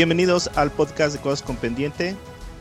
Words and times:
Bienvenidos 0.00 0.50
al 0.54 0.70
podcast 0.70 1.14
de 1.14 1.20
Cosas 1.20 1.42
con 1.42 1.56
Pendiente. 1.56 2.16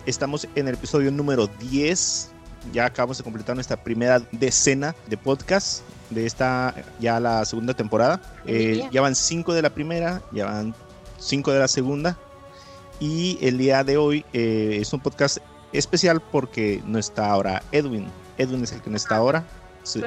Estamos 0.05 0.45
en 0.55 0.67
el 0.67 0.73
episodio 0.73 1.09
número 1.09 1.47
10. 1.47 2.31
Ya 2.73 2.83
acabamos 2.83 3.17
de 3.17 3.23
completar 3.23 3.55
nuestra 3.55 3.81
primera 3.81 4.19
decena 4.33 4.93
de 5.07 5.15
podcast 5.15 5.83
de 6.09 6.25
esta 6.25 6.75
ya 6.99 7.17
la 7.21 7.45
segunda 7.45 7.73
temporada. 7.73 8.21
Eh, 8.45 8.83
ya 8.91 8.99
van 8.99 9.15
cinco 9.15 9.53
de 9.53 9.61
la 9.61 9.69
primera, 9.69 10.21
ya 10.33 10.47
van 10.47 10.75
cinco 11.17 11.53
de 11.53 11.59
la 11.59 11.69
segunda. 11.69 12.19
Y 12.99 13.37
el 13.41 13.57
día 13.57 13.85
de 13.85 13.95
hoy 13.95 14.25
eh, 14.33 14.79
es 14.81 14.91
un 14.91 14.99
podcast 14.99 15.37
especial 15.71 16.21
porque 16.21 16.83
no 16.85 16.99
está 16.99 17.31
ahora 17.31 17.63
Edwin. 17.71 18.07
Edwin 18.37 18.65
es 18.65 18.73
el 18.73 18.81
que 18.81 18.89
no 18.89 18.97
está 18.97 19.15
ahora. 19.15 19.45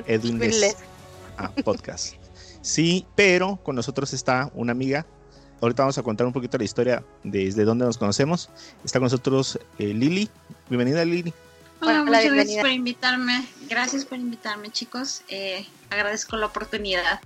Edwin 0.07 0.43
es 0.43 0.77
ah, 1.39 1.51
podcast. 1.65 2.13
Sí, 2.61 3.07
pero 3.17 3.57
con 3.63 3.75
nosotros 3.75 4.13
está 4.13 4.51
una 4.55 4.73
amiga. 4.73 5.07
Ahorita 5.63 5.85
vamos 5.85 5.97
a 5.97 6.03
contar 6.03 6.27
un 6.27 6.33
poquito 6.33 6.59
la 6.59 6.65
historia 6.65 7.05
desde 7.23 7.65
dónde 7.65 7.85
nos 7.85 7.97
conocemos. 7.97 8.51
Está 8.85 8.99
con 8.99 9.05
nosotros 9.05 9.61
eh, 9.79 9.95
Lili. 9.95 10.29
Bienvenida 10.69 11.05
Lili. 11.05 11.33
Hola, 11.81 12.03
muchas 12.03 12.25
gracias 12.33 12.61
por 12.61 12.71
invitarme. 12.71 13.47
Gracias 13.69 14.05
por 14.05 14.19
invitarme, 14.19 14.71
chicos. 14.71 15.23
Eh, 15.29 15.65
agradezco 15.89 16.37
la 16.37 16.47
oportunidad 16.47 17.21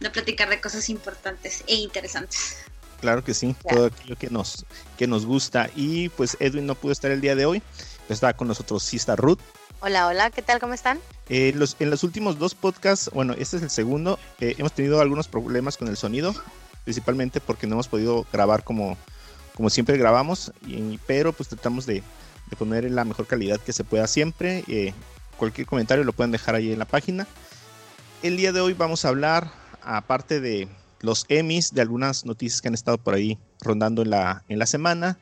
de 0.00 0.10
platicar 0.10 0.48
de 0.48 0.60
cosas 0.60 0.88
importantes 0.88 1.62
e 1.68 1.76
interesantes. 1.76 2.56
Claro 3.00 3.22
que 3.22 3.32
sí, 3.32 3.54
todo 3.68 3.86
aquello 3.86 4.16
que 4.16 4.28
nos, 4.28 4.66
que 4.96 5.06
nos 5.06 5.24
gusta. 5.24 5.70
Y 5.76 6.08
pues 6.08 6.36
Edwin 6.40 6.66
no 6.66 6.74
pudo 6.74 6.90
estar 6.90 7.12
el 7.12 7.20
día 7.20 7.36
de 7.36 7.46
hoy, 7.46 7.62
está 8.08 8.32
con 8.32 8.48
nosotros 8.48 8.82
sí 8.82 8.96
está 8.96 9.14
Ruth. 9.14 9.38
Hola, 9.80 10.08
hola, 10.08 10.30
¿qué 10.30 10.42
tal? 10.42 10.58
¿Cómo 10.58 10.74
están? 10.74 10.98
Eh, 11.28 11.52
los, 11.54 11.76
en 11.78 11.90
los 11.90 12.02
últimos 12.02 12.40
dos 12.40 12.56
podcasts, 12.56 13.08
bueno, 13.14 13.34
este 13.38 13.58
es 13.58 13.62
el 13.62 13.70
segundo, 13.70 14.18
eh, 14.40 14.56
hemos 14.58 14.72
tenido 14.72 15.00
algunos 15.00 15.28
problemas 15.28 15.76
con 15.76 15.86
el 15.86 15.96
sonido, 15.96 16.34
principalmente 16.84 17.40
porque 17.40 17.66
no 17.66 17.74
hemos 17.74 17.88
podido 17.88 18.26
grabar 18.32 18.64
como, 18.64 18.96
como 19.54 19.70
siempre 19.70 19.96
grabamos, 19.98 20.52
y, 20.66 20.98
pero 21.06 21.32
pues 21.32 21.48
tratamos 21.48 21.86
de, 21.86 22.02
de, 22.50 22.56
poner 22.56 22.90
la 22.90 23.04
mejor 23.04 23.26
calidad 23.26 23.60
que 23.60 23.72
se 23.72 23.84
pueda 23.84 24.06
siempre. 24.06 24.64
Eh, 24.68 24.94
cualquier 25.36 25.66
comentario 25.66 26.04
lo 26.04 26.12
pueden 26.12 26.32
dejar 26.32 26.54
ahí 26.54 26.72
en 26.72 26.78
la 26.78 26.84
página. 26.84 27.26
El 28.22 28.36
día 28.36 28.52
de 28.52 28.60
hoy 28.60 28.74
vamos 28.74 29.04
a 29.04 29.08
hablar, 29.08 29.50
aparte 29.82 30.40
de 30.40 30.68
los 31.00 31.24
Emmys, 31.28 31.74
de 31.74 31.82
algunas 31.82 32.24
noticias 32.24 32.60
que 32.60 32.68
han 32.68 32.74
estado 32.74 32.98
por 32.98 33.14
ahí 33.14 33.38
rondando 33.60 34.02
en 34.02 34.10
la, 34.10 34.44
en 34.48 34.58
la 34.58 34.66
semana. 34.66 35.18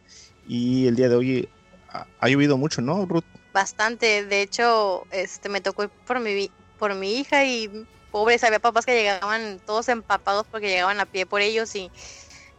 Y 0.48 0.86
el 0.86 0.96
día 0.96 1.08
de 1.08 1.16
hoy 1.16 1.48
ha, 1.92 2.06
ha 2.20 2.28
llovido 2.28 2.56
mucho, 2.56 2.80
¿no, 2.80 3.04
Ruth? 3.04 3.24
Bastante. 3.52 4.24
De 4.24 4.42
hecho, 4.42 5.06
este 5.10 5.48
me 5.48 5.60
tocó 5.60 5.88
por 6.06 6.20
mi, 6.20 6.50
por 6.78 6.94
mi 6.94 7.14
hija 7.14 7.44
y 7.44 7.86
pobres, 8.10 8.44
había 8.44 8.58
papás 8.58 8.86
que 8.86 8.94
llegaban 8.94 9.60
todos 9.64 9.88
empapados 9.88 10.46
porque 10.50 10.68
llegaban 10.68 11.00
a 11.00 11.06
pie 11.06 11.26
por 11.26 11.40
ellos 11.40 11.74
y 11.74 11.90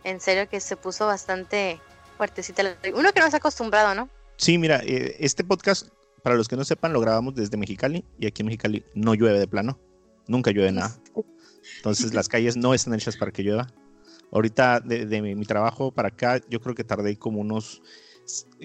en 0.04 0.20
serio 0.20 0.48
que 0.50 0.59
se 0.59 0.78
puso 0.78 1.06
bastante 1.06 1.80
fuertecita. 2.17 2.64
Uno 2.94 3.12
que 3.12 3.20
no 3.20 3.26
está 3.26 3.38
acostumbrado, 3.38 3.95
¿no? 3.95 4.09
Sí, 4.38 4.58
mira, 4.58 4.81
eh, 4.84 5.16
este 5.20 5.44
podcast, 5.44 5.89
para 6.23 6.36
los 6.36 6.48
que 6.48 6.56
no 6.56 6.64
sepan, 6.64 6.94
lo 6.94 7.02
grabamos 7.02 7.36
desde 7.36 7.58
Mexicali 7.58 8.06
y 8.20 8.28
aquí 8.28 8.42
en 8.42 8.48
Mexicali 8.48 8.86
no 8.94 9.16
llueve 9.16 9.39
de 9.39 9.48
plano. 9.48 9.80
Nunca 10.28 10.52
llueve 10.52 10.72
nada. 10.72 10.95
Entonces 11.78 12.14
las 12.14 12.28
calles 12.28 12.58
no 12.58 12.73
están 12.73 12.94
hechas 12.94 13.17
para 13.17 13.32
que 13.32 13.44
llueva. 13.44 13.67
Ahorita 14.32 14.80
de, 14.82 15.06
de 15.06 15.22
mi, 15.22 15.36
mi, 15.36 15.45
trabajo 15.45 15.92
para 15.92 16.10
acá 16.10 16.42
yo 16.50 16.60
creo 16.60 16.76
que 16.76 16.83
tardé 16.83 17.17
como 17.17 17.39
unos, 17.39 17.82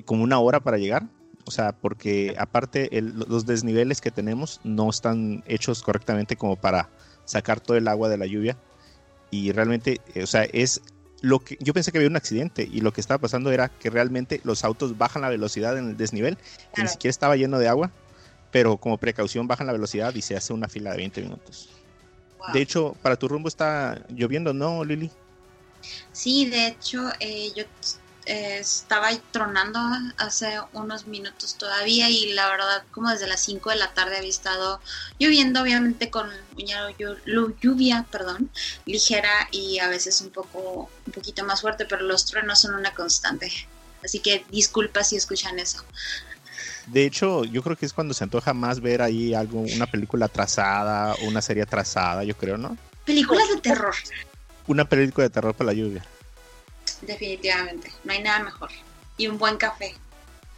como 0.05 0.25
una 0.25 0.41
hora 0.41 0.61
para 0.61 0.77
llegar. 0.77 1.09
O 1.53 1.55
sea, 1.55 1.73
porque 1.73 2.35
aparte 2.39 2.97
el, 2.97 3.13
los 3.29 3.45
desniveles 3.45 4.01
que 4.01 4.11
tenemos 4.11 4.59
no 4.65 4.89
están 4.89 5.45
hechos 5.47 5.83
correctamente 5.83 6.35
como 6.35 6.57
para 6.57 6.89
sacar 7.27 7.61
todo 7.61 7.77
el 7.77 7.89
agua 7.89 8.09
de 8.09 8.17
la 8.17 8.25
lluvia. 8.25 8.57
Y 9.31 9.53
realmente, 9.53 10.01
o 10.23 10.27
sea, 10.27 10.45
es 10.45 10.81
lo 11.21 11.41
que 11.41 11.59
yo 11.61 11.75
pensé 11.75 11.93
que 11.93 11.99
había 11.99 12.09
un 12.09 12.17
accidente 12.17 12.67
y 12.73 12.81
lo 12.81 12.95
que 12.95 13.03
estaba 13.03 13.21
pasando 13.21 13.53
era 13.53 13.69
que 13.69 13.91
realmente 13.91 14.41
los 14.45 14.65
autos 14.65 14.97
bajan 14.97 15.21
la 15.21 15.29
velocidad 15.29 15.77
en 15.77 15.91
el 15.91 15.97
desnivel, 15.99 16.39
que 16.39 16.43
claro. 16.73 16.85
ni 16.85 16.89
siquiera 16.89 17.11
estaba 17.11 17.37
lleno 17.37 17.59
de 17.59 17.69
agua, 17.69 17.91
pero 18.51 18.79
como 18.79 18.97
precaución 18.97 19.47
bajan 19.47 19.67
la 19.67 19.75
velocidad 19.75 20.15
y 20.15 20.23
se 20.23 20.35
hace 20.35 20.55
una 20.55 20.71
fila 20.71 20.93
de 20.93 20.97
20 20.97 21.21
minutos. 21.21 21.69
De 22.55 22.63
hecho, 22.63 22.97
para 23.03 23.17
tu 23.17 23.29
rumbo 23.29 23.49
está 23.49 24.07
lloviendo, 24.09 24.55
¿no, 24.55 24.85
Lili? 24.85 25.11
Sí, 26.13 26.49
de 26.49 26.69
hecho, 26.69 27.11
eh, 27.21 27.53
yo 27.55 27.65
eh, 28.25 28.59
estaba 28.61 29.11
tronando 29.33 29.81
hace 30.17 30.61
unos 30.73 31.07
minutos 31.07 31.57
todavía 31.57 32.09
y 32.09 32.33
la 32.33 32.49
verdad, 32.49 32.85
como 32.93 33.11
desde 33.11 33.27
las 33.27 33.41
5 33.41 33.71
de 33.71 33.77
la 33.77 33.93
tarde 33.95 34.17
había 34.17 34.31
estado 34.31 34.81
lloviendo, 35.19 35.61
obviamente 35.61 36.09
con 36.09 36.31
lluvia, 37.61 38.07
perdón, 38.11 38.51
ligera 38.87 39.49
y 39.51 39.81
a 39.81 39.89
veces 39.89 40.21
un 40.21 40.31
poco, 40.31 40.89
un 41.07 41.13
poquito 41.13 41.45
más 41.45 41.63
fuerte, 41.63 41.85
pero 41.85 42.03
los 42.03 42.25
truenos 42.27 42.61
son 42.61 42.75
una 42.75 42.95
constante. 42.95 43.51
Así 44.05 44.21
que 44.21 44.45
disculpa 44.51 45.03
si 45.03 45.17
escuchan 45.17 45.59
eso. 45.59 45.85
De 46.87 47.05
hecho, 47.05 47.45
yo 47.45 47.63
creo 47.63 47.77
que 47.77 47.87
es 47.87 47.93
cuando 47.93 48.15
se 48.15 48.25
antoja 48.25 48.55
más 48.55 48.81
ver 48.81 49.03
ahí 49.03 49.35
algo, 49.35 49.61
una 49.61 49.87
película 49.87 50.27
atrasada 50.27 51.15
o 51.15 51.27
una 51.27 51.41
serie 51.41 51.63
atrasada, 51.63 52.25
yo 52.25 52.37
creo, 52.37 52.57
¿no? 52.57 52.77
Películas 53.05 53.49
de 53.49 53.61
terror. 53.61 53.95
Una 54.67 54.85
película 54.85 55.25
de 55.25 55.31
terror 55.31 55.55
para 55.55 55.69
la 55.69 55.73
lluvia. 55.75 56.05
Definitivamente, 57.03 57.91
no 58.05 58.13
hay 58.13 58.23
nada 58.23 58.45
mejor. 58.45 58.71
Y 59.17 59.27
un 59.27 59.39
buen 59.39 59.57
café. 59.57 59.95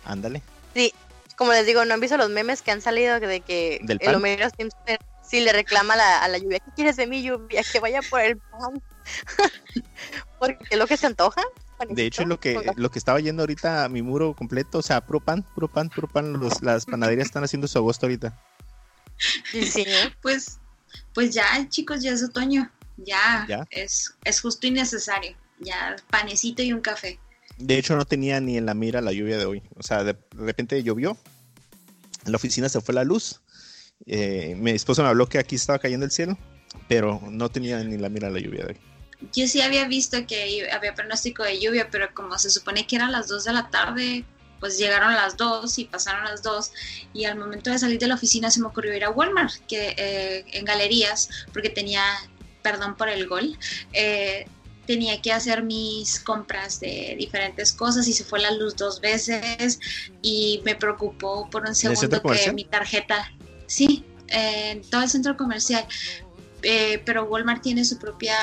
Ándale. 0.05 0.43
Sí, 0.75 0.93
como 1.37 1.53
les 1.53 1.67
digo, 1.67 1.85
¿no 1.85 1.95
han 1.95 2.01
visto 2.01 2.17
los 2.17 2.31
memes 2.31 2.63
que 2.63 2.71
han 2.71 2.81
salido 2.81 3.19
de 3.19 3.41
que 3.41 3.81
¿Del 3.83 3.99
el 4.01 4.15
Homero 4.15 4.49
Simpson 4.57 4.99
sí 5.23 5.41
le 5.41 5.53
reclama 5.53 5.95
a 5.95 5.97
la, 5.97 6.23
a 6.23 6.29
la 6.29 6.39
lluvia? 6.39 6.61
¿Qué 6.61 6.71
quieres 6.77 6.97
de 6.97 7.07
mi 7.07 7.23
lluvia? 7.23 7.63
Que 7.71 7.81
vaya 7.81 8.01
por 8.09 8.21
el 8.21 8.37
pan. 8.37 8.83
Porque 10.39 10.59
es 10.71 10.79
lo 10.79 10.87
que 10.87 10.97
se 10.97 11.07
antoja. 11.07 11.43
De 11.89 12.07
hecho, 12.07 12.25
lo 12.25 12.39
que, 12.39 12.61
lo 12.77 12.91
que 12.91 12.99
estaba 12.99 13.21
yendo 13.21 13.43
ahorita 13.43 13.85
a 13.85 13.89
mi 13.89 14.01
muro 14.01 14.35
completo, 14.35 14.79
o 14.79 14.83
sea, 14.83 15.05
puro 15.05 15.21
pan, 15.21 15.43
puro 15.55 15.69
pan, 15.69 15.91
puro 15.91 16.09
pan, 16.09 16.33
los, 16.35 16.63
las 16.63 16.87
panaderías 16.87 17.27
están 17.27 17.45
haciendo 17.45 17.67
su 17.67 17.79
agosto 17.79 18.07
ahorita. 18.07 18.39
Sí, 19.51 19.85
pues, 20.23 20.59
pues 21.13 21.35
ya, 21.35 21.69
chicos, 21.69 22.03
ya 22.03 22.13
es 22.13 22.23
otoño, 22.23 22.71
ya, 22.97 23.45
¿Ya? 23.49 23.67
Es, 23.71 24.15
es 24.25 24.41
justo 24.41 24.67
y 24.67 24.71
necesario, 24.71 25.37
ya 25.65 25.97
panecito 26.11 26.63
y 26.63 26.73
un 26.73 26.81
café. 26.81 27.19
De 27.59 27.79
hecho, 27.79 27.97
no 27.97 28.05
tenía 28.05 28.41
ni 28.41 28.57
en 28.57 28.67
la 28.67 28.75
mira 28.75 29.01
la 29.01 29.13
lluvia 29.13 29.39
de 29.39 29.47
hoy, 29.47 29.63
o 29.77 29.83
sea, 29.83 30.05
de 30.05 30.17
repente 30.33 30.83
llovió, 30.83 31.17
en 32.25 32.33
la 32.33 32.37
oficina 32.37 32.69
se 32.69 32.81
fue 32.81 32.95
la 32.95 33.05
luz, 33.05 33.41
eh, 34.07 34.55
mi 34.57 34.73
esposo 34.73 35.03
me 35.03 35.09
habló 35.09 35.29
que 35.29 35.39
aquí 35.39 35.57
estaba 35.57 35.79
cayendo 35.79 36.05
el 36.05 36.13
cielo, 36.13 36.37
pero 36.89 37.21
no 37.31 37.49
tenía 37.49 37.83
ni 37.85 37.97
la 37.97 38.09
mira 38.09 38.31
la 38.31 38.41
lluvia 38.41 38.65
de 38.65 38.73
hoy 38.73 38.81
yo 39.33 39.47
sí 39.47 39.61
había 39.61 39.87
visto 39.87 40.27
que 40.27 40.69
había 40.73 40.95
pronóstico 40.95 41.43
de 41.43 41.61
lluvia, 41.61 41.89
pero 41.91 42.13
como 42.15 42.39
se 42.39 42.51
supone 42.51 42.87
que 42.87 42.97
eran 42.97 43.13
las 43.13 43.29
2 43.29 43.45
de 43.45 43.53
la 43.53 43.71
tarde, 43.71 44.25
pues 44.61 44.79
llegaron 44.79 45.15
las 45.15 45.37
2 45.37 45.79
y 45.79 45.85
pasaron 45.85 46.25
las 46.25 46.43
2 46.43 46.73
y 47.13 47.25
al 47.25 47.39
momento 47.39 47.71
de 47.71 47.79
salir 47.79 47.99
de 47.99 48.09
la 48.09 48.15
oficina 48.15 48.51
se 48.51 48.61
me 48.61 48.67
ocurrió 48.67 48.95
ir 48.95 49.05
a 49.05 49.11
Walmart, 49.11 49.55
que 49.67 49.95
eh, 49.97 50.45
en 50.53 50.65
galerías, 50.65 51.29
porque 51.53 51.71
tenía, 51.71 52.03
perdón 52.63 52.97
por 52.97 53.09
el 53.09 53.27
gol, 53.27 53.59
eh, 53.93 54.47
tenía 54.87 55.21
que 55.21 55.33
hacer 55.33 55.63
mis 55.63 56.21
compras 56.21 56.81
de 56.81 57.17
diferentes 57.19 57.73
cosas 57.73 58.07
y 58.09 58.13
se 58.13 58.25
fue 58.25 58.41
la 58.41 58.51
luz 58.51 58.77
dos 58.77 59.01
veces 59.01 59.81
y 60.23 60.61
me 60.65 60.75
preocupó 60.75 61.49
por 61.51 61.67
un 61.67 61.75
segundo 61.75 62.23
que 62.23 62.53
mi 62.53 62.65
tarjeta, 62.65 63.33
sí, 63.67 64.05
en 64.29 64.83
todo 64.83 65.03
el 65.03 65.09
centro 65.09 65.37
comercial, 65.37 65.87
eh, 66.63 67.03
pero 67.05 67.25
Walmart 67.25 67.63
tiene 67.63 67.85
su 67.85 67.99
propia 67.99 68.37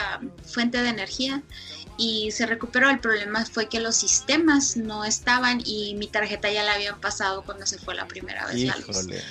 fuente 0.44 0.82
de 0.82 0.90
energía 0.90 1.42
y 1.98 2.32
se 2.32 2.46
recuperó. 2.46 2.90
El 2.90 3.00
problema 3.00 3.46
fue 3.46 3.68
que 3.68 3.80
los 3.80 3.96
sistemas 3.96 4.78
no 4.78 5.06
estaban 5.06 5.62
y 5.66 5.96
mi 5.96 6.08
tarjeta 6.08 6.52
ya 6.52 6.64
la 6.64 6.74
habían 6.74 7.00
pasado 7.00 7.44
cuando 7.44 7.66
se 7.66 7.78
fue 7.78 7.96
la 7.96 8.08
primera 8.08 8.46
vez 8.46 8.58
Híjole. 8.58 8.80
la 8.88 9.14
luz. 9.14 9.24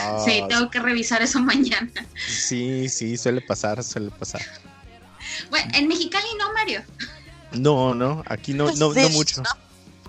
Oh, 0.00 0.24
sí, 0.24 0.42
tengo 0.48 0.70
que 0.70 0.80
revisar 0.80 1.22
eso 1.22 1.40
mañana. 1.40 1.90
Sí, 2.26 2.88
sí, 2.88 3.16
suele 3.16 3.40
pasar, 3.40 3.82
suele 3.82 4.10
pasar. 4.10 4.42
Bueno, 5.50 5.70
en 5.74 5.88
Mexicali 5.88 6.26
no, 6.38 6.52
Mario. 6.52 6.82
No, 7.52 7.94
no, 7.94 8.22
aquí 8.26 8.54
no, 8.54 8.72
no, 8.72 8.92
no 8.92 9.08
mucho. 9.10 9.42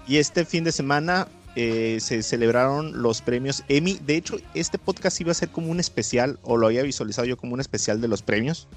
Y 0.07 0.17
este 0.17 0.45
fin 0.45 0.63
de 0.63 0.71
semana 0.71 1.27
eh, 1.55 1.99
se 2.01 2.23
celebraron 2.23 3.01
los 3.01 3.21
premios 3.21 3.63
Emmy. 3.67 3.99
De 4.05 4.15
hecho, 4.15 4.37
este 4.53 4.77
podcast 4.77 5.19
iba 5.21 5.31
a 5.31 5.35
ser 5.35 5.49
como 5.49 5.69
un 5.69 5.79
especial, 5.79 6.39
o 6.43 6.57
lo 6.57 6.67
había 6.67 6.83
visualizado 6.83 7.25
yo 7.25 7.37
como 7.37 7.53
un 7.53 7.61
especial 7.61 8.01
de 8.01 8.07
los 8.07 8.21
premios. 8.21 8.67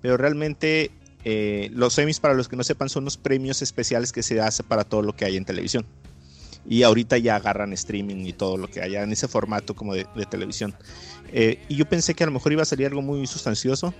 Pero 0.00 0.16
realmente 0.16 0.90
eh, 1.24 1.70
los 1.72 1.98
Emmys, 1.98 2.20
para 2.20 2.34
los 2.34 2.48
que 2.48 2.56
no 2.56 2.64
sepan, 2.64 2.88
son 2.88 3.04
los 3.04 3.16
premios 3.16 3.62
especiales 3.62 4.12
que 4.12 4.22
se 4.22 4.40
hace 4.40 4.62
para 4.62 4.84
todo 4.84 5.02
lo 5.02 5.16
que 5.16 5.24
hay 5.24 5.36
en 5.36 5.44
televisión. 5.44 5.86
Y 6.66 6.82
ahorita 6.82 7.18
ya 7.18 7.36
agarran 7.36 7.72
streaming 7.72 8.24
y 8.24 8.32
todo 8.32 8.56
lo 8.56 8.68
que 8.68 8.80
haya 8.80 9.02
en 9.02 9.12
ese 9.12 9.28
formato 9.28 9.74
como 9.74 9.94
de, 9.94 10.06
de 10.14 10.24
televisión. 10.24 10.74
Eh, 11.32 11.62
y 11.68 11.76
yo 11.76 11.86
pensé 11.86 12.14
que 12.14 12.22
a 12.22 12.26
lo 12.26 12.32
mejor 12.32 12.52
iba 12.52 12.62
a 12.62 12.66
salir 12.66 12.86
algo 12.86 13.02
muy 13.02 13.26
sustancioso, 13.26 13.92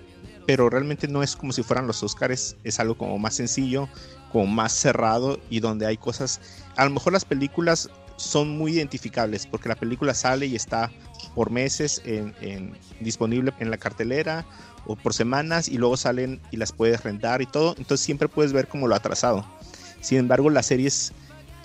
pero 0.47 0.69
realmente 0.71 1.09
no 1.09 1.23
es 1.23 1.37
como 1.37 1.53
si 1.53 1.63
fueran 1.63 1.87
los 1.87 2.03
Oscars, 2.03 2.57
es 2.65 2.81
algo 2.81 2.97
como 2.97 3.19
más 3.19 3.35
sencillo, 3.35 3.89
como 4.33 4.47
más 4.47 4.73
cerrado 4.73 5.39
y 5.49 5.61
donde 5.61 5.87
hay 5.87 5.97
cosas, 5.97 6.41
a 6.77 6.85
lo 6.85 6.91
mejor 6.91 7.13
las 7.13 7.25
películas 7.25 7.91
son 8.17 8.57
muy 8.57 8.73
identificables 8.73 9.47
porque 9.47 9.69
la 9.69 9.75
película 9.75 10.15
sale 10.15 10.47
y 10.47 10.55
está 10.55 10.91
por 11.35 11.51
meses 11.51 12.01
en, 12.05 12.77
disponible 13.01 13.53
en 13.59 13.71
la 13.71 13.79
cartelera 13.79 14.45
o 14.87 14.97
por 14.97 15.15
semanas 15.15 15.69
y 15.69 15.79
luego 15.79 15.97
salen 15.97 16.41
y 16.51 16.57
las 16.57 16.73
puedes 16.73 17.03
rentar 17.03 17.43
y 17.43 17.47
todo, 17.47 17.75
entonces 17.79 18.05
siempre 18.05 18.29
puedes 18.29 18.53
ver 18.53 18.69
como 18.69 18.87
lo 18.87 18.95
atrasado. 18.95 19.45
Sin 20.01 20.19
embargo, 20.19 20.51
las 20.51 20.67
series, 20.67 21.13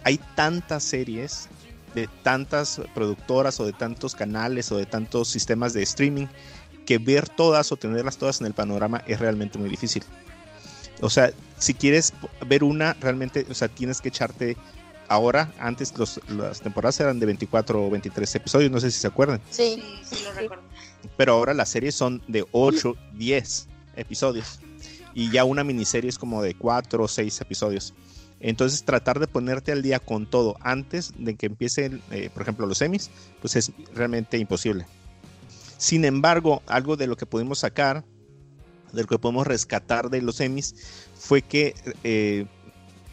hay 0.03 0.19
tantas 0.35 0.83
series 0.83 1.49
de 1.93 2.07
tantas 2.23 2.81
productoras 2.93 3.59
o 3.59 3.65
de 3.65 3.73
tantos 3.73 4.15
canales 4.15 4.71
o 4.71 4.77
de 4.77 4.85
tantos 4.85 5.27
sistemas 5.27 5.73
de 5.73 5.83
streaming 5.83 6.27
que 6.89 6.97
ver 6.97 7.29
todas 7.29 7.71
o 7.71 7.77
tenerlas 7.77 8.17
todas 8.17 8.41
en 8.41 8.47
el 8.47 8.55
panorama 8.55 9.03
es 9.05 9.19
realmente 9.19 9.59
muy 9.59 9.69
difícil. 9.69 10.03
O 11.01 11.09
sea, 11.11 11.31
si 11.59 11.75
quieres 11.75 12.13
ver 12.47 12.63
una, 12.63 12.93
realmente, 12.99 13.45
o 13.47 13.53
sea, 13.53 13.67
tienes 13.67 14.01
que 14.01 14.09
echarte 14.09 14.57
ahora, 15.07 15.53
antes 15.59 15.93
las 16.29 16.61
temporadas 16.61 16.99
eran 16.99 17.19
de 17.19 17.27
24 17.27 17.85
o 17.85 17.91
23 17.91 18.33
episodios, 18.33 18.71
no 18.71 18.79
sé 18.79 18.89
si 18.89 18.99
se 18.99 19.05
acuerdan. 19.05 19.39
Sí, 19.51 19.83
sí, 20.03 20.23
lo 20.23 20.33
recuerdo. 20.33 20.63
Pero 21.15 21.33
ahora 21.33 21.53
las 21.53 21.69
series 21.69 21.93
son 21.93 22.23
de 22.27 22.43
8, 22.53 22.95
10 23.13 23.67
episodios. 23.95 24.59
Y 25.13 25.29
ya 25.29 25.43
una 25.43 25.63
miniserie 25.63 26.09
es 26.09 26.17
como 26.17 26.41
de 26.41 26.55
4 26.55 27.03
o 27.03 27.07
6 27.07 27.39
episodios. 27.41 27.93
Entonces 28.39 28.83
tratar 28.83 29.19
de 29.19 29.27
ponerte 29.27 29.71
al 29.71 29.83
día 29.83 29.99
con 29.99 30.25
todo 30.25 30.57
antes 30.61 31.13
de 31.19 31.35
que 31.35 31.45
empiecen, 31.45 32.01
eh, 32.09 32.31
por 32.33 32.41
ejemplo, 32.41 32.65
los 32.65 32.79
semis, 32.79 33.11
pues 33.41 33.55
es 33.57 33.71
realmente 33.93 34.39
imposible. 34.39 34.87
Sin 35.79 36.03
embargo, 36.03 36.61
algo 36.67 36.97
de 36.97 37.07
lo 37.07 37.15
que 37.15 37.25
pudimos 37.25 37.59
sacar, 37.59 38.03
de 38.91 39.01
lo 39.01 39.07
que 39.07 39.17
podemos 39.17 39.47
rescatar 39.47 40.09
de 40.09 40.21
los 40.21 40.35
semis, 40.35 40.75
fue 41.17 41.41
que, 41.41 41.73
eh, 42.03 42.45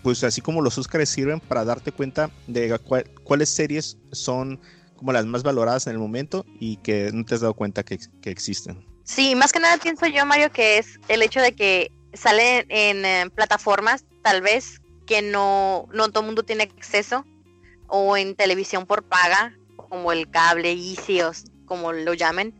pues 0.02 0.24
así 0.24 0.40
como 0.40 0.60
los 0.60 0.76
Oscars 0.76 1.08
sirven 1.08 1.38
para 1.38 1.64
darte 1.64 1.92
cuenta 1.92 2.28
de 2.48 2.76
cuáles 3.22 3.50
series 3.50 3.96
son 4.10 4.60
como 4.96 5.12
las 5.12 5.26
más 5.26 5.44
valoradas 5.44 5.86
en 5.86 5.92
el 5.92 6.00
momento 6.00 6.44
y 6.58 6.78
que 6.78 7.10
no 7.12 7.24
te 7.24 7.36
has 7.36 7.40
dado 7.40 7.54
cuenta 7.54 7.84
que, 7.84 8.00
existen. 8.24 8.84
Sí, 9.04 9.36
más 9.36 9.52
que 9.52 9.60
nada 9.60 9.78
pienso 9.78 10.06
yo, 10.06 10.26
Mario, 10.26 10.50
que 10.50 10.78
es 10.78 10.98
el 11.06 11.22
hecho 11.22 11.40
de 11.40 11.54
que 11.54 11.92
salen 12.14 12.66
en 12.68 13.04
eh, 13.04 13.30
plataformas 13.32 14.04
tal 14.22 14.42
vez 14.42 14.80
que 15.06 15.22
no, 15.22 15.86
no 15.92 16.08
todo 16.08 16.20
el 16.22 16.26
mundo 16.26 16.42
tiene 16.42 16.64
acceso 16.64 17.24
o 17.86 18.16
en 18.16 18.34
televisión 18.34 18.86
por 18.86 19.04
paga, 19.04 19.56
como 19.76 20.10
el 20.10 20.28
cable, 20.28 20.72
Easy 20.72 21.20
como 21.66 21.92
lo 21.92 22.14
llamen. 22.14 22.54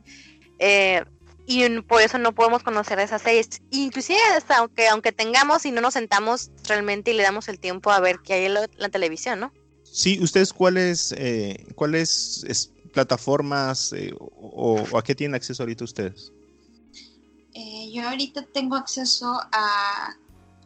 Eh, 0.59 1.05
y 1.47 1.81
por 1.83 2.03
eso 2.03 2.19
no 2.19 2.35
podemos 2.35 2.63
conocer 2.63 2.99
esas 2.99 3.23
series. 3.23 3.63
Inclusive 3.71 4.19
hasta 4.37 4.59
aunque, 4.59 4.89
aunque 4.89 5.13
tengamos 5.13 5.65
y 5.65 5.71
no 5.71 5.81
nos 5.81 5.95
sentamos 5.95 6.51
realmente 6.65 7.13
y 7.13 7.15
le 7.15 7.23
damos 7.23 7.49
el 7.49 7.59
tiempo 7.59 7.91
a 7.91 8.01
ver 8.01 8.19
qué 8.25 8.35
hay 8.35 8.45
en 8.47 8.55
la, 8.55 8.89
televisión, 8.89 9.41
¿no? 9.41 9.53
Sí, 9.85 10.19
¿ustedes 10.21 10.53
cuáles, 10.53 11.15
eh, 11.17 11.67
cuáles 11.75 12.71
plataformas 12.93 13.93
eh, 13.93 14.13
o, 14.19 14.85
a 14.99 15.03
qué 15.03 15.15
tienen 15.15 15.35
acceso 15.35 15.63
ahorita 15.63 15.85
ustedes? 15.85 16.33
yo 17.91 18.07
ahorita 18.07 18.45
tengo 18.53 18.77
acceso 18.77 19.41
a 19.51 20.15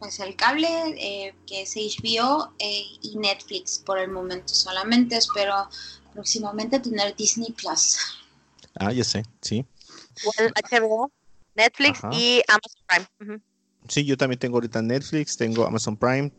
pues 0.01 0.19
el 0.19 0.35
cable, 0.35 0.67
eh, 0.97 1.35
que 1.45 1.61
es 1.61 1.75
HBO 1.75 2.53
eh, 2.57 2.83
y 3.03 3.15
Netflix 3.17 3.77
por 3.85 3.99
el 3.99 4.09
momento 4.09 4.51
solamente. 4.51 5.15
Espero 5.15 5.69
próximamente 6.11 6.79
tener 6.79 7.15
Disney 7.15 7.51
Plus. 7.51 7.97
Ah, 8.75 8.91
ya 8.91 9.03
sé, 9.03 9.23
sí. 9.41 9.65
HBO, 10.71 11.11
Netflix 11.55 12.01
y 12.11 12.41
Amazon 12.47 13.07
Prime. 13.17 13.41
Sí, 13.87 14.05
yo 14.05 14.17
también 14.17 14.39
tengo 14.39 14.57
ahorita 14.57 14.81
Netflix, 14.81 15.35
tengo 15.37 15.65
Amazon 15.65 15.97
Prime, 15.97 16.31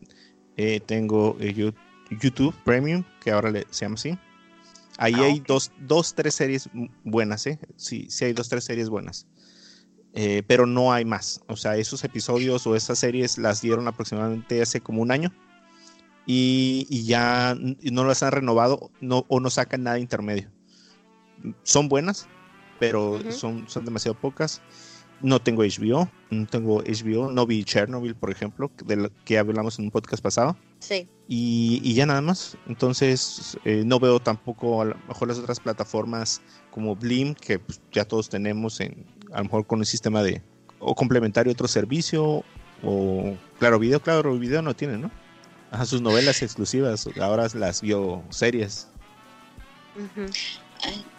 eh, 0.57 0.79
tengo 0.79 1.37
YouTube 1.39 2.55
Premium, 2.63 3.03
que 3.21 3.31
ahora 3.31 3.51
le, 3.51 3.67
se 3.69 3.85
llama 3.85 3.95
así. 3.95 4.17
Ahí 4.97 5.13
ah, 5.15 5.23
hay 5.23 5.39
dos, 5.39 5.71
dos, 5.79 6.13
tres 6.13 6.35
series 6.35 6.69
buenas, 7.03 7.45
¿eh? 7.47 7.59
Sí, 7.75 8.07
sí 8.09 8.25
hay 8.25 8.33
dos, 8.33 8.49
tres 8.49 8.63
series 8.63 8.89
buenas. 8.89 9.25
Eh, 10.13 10.43
pero 10.45 10.67
no 10.67 10.93
hay 10.93 11.05
más. 11.05 11.41
O 11.47 11.57
sea, 11.57 11.75
esos 11.77 12.03
episodios 12.03 12.67
o 12.67 12.75
esas 12.75 12.99
series 12.99 13.37
las 13.39 13.61
dieron 13.61 13.87
aproximadamente 13.87 14.61
hace 14.61 14.79
como 14.79 15.01
un 15.01 15.11
año 15.11 15.33
y, 16.25 17.03
ya 17.05 17.57
no 17.57 18.05
las 18.05 18.23
han 18.23 18.31
renovado 18.31 18.91
no, 19.01 19.25
o 19.27 19.39
no 19.39 19.49
sacan 19.49 19.83
nada 19.83 19.99
intermedio. 19.99 20.49
Son 21.63 21.89
buenas, 21.89 22.27
pero 22.79 23.19
son, 23.31 23.67
son 23.67 23.85
demasiado 23.85 24.17
pocas. 24.17 24.61
No 25.21 25.39
tengo 25.39 25.63
HBO, 25.63 26.09
no 26.31 26.47
tengo 26.47 26.83
HBO, 26.83 27.31
no 27.31 27.45
vi 27.45 27.63
Chernobyl, 27.63 28.15
por 28.15 28.29
ejemplo, 28.29 28.69
de 28.83 28.97
lo 28.97 29.09
que 29.23 29.37
hablamos 29.37 29.79
en 29.79 29.85
un 29.85 29.91
podcast 29.91 30.21
pasado. 30.21 30.57
Sí. 30.79 31.07
Y, 31.29 31.93
ya 31.93 32.05
nada 32.05 32.19
más. 32.19 32.57
Entonces, 32.67 33.57
eh, 33.63 33.83
no 33.85 33.99
veo 33.99 34.19
tampoco 34.19 34.81
a 34.81 34.85
lo 34.85 34.95
mejor 35.07 35.29
las 35.29 35.37
otras 35.37 35.61
plataformas 35.61 36.41
como 36.71 36.95
Blim, 36.95 37.35
que 37.35 37.59
pues, 37.59 37.79
ya 37.91 38.03
todos 38.03 38.27
tenemos 38.27 38.81
en, 38.81 39.05
a 39.31 39.37
lo 39.37 39.45
mejor 39.45 39.65
con 39.65 39.79
un 39.79 39.85
sistema 39.85 40.21
de 40.23 40.41
o 40.79 40.95
complementario 40.95 41.51
otro 41.51 41.67
servicio 41.67 42.43
o 42.83 43.37
claro 43.59 43.79
video 43.79 44.01
claro 44.01 44.37
video 44.37 44.61
no 44.61 44.75
tiene 44.75 44.97
no 44.97 45.09
Ajá, 45.71 45.85
sus 45.85 46.01
novelas 46.01 46.41
exclusivas 46.41 47.07
ahora 47.19 47.47
las 47.55 47.81
vio 47.81 48.23
series 48.29 48.89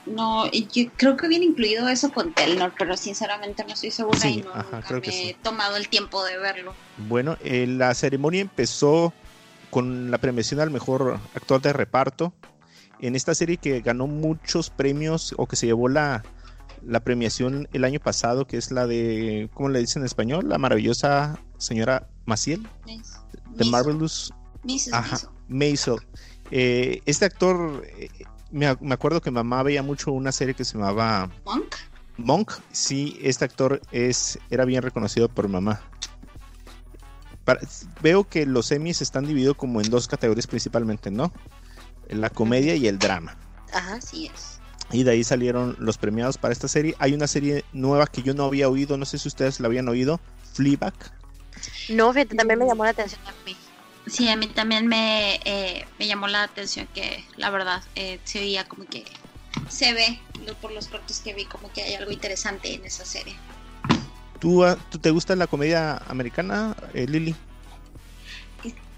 no 0.07 0.51
yo 0.51 0.91
creo 0.97 1.17
que 1.17 1.29
viene 1.29 1.47
incluido 1.47 1.89
eso 1.89 2.13
con 2.13 2.35
Telnor 2.35 2.75
pero 2.79 2.97
sinceramente 2.97 3.65
no 3.65 3.73
estoy 3.73 3.91
segura 3.91 4.29
y 4.29 4.43
no 4.43 4.53
me 5.01 5.31
he 5.31 5.35
tomado 5.35 5.77
el 5.77 5.89
tiempo 5.89 6.25
de 6.25 6.39
verlo 6.39 6.75
bueno 7.09 7.37
eh, 7.43 7.67
la 7.67 7.95
ceremonia 7.95 8.43
empezó 8.43 9.13
con 9.71 10.11
la 10.11 10.19
premiación 10.19 10.61
al 10.61 10.71
mejor 10.71 11.19
actor 11.35 11.63
de 11.63 11.73
reparto 11.73 12.35
en 13.01 13.17
esta 13.17 13.35
serie 13.35 13.57
que 13.57 13.81
ganó 13.81 14.07
muchos 14.07 14.71
premios 14.71 15.35
o 15.37 15.47
que 15.47 15.57
se 15.57 15.67
llevó 15.67 15.89
la 15.89 16.23
la 16.87 17.01
premiación 17.01 17.69
el 17.73 17.85
año 17.85 18.01
pasado, 18.01 18.47
que 18.47 18.57
es 18.57 18.71
la 18.71 18.87
de, 18.87 19.49
¿cómo 19.55 19.69
le 19.69 19.81
dicen 19.81 20.03
en 20.03 20.07
español? 20.07 20.49
La 20.49 20.59
maravillosa 20.59 21.41
señora 21.59 22.09
Maciel, 22.27 22.67
de 23.51 23.65
Marvelous. 23.65 24.33
Ajá, 24.93 25.19
Maisel. 25.49 25.97
Eh, 26.51 27.01
este 27.07 27.25
actor, 27.25 27.85
eh, 28.55 28.77
me, 28.81 28.95
acuerdo 28.95 29.21
que 29.21 29.31
mamá 29.31 29.63
veía 29.63 29.83
mucho 29.83 30.13
una 30.13 30.33
serie 30.33 30.55
que 30.55 30.65
se 30.65 30.79
llamaba 30.79 31.31
Monk. 31.45 31.75
Monk, 32.17 32.53
sí, 32.71 33.19
este 33.23 33.45
actor 33.45 33.81
es, 33.91 34.39
era 34.51 34.65
bien 34.65 34.83
reconocido 34.83 35.29
por 35.29 35.49
mamá. 35.49 35.83
veo 38.01 38.25
que 38.25 38.47
los 38.47 38.71
Emmys 38.71 39.03
están 39.03 39.27
divididos 39.27 39.57
como 39.57 39.81
en 39.81 39.91
dos 39.91 40.07
categorías 40.07 40.47
principalmente, 40.47 41.11
¿no? 41.11 41.33
La 42.09 42.31
comedia 42.31 42.77
y 42.77 42.87
el 42.87 42.99
drama. 42.99 43.37
Ajá, 43.73 44.01
sí 44.01 44.31
es. 44.33 44.61
Y 44.93 45.03
de 45.03 45.13
ahí 45.13 45.25
salieron 45.25 45.75
los 45.81 45.99
premiados 45.99 46.39
para 46.39 46.53
esta 46.53 46.69
serie. 46.69 46.95
Hay 46.99 47.15
una 47.15 47.27
serie 47.27 47.65
nueva 47.73 48.07
que 48.07 48.23
yo 48.23 48.35
no 48.35 48.45
había 48.45 48.69
oído, 48.69 48.97
no 48.97 49.07
sé 49.07 49.19
si 49.19 49.27
ustedes 49.27 49.59
la 49.59 49.67
habían 49.67 49.89
oído, 49.89 50.21
Fleabag. 50.53 50.95
No, 51.89 52.13
fíjate, 52.13 52.37
también 52.37 52.59
me 52.59 52.67
llamó 52.67 52.85
la 52.85 52.91
atención 52.91 53.21
a 53.27 53.33
mí. 53.45 53.57
Sí, 54.07 54.29
a 54.29 54.37
mí 54.37 54.47
también 54.49 54.87
me, 54.87 55.41
eh, 55.45 55.87
me 55.99 56.07
llamó 56.07 56.29
la 56.29 56.43
atención 56.43 56.87
que 56.95 57.25
la 57.37 57.51
verdad 57.51 57.83
eh, 57.95 58.21
se 58.25 58.41
veía 58.41 58.65
como 58.65 58.85
que 58.87 59.05
se 59.69 59.95
ve 59.95 60.21
por 60.61 60.73
los 60.73 60.89
cortos 60.89 61.21
que 61.21 61.33
vi 61.33 61.45
como 61.47 61.73
que 61.73 61.83
hay 61.83 61.95
algo 61.95 62.11
interesante 62.11 62.75
en 62.75 62.85
esa 62.85 63.05
serie. 63.05 63.35
¿Tú, 64.41 64.65
ah, 64.65 64.77
¿tú 64.91 64.99
te 64.99 65.11
gusta 65.11 65.35
la 65.37 65.47
comedia 65.47 65.97
americana, 66.09 66.77
eh, 66.93 67.07
Lily? 67.09 67.35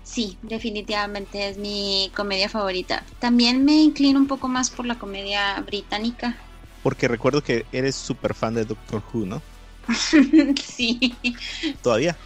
Sí, 0.03 0.39
definitivamente 0.43 1.49
es 1.49 1.59
mi 1.59 2.11
comedia 2.15 2.49
favorita. 2.49 3.05
También 3.19 3.65
me 3.65 3.75
inclino 3.75 4.19
un 4.19 4.29
poco 4.29 4.49
más 4.49 4.71
por 4.71 4.87
la 4.87 4.99
comedia 4.99 5.61
británica. 5.61 6.37
Porque 6.83 7.09
recuerdo 7.09 7.43
que 7.43 7.67
eres 7.73 7.97
súper 7.97 8.35
fan 8.35 8.55
de 8.55 8.65
Doctor 8.65 9.03
Who, 9.13 9.27
¿no? 9.27 9.43
sí. 10.65 11.17
¿Todavía? 11.83 12.17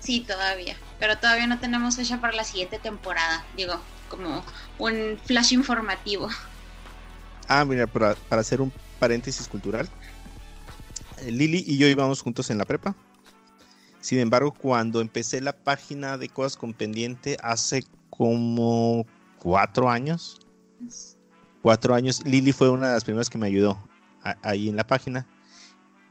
Sí, 0.00 0.20
todavía. 0.20 0.76
Pero 0.98 1.18
todavía 1.18 1.46
no 1.46 1.58
tenemos 1.58 1.96
fecha 1.96 2.20
para 2.20 2.34
la 2.34 2.44
siguiente 2.44 2.78
temporada. 2.78 3.44
Digo, 3.56 3.80
como 4.08 4.44
un 4.78 5.18
flash 5.24 5.52
informativo. 5.52 6.28
Ah, 7.46 7.64
mira, 7.64 7.86
para, 7.86 8.14
para 8.14 8.40
hacer 8.40 8.60
un 8.60 8.72
paréntesis 8.98 9.48
cultural. 9.48 9.88
Eh, 11.18 11.30
Lili 11.30 11.64
y 11.66 11.78
yo 11.78 11.86
íbamos 11.86 12.20
juntos 12.20 12.50
en 12.50 12.58
la 12.58 12.64
prepa. 12.64 12.94
Sin 14.00 14.18
embargo, 14.18 14.52
cuando 14.52 15.00
empecé 15.00 15.40
la 15.40 15.52
página 15.52 16.18
de 16.18 16.28
cosas 16.28 16.56
con 16.56 16.72
pendiente 16.72 17.36
hace 17.42 17.84
como 18.10 19.06
cuatro 19.38 19.90
años, 19.90 20.40
cuatro 21.62 21.94
años, 21.94 22.24
Lili 22.24 22.52
fue 22.52 22.70
una 22.70 22.88
de 22.88 22.94
las 22.94 23.04
primeras 23.04 23.28
que 23.28 23.38
me 23.38 23.46
ayudó 23.46 23.82
ahí 24.42 24.68
en 24.68 24.76
la 24.76 24.86
página. 24.86 25.26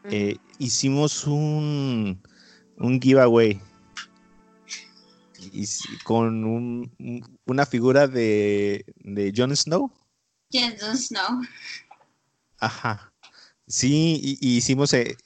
Eh, 0.09 0.37
hicimos 0.57 1.27
un, 1.27 2.21
un 2.77 3.01
giveaway 3.01 3.59
y, 5.39 5.67
con 6.03 6.91
una 7.45 7.65
figura 7.65 8.07
de, 8.07 8.85
de 8.97 9.33
Jon 9.35 9.55
Snow. 9.55 9.91
Jon 10.51 10.97
Snow. 10.97 11.41
Ajá. 12.59 13.11
Sí, 13.67 14.37
y, 14.39 14.57
hicimos, 14.57 14.93
eh, 14.93 15.17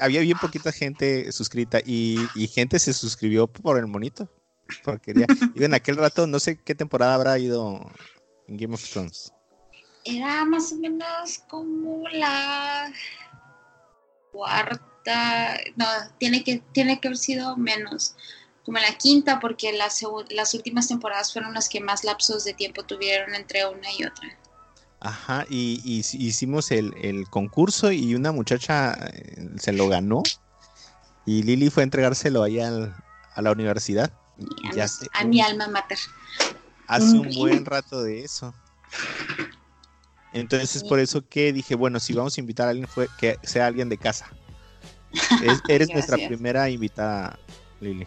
había 0.00 0.20
bien 0.20 0.36
poquita 0.38 0.72
gente 0.72 1.30
suscrita 1.30 1.78
y, 1.84 2.18
gente 2.52 2.78
se 2.80 2.92
suscribió 2.92 3.46
por 3.46 3.78
el 3.78 3.86
monito. 3.86 4.28
Porque 4.82 5.12
en 5.54 5.74
aquel 5.74 5.96
rato, 5.96 6.26
no 6.26 6.40
sé 6.40 6.58
qué 6.58 6.74
temporada 6.74 7.14
habrá 7.14 7.38
ido 7.38 7.80
en 8.48 8.56
Game 8.56 8.74
of 8.74 8.82
Thrones. 8.90 9.32
Era 10.04 10.44
más 10.44 10.72
o 10.72 10.76
menos 10.76 11.38
como 11.48 12.08
la 12.08 12.92
cuarta, 14.32 15.60
no, 15.76 15.86
tiene 16.18 16.42
que, 16.42 16.62
tiene 16.72 17.00
que 17.00 17.08
haber 17.08 17.18
sido 17.18 17.56
menos, 17.56 18.16
como 18.64 18.78
la 18.78 18.96
quinta, 18.96 19.40
porque 19.40 19.72
las, 19.72 20.00
las 20.30 20.54
últimas 20.54 20.88
temporadas 20.88 21.32
fueron 21.32 21.54
las 21.54 21.68
que 21.68 21.80
más 21.80 22.04
lapsos 22.04 22.44
de 22.44 22.54
tiempo 22.54 22.82
tuvieron 22.82 23.34
entre 23.34 23.66
una 23.66 23.92
y 23.92 24.04
otra. 24.04 24.38
Ajá, 25.00 25.44
y, 25.50 25.80
hicimos 25.84 26.70
el, 26.70 27.26
concurso 27.28 27.92
y 27.92 28.14
una 28.14 28.32
muchacha 28.32 28.94
eh, 28.94 29.50
se 29.58 29.72
lo 29.72 29.88
ganó 29.88 30.22
y 31.26 31.42
Lili 31.42 31.68
fue 31.68 31.82
a 31.82 31.84
entregárselo 31.84 32.42
allá 32.42 32.94
a 33.34 33.42
la 33.42 33.52
universidad. 33.52 34.10
A, 35.12 35.24
mi, 35.24 35.40
alma 35.40 35.68
mater. 35.68 35.98
Hace 36.86 37.18
un 37.18 37.30
buen 37.34 37.64
rato 37.66 38.02
de 38.02 38.24
eso. 38.24 38.54
Entonces 40.32 40.76
es 40.76 40.84
por 40.84 40.98
eso 40.98 41.26
que 41.28 41.52
dije, 41.52 41.74
bueno, 41.74 42.00
si 42.00 42.14
vamos 42.14 42.36
a 42.36 42.40
invitar 42.40 42.66
a 42.66 42.70
alguien, 42.70 42.88
fue 42.88 43.08
que 43.18 43.38
sea 43.42 43.66
alguien 43.66 43.88
de 43.88 43.98
casa. 43.98 44.30
eres 45.68 45.90
nuestra 45.90 46.16
primera 46.16 46.68
invitada, 46.70 47.38
Lili. 47.80 48.06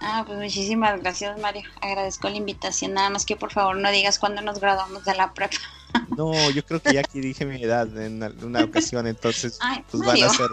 Ah, 0.00 0.24
pues 0.26 0.38
muchísimas 0.38 1.00
gracias, 1.00 1.38
Mario. 1.40 1.62
Agradezco 1.80 2.28
la 2.28 2.36
invitación. 2.36 2.92
Nada 2.92 3.10
más 3.10 3.24
que 3.24 3.36
por 3.36 3.52
favor 3.52 3.76
no 3.76 3.90
digas 3.90 4.18
cuándo 4.18 4.42
nos 4.42 4.60
graduamos 4.60 5.04
de 5.04 5.14
la 5.14 5.32
prepa. 5.32 5.56
No, 6.14 6.50
yo 6.50 6.62
creo 6.64 6.82
que 6.82 6.92
ya 6.92 7.00
aquí 7.00 7.20
dije 7.20 7.46
mi 7.46 7.62
edad 7.62 7.88
en 7.96 8.22
una 8.44 8.64
ocasión, 8.64 9.06
entonces 9.06 9.58
pues 9.90 10.04
van 10.04 10.22
a 10.22 10.26
hacer 10.26 10.50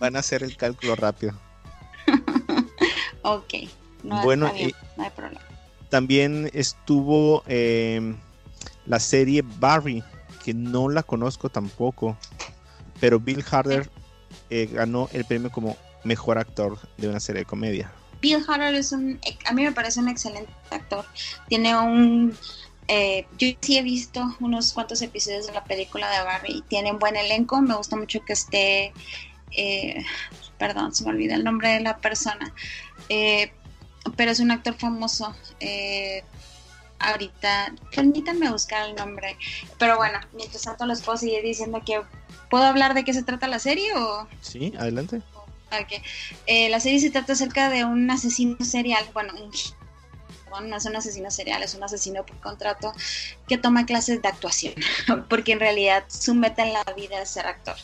van 0.00 0.16
a 0.16 0.18
hacer 0.18 0.42
el 0.42 0.56
cálculo 0.56 0.96
rápido. 0.96 1.32
ok. 3.22 3.54
No, 4.02 4.22
bueno, 4.22 4.46
hay 4.46 4.74
problema. 5.14 5.40
También 5.90 6.50
estuvo 6.54 7.44
em, 7.46 8.16
la 8.86 8.98
serie 8.98 9.42
Barry, 9.44 10.02
que 10.44 10.54
no 10.54 10.88
la 10.88 11.02
conozco 11.02 11.50
tampoco, 11.50 12.16
pero 12.98 13.20
Bill 13.20 13.44
Harder 13.48 13.90
eh, 14.48 14.68
ganó 14.72 15.08
el 15.12 15.24
premio 15.24 15.50
como 15.50 15.76
mejor 16.02 16.38
actor 16.38 16.78
de 16.96 17.08
una 17.08 17.20
serie 17.20 17.40
de 17.40 17.46
comedia. 17.46 17.92
Bill 18.20 18.44
Hader 18.46 18.74
es 18.74 18.92
un, 18.92 19.20
a 19.44 19.52
mí 19.52 19.64
me 19.64 19.72
parece 19.72 20.00
un 20.00 20.08
excelente 20.08 20.52
actor. 20.70 21.04
Tiene 21.48 21.76
un, 21.76 22.36
eh, 22.88 23.26
yo 23.38 23.48
sí 23.60 23.78
he 23.78 23.82
visto 23.82 24.36
unos 24.40 24.72
cuantos 24.72 25.02
episodios 25.02 25.46
de 25.46 25.52
la 25.52 25.64
película 25.64 26.10
de 26.10 26.24
Barry. 26.24 26.64
Tiene 26.68 26.92
un 26.92 26.98
buen 26.98 27.16
elenco. 27.16 27.60
Me 27.60 27.74
gusta 27.74 27.96
mucho 27.96 28.24
que 28.24 28.32
esté, 28.32 28.92
eh, 29.56 30.04
perdón, 30.58 30.94
se 30.94 31.04
me 31.04 31.10
olvida 31.10 31.34
el 31.34 31.44
nombre 31.44 31.68
de 31.70 31.80
la 31.80 31.98
persona, 31.98 32.52
eh, 33.08 33.52
pero 34.16 34.30
es 34.30 34.40
un 34.40 34.50
actor 34.50 34.74
famoso. 34.74 35.34
ahorita, 36.98 37.72
permítanme 37.94 38.50
buscar 38.50 38.88
el 38.88 38.94
nombre. 38.94 39.36
Pero 39.78 39.96
bueno, 39.96 40.18
mientras 40.34 40.62
tanto 40.62 40.84
les 40.84 41.00
puedo 41.00 41.16
seguir 41.16 41.42
diciendo 41.42 41.80
que 41.84 42.00
¿Puedo 42.50 42.64
hablar 42.64 42.94
de 42.94 43.04
qué 43.04 43.14
se 43.14 43.22
trata 43.22 43.46
la 43.46 43.60
serie? 43.60 43.92
Sí, 44.40 44.74
adelante. 44.76 45.22
Eh, 46.46 46.68
la 46.68 46.80
serie 46.80 47.00
se 47.00 47.10
trata 47.10 47.32
acerca 47.32 47.70
de 47.70 47.84
un 47.84 48.10
asesino 48.10 48.56
serial, 48.64 49.04
bueno, 49.12 49.32
no 50.60 50.76
es 50.76 50.84
un 50.84 50.96
asesino 50.96 51.30
serial, 51.30 51.62
es 51.62 51.74
un 51.74 51.82
asesino 51.84 52.24
por 52.26 52.38
contrato 52.40 52.92
que 53.46 53.56
toma 53.56 53.86
clases 53.86 54.20
de 54.20 54.28
actuación, 54.28 54.74
porque 55.28 55.52
en 55.52 55.60
realidad 55.60 56.04
su 56.08 56.34
meta 56.34 56.66
en 56.66 56.72
la 56.72 56.84
vida 56.96 57.22
es 57.22 57.30
ser 57.30 57.46
actor. 57.46 57.76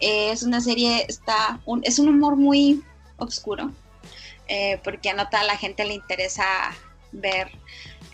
Es 0.00 0.42
una 0.42 0.60
serie, 0.60 1.04
está 1.08 1.60
es 1.82 1.98
un 1.98 2.08
humor 2.08 2.36
muy 2.36 2.82
oscuro, 3.16 3.72
eh, 4.48 4.80
porque 4.84 5.10
a 5.10 5.14
nota 5.14 5.40
a 5.40 5.44
la 5.44 5.56
gente 5.56 5.84
le 5.84 5.94
interesa 5.94 6.44
ver 7.12 7.50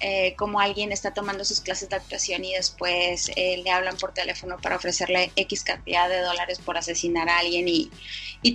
eh, 0.01 0.35
como 0.37 0.61
alguien 0.61 0.93
está 0.93 1.13
tomando 1.13 1.45
sus 1.45 1.61
clases 1.61 1.89
de 1.89 1.97
actuación 1.97 2.45
y 2.45 2.55
después 2.55 3.31
eh, 3.37 3.61
le 3.63 3.71
hablan 3.71 3.97
por 3.97 4.13
teléfono 4.13 4.59
para 4.59 4.77
ofrecerle 4.77 5.33
X 5.37 5.65
cantidad 5.65 6.09
de 6.09 6.21
dólares 6.21 6.61
por 6.65 6.77
asesinar 6.77 7.29
a 7.29 7.39
alguien 7.39 7.67
y, 7.69 7.91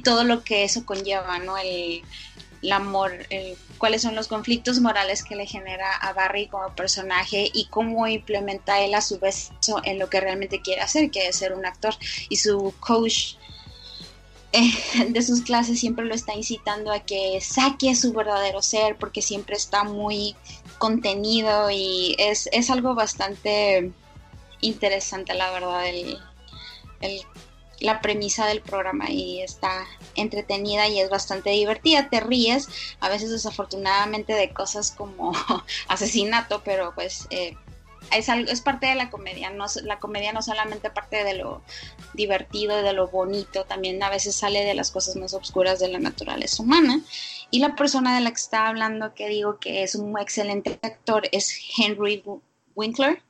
todo 0.04 0.24
lo 0.24 0.44
que 0.44 0.64
eso 0.64 0.86
conlleva, 0.86 1.40
¿no? 1.40 1.58
El, 1.58 2.02
amor, 2.72 3.12
cuáles 3.78 4.02
son 4.02 4.16
los 4.16 4.30
conflictos 4.30 4.80
morales 4.80 5.24
que 5.24 5.36
le 5.36 5.46
genera 5.46 5.94
a 5.98 6.14
Barry 6.14 6.48
como 6.48 6.74
personaje 6.74 7.52
y 7.54 7.66
cómo 7.66 8.08
implementa 8.08 8.80
él 8.80 8.94
a 8.96 9.02
su 9.02 9.20
vez 9.20 9.52
eso 9.62 9.82
en 9.84 10.00
lo 10.00 10.10
que 10.10 10.22
realmente 10.22 10.62
quiere 10.62 10.82
hacer, 10.82 11.12
que 11.12 11.28
es 11.28 11.36
ser 11.36 11.52
un 11.54 11.66
actor. 11.66 11.94
Y 12.30 12.38
su 12.38 12.74
coach 12.80 13.36
eh, 14.54 14.72
de 15.10 15.22
sus 15.24 15.42
clases 15.42 15.80
siempre 15.80 16.06
lo 16.06 16.14
está 16.14 16.36
incitando 16.36 16.92
a 16.92 17.00
que 17.00 17.40
saque 17.42 17.96
su 17.96 18.14
verdadero 18.14 18.62
ser 18.62 18.96
porque 18.98 19.22
siempre 19.22 19.56
está 19.56 19.84
muy 19.84 20.36
contenido 20.84 21.72
y 21.72 22.14
es, 22.20 22.50
algo 22.70 22.94
bastante 22.94 23.94
interesante, 24.60 25.34
la 25.34 25.50
verdad, 25.50 25.88
el, 25.88 26.18
la 27.80 28.02
premisa 28.02 28.48
del 28.48 28.60
programa 28.60 29.10
y 29.10 29.42
está 29.42 29.86
entretenida 30.16 30.90
y 30.90 31.00
es 31.00 31.10
bastante 31.10 31.52
divertida, 31.52 32.10
te 32.10 32.20
ríes, 32.20 32.68
a 33.00 33.08
veces 33.08 33.30
desafortunadamente 33.30 34.34
de 34.34 34.52
cosas 34.52 34.92
como 34.92 35.32
asesinato, 35.88 36.62
pero 36.66 36.94
pues 36.94 37.28
eh, 37.30 37.56
es, 38.12 38.28
algo, 38.28 38.52
es 38.52 38.60
parte 38.60 38.88
de 38.88 38.96
la 38.96 39.10
comedia, 39.10 39.52
no, 39.52 39.68
la 39.84 40.00
comedia 40.00 40.34
no 40.34 40.42
solamente 40.42 40.90
parte 40.90 41.24
de 41.24 41.36
lo 41.36 41.62
divertido 42.14 42.78
y 42.78 42.84
de 42.84 42.92
lo 42.92 43.08
bonito, 43.08 43.64
también 43.64 44.04
a 44.04 44.10
veces 44.10 44.36
sale 44.36 44.66
de 44.66 44.74
las 44.74 44.92
cosas 44.92 45.16
más 45.16 45.34
oscuras 45.34 45.80
de 45.80 45.88
la 45.88 46.00
naturaleza 46.00 46.62
humana 46.62 47.02
y 47.54 47.60
la 47.60 47.76
persona 47.76 48.16
de 48.16 48.22
la 48.22 48.32
que 48.32 48.42
está 48.42 48.68
hablando, 48.68 49.14
que 49.14 49.30
digo 49.30 49.60
que 49.60 49.84
es 49.84 49.94
un 49.94 50.18
excelente 50.18 50.80
actor, 50.82 51.30
es 51.32 51.56
Henry 51.78 52.24
Winkler, 52.74 53.22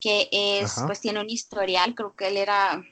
que 0.00 0.30
es, 0.32 0.76
pues 0.86 1.00
tiene 1.00 1.20
un 1.20 1.28
historial, 1.28 1.94
creo 1.94 2.16
que 2.16 2.28
él 2.28 2.38
era 2.38 2.82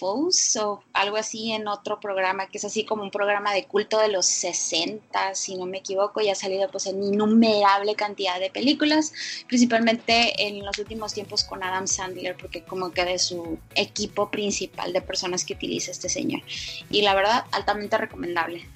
Foes 0.00 0.56
o 0.56 0.82
algo 0.94 1.18
así 1.18 1.52
en 1.52 1.68
otro 1.68 2.00
programa, 2.00 2.46
que 2.48 2.56
es 2.56 2.64
así 2.64 2.86
como 2.86 3.02
un 3.02 3.10
programa 3.10 3.52
de 3.52 3.66
culto 3.66 3.98
de 3.98 4.08
los 4.08 4.24
60, 4.24 5.34
si 5.34 5.54
no 5.56 5.66
me 5.66 5.78
equivoco, 5.80 6.22
y 6.22 6.30
ha 6.30 6.34
salido 6.34 6.70
pues 6.70 6.86
en 6.86 7.02
innumerable 7.02 7.94
cantidad 7.94 8.40
de 8.40 8.48
películas, 8.48 9.12
principalmente 9.48 10.46
en 10.46 10.64
los 10.64 10.78
últimos 10.78 11.12
tiempos 11.12 11.44
con 11.44 11.62
Adam 11.62 11.86
Sandler, 11.86 12.38
porque 12.38 12.64
como 12.64 12.90
que 12.90 13.04
de 13.04 13.18
su 13.18 13.58
equipo 13.74 14.30
principal 14.30 14.94
de 14.94 15.02
personas 15.02 15.44
que 15.44 15.52
utiliza 15.52 15.90
este 15.90 16.08
señor. 16.08 16.40
Y 16.88 17.02
la 17.02 17.14
verdad, 17.14 17.44
altamente 17.52 17.98
recomendable. 17.98 18.66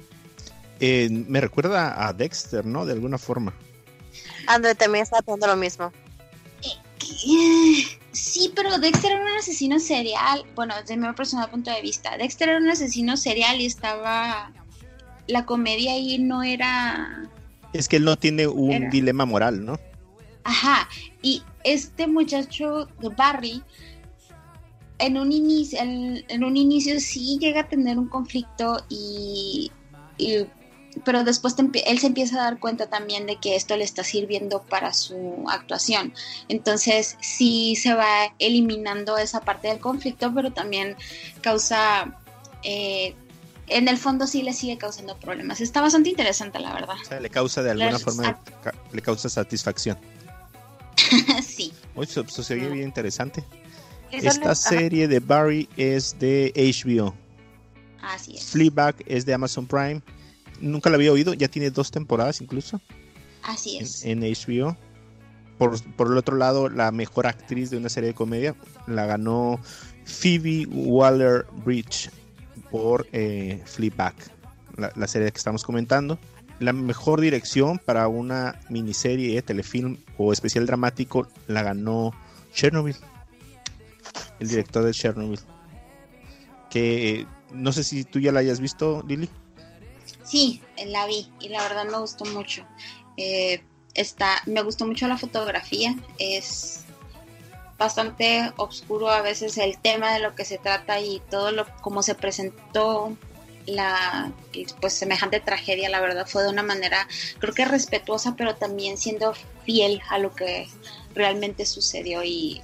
Eh, 0.81 1.09
me 1.11 1.41
recuerda 1.43 2.09
a 2.09 2.13
Dexter, 2.15 2.65
¿no? 2.65 2.87
De 2.87 2.95
alguna 2.95 3.19
forma. 3.19 3.55
André 4.47 4.75
también 4.75 5.03
está 5.03 5.19
haciendo 5.19 5.47
lo 5.47 5.57
mismo. 5.57 5.93
Sí, 8.13 8.53
pero 8.57 8.79
Dexter 8.79 9.13
era 9.13 9.23
un 9.23 9.39
asesino 9.39 9.79
serial. 9.79 10.45
Bueno, 10.55 10.75
desde 10.81 10.97
mi 10.97 11.13
personal 11.13 11.51
punto 11.51 11.71
de 11.71 11.83
vista. 11.83 12.17
Dexter 12.17 12.49
era 12.49 12.59
un 12.59 12.69
asesino 12.69 13.17
serial 13.17 13.61
y 13.61 13.67
estaba. 13.67 14.53
La 15.27 15.45
comedia 15.45 15.93
ahí 15.93 16.19
no 16.19 16.43
era. 16.43 17.31
Es 17.73 17.87
que 17.87 17.97
él 17.97 18.05
no 18.05 18.17
tiene 18.17 18.47
un 18.47 18.91
dilema 18.91 19.27
moral, 19.27 19.65
¿no? 19.65 19.79
Ajá. 20.45 20.89
Y 21.23 21.43
este 21.63 22.07
muchacho 22.07 22.87
de 23.01 23.11
Barry. 23.11 23.63
En 24.99 25.17
un 25.17 25.33
inicio, 25.33 25.79
en 25.81 26.45
un 26.45 26.57
inicio 26.57 27.01
sí 27.01 27.39
llega 27.39 27.63
a 27.63 27.69
tener 27.69 27.99
un 27.99 28.09
conflicto 28.09 28.85
y 28.91 29.71
pero 31.05 31.25
después 31.25 31.55
él 31.87 31.99
se 31.99 32.07
empieza 32.07 32.37
a 32.41 32.45
dar 32.45 32.59
cuenta 32.59 32.89
también 32.89 33.27
de 33.27 33.37
que 33.37 33.57
esto 33.57 33.77
le 33.77 33.85
está 33.85 34.05
sirviendo 34.05 34.63
para 34.63 34.93
su 34.93 35.45
actuación. 35.49 36.13
Entonces 36.49 37.17
sí 37.21 37.77
se 37.77 37.95
va 37.95 38.35
eliminando 38.39 39.17
esa 39.19 39.41
parte 39.41 39.69
del 39.69 39.79
conflicto, 39.79 40.33
pero 40.35 40.53
también 40.53 40.97
causa, 41.41 42.19
eh, 42.63 43.15
en 43.69 43.89
el 43.89 43.99
fondo 43.99 44.27
sí 44.27 44.43
le 44.43 44.53
sigue 44.53 44.79
causando 44.79 45.17
problemas. 45.17 45.61
Está 45.61 45.81
bastante 45.81 46.11
interesante, 46.11 46.59
la 46.59 46.73
verdad. 46.73 46.97
O 47.01 47.05
sea, 47.05 47.21
le 47.21 47.31
causa 47.31 47.63
de 47.63 47.71
alguna 47.71 47.99
forma, 47.99 48.41
le 48.93 49.03
causa 49.03 49.29
satisfacción. 49.29 49.99
sí. 51.47 51.73
Se 52.29 52.55
ve 52.55 52.69
bien 52.69 52.85
interesante. 52.85 53.45
Esta 54.11 54.55
serie 54.55 55.07
de 55.07 55.21
Barry 55.21 55.69
es 55.77 56.19
de 56.19 56.53
HBO. 56.57 57.15
Así 58.03 58.37
es. 58.37 58.45
Fleabag 58.45 58.97
es 59.07 59.25
de 59.25 59.35
Amazon 59.35 59.67
Prime 59.67 60.03
nunca 60.61 60.91
la 60.91 60.97
había 60.97 61.13
oído, 61.13 61.35
ya 61.35 61.49
tiene 61.49 61.71
dos 61.71 61.91
temporadas 61.91 62.41
incluso. 62.41 62.81
Así 63.43 63.79
es. 63.79 64.05
En, 64.05 64.21
HBO. 64.21 64.77
Por, 65.59 65.83
por, 65.95 66.07
el 66.09 66.17
otro 66.17 66.37
lado, 66.37 66.69
la 66.69 66.91
mejor 66.91 67.27
actriz 67.27 67.71
de 67.71 67.77
una 67.77 67.91
serie 67.91 68.09
de 68.09 68.15
comedia 68.15 68.55
la 68.87 69.05
ganó 69.05 69.61
Phoebe 70.05 70.67
Waller 70.67 71.47
Bridge 71.65 72.11
por 72.71 73.07
eh, 73.13 73.63
Fleabag, 73.65 74.15
la, 74.77 75.07
serie 75.07 75.31
que 75.31 75.39
estamos 75.39 75.65
comentando. 75.65 76.19
La 76.59 76.73
mejor 76.73 77.21
dirección 77.21 77.79
para 77.79 78.07
una 78.09 78.61
miniserie, 78.69 79.41
telefilm 79.43 79.99
o 80.19 80.33
especial 80.33 80.67
dramático 80.67 81.27
la 81.47 81.63
ganó 81.63 82.13
Chernobyl, 82.53 82.97
el 84.39 84.49
director 84.49 84.85
de 84.85 84.93
Chernobyl. 84.93 85.41
Que 86.69 87.21
eh, 87.21 87.27
no 87.53 87.73
sé 87.73 87.83
si 87.83 88.05
tú 88.05 88.21
ya 88.21 88.33
la 88.33 88.41
hayas 88.41 88.61
visto, 88.61 89.03
Lily. 89.07 89.29
Sí, 90.31 90.63
la 90.87 91.07
vi 91.07 91.29
y 91.41 91.49
la 91.49 91.61
verdad 91.63 91.87
me 91.87 91.99
gustó 91.99 92.25
mucho. 92.25 92.65
Eh, 93.17 93.65
está, 93.95 94.43
me 94.47 94.63
gustó 94.63 94.87
mucho 94.87 95.09
la 95.09 95.19
fotografía, 95.19 95.97
es 96.19 96.85
bastante 97.77 98.53
oscuro 98.57 99.11
a 99.11 99.23
veces 99.23 99.59
el 99.59 99.79
tema 99.79 100.13
de 100.13 100.21
lo 100.21 100.35
que 100.37 100.45
se 100.45 100.59
trata 100.59 101.01
y 101.01 101.21
todo 101.31 101.51
lo 101.51 101.67
como 101.81 102.03
se 102.03 102.15
presentó 102.15 103.17
la 103.67 104.33
pues 104.81 104.93
semejante 104.93 105.41
tragedia, 105.41 105.89
la 105.89 106.01
verdad 106.01 106.27
fue 106.27 106.43
de 106.43 106.51
una 106.51 106.63
manera 106.63 107.09
creo 107.39 107.55
que 107.55 107.65
respetuosa, 107.65 108.37
pero 108.37 108.55
también 108.55 108.99
siendo 108.99 109.35
fiel 109.65 110.01
a 110.11 110.19
lo 110.19 110.35
que 110.35 110.69
realmente 111.15 111.67
sucedió 111.67 112.23
y 112.23 112.63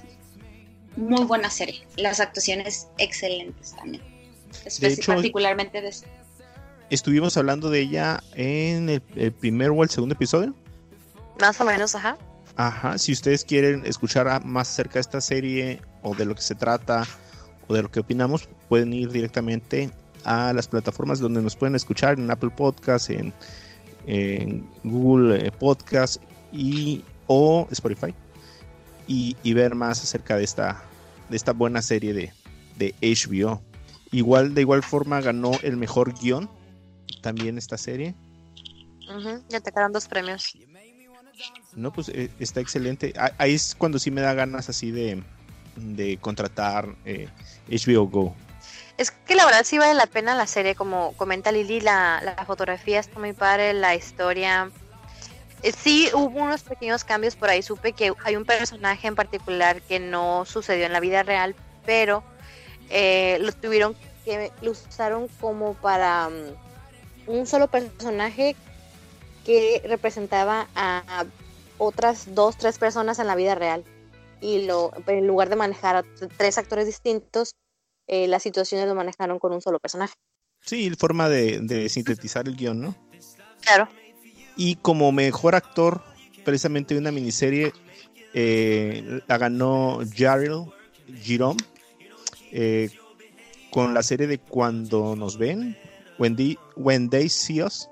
muy 0.95 1.25
buena 1.25 1.49
serie. 1.49 1.85
Las 1.97 2.19
actuaciones 2.19 2.87
excelentes 2.97 3.75
también. 3.75 4.03
particularmente 5.05 5.81
de 5.81 5.91
Estuvimos 6.89 7.35
hablando 7.37 7.69
de 7.69 7.81
ella 7.81 8.23
en 8.33 8.89
el, 8.89 9.03
el, 9.15 9.31
primer 9.33 9.71
o 9.71 9.83
el 9.83 9.89
segundo 9.89 10.15
episodio. 10.15 10.53
Más 11.39 11.59
o 11.59 11.65
menos, 11.65 11.95
ajá. 11.95 12.17
Ajá, 12.55 12.97
si 12.97 13.11
ustedes 13.11 13.45
quieren 13.45 13.85
escuchar 13.85 14.43
más 14.43 14.69
acerca 14.69 14.95
de 14.95 15.01
esta 15.01 15.21
serie 15.21 15.81
o 16.01 16.15
de 16.15 16.25
lo 16.25 16.33
que 16.33 16.41
se 16.41 16.55
trata 16.55 17.05
o 17.67 17.73
de 17.75 17.83
lo 17.83 17.91
que 17.91 17.99
opinamos, 17.99 18.49
pueden 18.67 18.93
ir 18.93 19.11
directamente 19.11 19.91
a 20.23 20.53
las 20.53 20.67
plataformas 20.67 21.19
donde 21.19 21.41
nos 21.41 21.55
pueden 21.55 21.75
escuchar 21.75 22.17
en 22.17 22.31
Apple 22.31 22.49
Podcast, 22.49 23.11
en, 23.11 23.33
Google 24.83 25.45
eh, 25.45 25.51
Podcast 25.51 26.21
y 26.51 27.03
o 27.27 27.67
Spotify 27.71 28.15
y, 29.05 29.35
ver 29.53 29.75
más 29.75 30.01
acerca 30.01 30.37
de 30.37 30.45
esta 30.45 30.81
de 31.29 31.35
esta 31.35 31.51
buena 31.51 31.81
serie 31.81 32.13
de, 32.13 32.33
de 32.77 32.95
HBO. 33.01 33.61
Igual 34.11 34.53
de 34.53 34.61
igual 34.61 34.81
forma 34.81 35.19
ganó 35.21 35.51
el 35.61 35.77
mejor 35.77 36.13
guion 36.13 36.49
también 37.21 37.57
esta 37.57 37.77
serie. 37.77 38.15
ya 39.49 39.59
te 39.59 39.71
quedan 39.71 39.91
dos 39.91 40.07
premios. 40.07 40.53
No, 41.75 41.91
pues 41.93 42.09
eh, 42.09 42.31
está 42.39 42.59
excelente. 42.59 43.13
Ahí 43.37 43.53
es 43.53 43.75
cuando 43.75 43.99
sí 43.99 44.09
me 44.09 44.21
da 44.21 44.33
ganas 44.33 44.69
así 44.69 44.91
de, 44.91 45.23
de 45.75 46.17
contratar 46.17 46.87
HBO 46.87 46.95
eh, 47.05 48.09
Go. 48.09 48.35
Es 48.97 49.11
que 49.11 49.35
la 49.35 49.45
verdad 49.45 49.63
sí 49.63 49.77
vale 49.77 49.93
la 49.93 50.07
pena 50.07 50.33
la 50.33 50.47
serie, 50.47 50.73
como 50.73 51.13
comenta 51.13 51.51
Lili, 51.51 51.81
la, 51.81 52.19
la 52.23 52.45
fotografía 52.45 52.99
está 52.99 53.19
muy 53.19 53.33
padre, 53.33 53.73
la 53.73 53.93
historia. 53.93 54.71
Eh, 55.61 55.71
sí 55.71 56.09
hubo 56.13 56.41
unos 56.41 56.63
pequeños 56.63 57.03
cambios 57.03 57.35
por 57.35 57.49
ahí, 57.49 57.61
supe 57.61 57.93
que 57.93 58.11
hay 58.23 58.35
un 58.35 58.45
personaje 58.45 59.07
en 59.07 59.15
particular 59.15 59.81
que 59.83 59.99
no 59.99 60.45
sucedió 60.45 60.87
en 60.87 60.93
la 60.93 60.99
vida 60.99 61.21
real, 61.21 61.55
pero 61.85 62.23
lo 62.89 63.51
tuvieron 63.51 63.95
que, 64.25 64.51
lo 64.61 64.71
usaron 64.71 65.27
como 65.39 65.75
para 65.75 66.29
mm, 66.29 66.66
un 67.27 67.45
solo 67.45 67.67
personaje 67.67 68.55
que 69.45 69.81
representaba 69.85 70.67
a 70.75 71.25
otras 71.77 72.33
dos, 72.33 72.57
tres 72.57 72.77
personas 72.77 73.19
en 73.19 73.27
la 73.27 73.35
vida 73.35 73.55
real. 73.55 73.83
Y 74.41 74.65
lo, 74.65 74.91
en 75.07 75.27
lugar 75.27 75.49
de 75.49 75.55
manejar 75.55 75.95
a 75.95 76.05
tres 76.37 76.57
actores 76.57 76.85
distintos, 76.85 77.51
eh, 78.07 78.27
las 78.27 78.43
situaciones 78.43 78.87
lo 78.87 78.95
manejaron 78.95 79.39
con 79.39 79.53
un 79.53 79.61
solo 79.61 79.79
personaje. 79.79 80.13
Sí, 80.61 80.89
forma 80.97 81.29
de, 81.29 81.87
sintetizar 81.89 82.47
el 82.47 82.55
guion, 82.55 82.81
¿no? 82.81 82.95
Claro. 83.61 83.87
Y 84.55 84.75
como 84.75 85.11
mejor 85.11 85.55
actor, 85.55 86.01
precisamente 86.43 86.93
de 86.93 86.99
una 86.99 87.11
miniserie, 87.11 87.73
eh, 88.33 89.21
la 89.27 89.37
ganó 89.37 89.99
Jarrell 90.15 90.65
Jerome 91.21 91.57
eh, 92.51 92.89
con 93.71 93.93
la 93.93 94.03
serie 94.03 94.27
de 94.27 94.39
Cuando 94.39 95.15
nos 95.15 95.37
ven, 95.37 95.77
When, 96.17 96.37
When 96.75 97.09
They 97.09 97.29
See 97.29 97.61
Us 97.61 97.89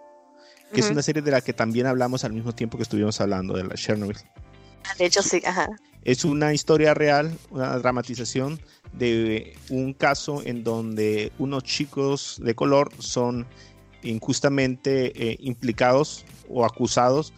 que 0.76 0.82
es 0.82 0.89
una 0.89 1.02
serie 1.02 1.21
de 1.21 1.32
la 1.32 1.41
que 1.41 1.54
también 1.54 1.88
hablamos 1.88 2.23
al 2.23 2.34
mismo 2.34 2.54
tiempo 2.54 2.78
que 2.78 2.84
estuvimos 2.84 3.21
hablando 3.21 3.56
de 3.56 3.63
la 3.63 3.76
Chernobyl. 3.76 4.17
De 4.97 5.06
hecho, 5.06 5.21
sí, 5.21 5.41
ajá. 5.45 5.67
Es 6.04 6.26
una 6.26 6.54
historia 6.54 6.93
real, 6.93 7.36
una 7.50 7.78
dramatización 7.80 8.60
de 8.93 9.58
un 9.69 9.93
caso 9.93 10.41
en 10.45 10.63
donde 10.63 11.32
unos 11.39 11.63
chicos 11.63 12.39
de 12.43 12.54
color 12.54 12.91
son 13.00 13.47
injustamente 14.04 15.32
eh, 15.32 15.38
implicados 15.39 16.26
o 16.47 16.63
acusados 16.63 17.34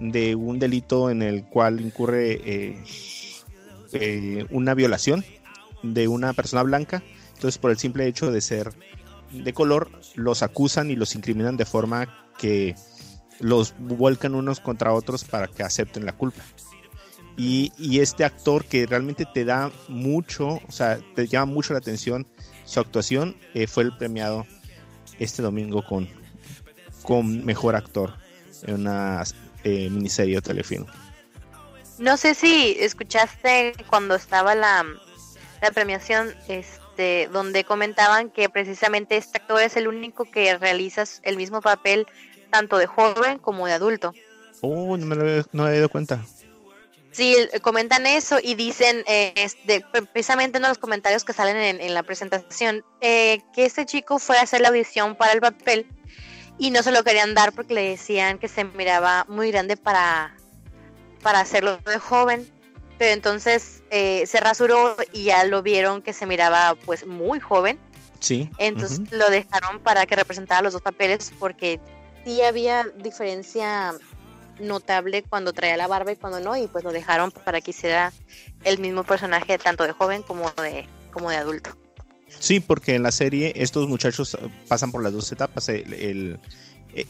de 0.00 0.34
un 0.34 0.58
delito 0.58 1.10
en 1.10 1.22
el 1.22 1.44
cual 1.44 1.80
incurre 1.80 2.40
eh, 2.44 2.84
eh, 3.92 4.46
una 4.50 4.74
violación 4.74 5.24
de 5.82 6.08
una 6.08 6.32
persona 6.32 6.62
blanca. 6.62 7.02
Entonces, 7.34 7.58
por 7.58 7.70
el 7.70 7.78
simple 7.78 8.06
hecho 8.06 8.32
de 8.32 8.40
ser 8.40 8.72
de 9.32 9.52
color, 9.52 9.90
los 10.14 10.42
acusan 10.42 10.90
y 10.90 10.96
los 10.96 11.14
incriminan 11.14 11.56
de 11.56 11.64
forma 11.64 12.08
que 12.38 12.74
los 13.40 13.74
vuelcan 13.78 14.34
unos 14.34 14.60
contra 14.60 14.92
otros 14.92 15.24
para 15.24 15.48
que 15.48 15.62
acepten 15.62 16.04
la 16.04 16.12
culpa. 16.12 16.42
Y, 17.36 18.00
este 18.00 18.24
actor 18.24 18.64
que 18.64 18.84
realmente 18.84 19.24
te 19.24 19.44
da 19.44 19.70
mucho, 19.88 20.60
o 20.66 20.72
sea, 20.72 20.98
te 21.14 21.28
llama 21.28 21.52
mucho 21.52 21.72
la 21.72 21.78
atención 21.78 22.26
su 22.64 22.80
actuación, 22.80 23.36
eh, 23.54 23.68
fue 23.68 23.84
el 23.84 23.96
premiado 23.96 24.44
este 25.20 25.40
domingo 25.40 25.84
con, 25.86 26.08
con 27.02 27.44
mejor 27.44 27.76
actor 27.76 28.14
en 28.64 28.74
una 28.80 29.22
eh, 29.62 29.88
miniserie 29.88 30.38
o 30.38 30.42
telefilm. 30.42 30.86
No 31.98 32.16
sé 32.16 32.34
si 32.34 32.76
escuchaste 32.80 33.72
cuando 33.88 34.16
estaba 34.16 34.56
la, 34.56 34.84
la 35.62 35.70
premiación, 35.70 36.34
este, 36.98 37.28
donde 37.28 37.62
comentaban 37.62 38.28
que 38.28 38.48
precisamente 38.48 39.16
este 39.16 39.38
actor 39.38 39.62
es 39.62 39.76
el 39.76 39.86
único 39.86 40.24
que 40.24 40.58
realiza 40.58 41.04
el 41.22 41.36
mismo 41.36 41.60
papel 41.60 42.08
tanto 42.50 42.76
de 42.76 42.86
joven 42.86 43.38
como 43.38 43.68
de 43.68 43.74
adulto. 43.74 44.12
Oh, 44.62 44.96
no 44.96 45.06
me 45.06 45.14
lo 45.14 45.22
había, 45.22 45.44
no 45.52 45.70
dado 45.70 45.88
cuenta. 45.88 46.24
Sí, 47.12 47.36
comentan 47.62 48.04
eso 48.04 48.38
y 48.42 48.56
dicen, 48.56 49.04
eh, 49.06 49.32
precisamente 50.12 50.58
en 50.58 50.64
los 50.64 50.78
comentarios 50.78 51.24
que 51.24 51.32
salen 51.32 51.80
en, 51.80 51.94
la 51.94 52.02
presentación, 52.02 52.84
eh, 53.00 53.42
que 53.54 53.64
este 53.64 53.86
chico 53.86 54.18
fue 54.18 54.36
a 54.36 54.42
hacer 54.42 54.60
la 54.60 54.68
audición 54.68 55.14
para 55.14 55.32
el 55.32 55.40
papel 55.40 55.86
y 56.58 56.72
no 56.72 56.82
se 56.82 56.90
lo 56.90 57.04
querían 57.04 57.34
dar 57.34 57.52
porque 57.52 57.74
le 57.74 57.90
decían 57.90 58.38
que 58.38 58.48
se 58.48 58.64
miraba 58.64 59.24
muy 59.28 59.52
grande 59.52 59.76
para, 59.76 60.36
para 61.22 61.38
hacerlo 61.38 61.78
de 61.86 61.98
joven. 61.98 62.57
Pero 62.98 63.12
entonces 63.12 63.82
eh, 63.90 64.26
se 64.26 64.40
rasuró 64.40 64.96
y 65.12 65.24
ya 65.24 65.44
lo 65.44 65.62
vieron 65.62 66.02
que 66.02 66.12
se 66.12 66.26
miraba 66.26 66.76
pues 66.84 67.06
muy 67.06 67.40
joven. 67.40 67.78
Sí. 68.20 68.50
Entonces 68.58 69.00
lo 69.12 69.30
dejaron 69.30 69.78
para 69.80 70.04
que 70.06 70.16
representara 70.16 70.62
los 70.62 70.72
dos 70.72 70.82
papeles 70.82 71.32
porque 71.38 71.80
sí 72.24 72.42
había 72.42 72.84
diferencia 72.84 73.94
notable 74.58 75.22
cuando 75.22 75.52
traía 75.52 75.76
la 75.76 75.86
barba 75.86 76.12
y 76.12 76.16
cuando 76.16 76.40
no, 76.40 76.56
y 76.56 76.66
pues 76.66 76.82
lo 76.82 76.92
dejaron 76.92 77.30
para 77.30 77.60
que 77.60 77.70
hiciera 77.70 78.12
el 78.64 78.78
mismo 78.78 79.04
personaje 79.04 79.56
tanto 79.58 79.84
de 79.84 79.92
joven 79.92 80.22
como 80.22 80.50
de, 80.50 80.86
como 81.12 81.30
de 81.30 81.36
adulto. 81.36 81.70
Sí, 82.38 82.60
porque 82.60 82.94
en 82.94 83.02
la 83.02 83.12
serie 83.12 83.52
estos 83.56 83.88
muchachos 83.88 84.36
pasan 84.68 84.92
por 84.92 85.02
las 85.02 85.12
dos 85.12 85.30
etapas. 85.32 85.68
El, 85.68 86.38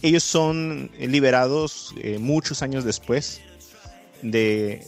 ellos 0.03 0.25
son 0.25 0.91
liberados 0.99 1.95
eh, 1.99 2.19
muchos 2.19 2.63
años 2.63 2.85
después 2.85 3.41
de 4.23 4.87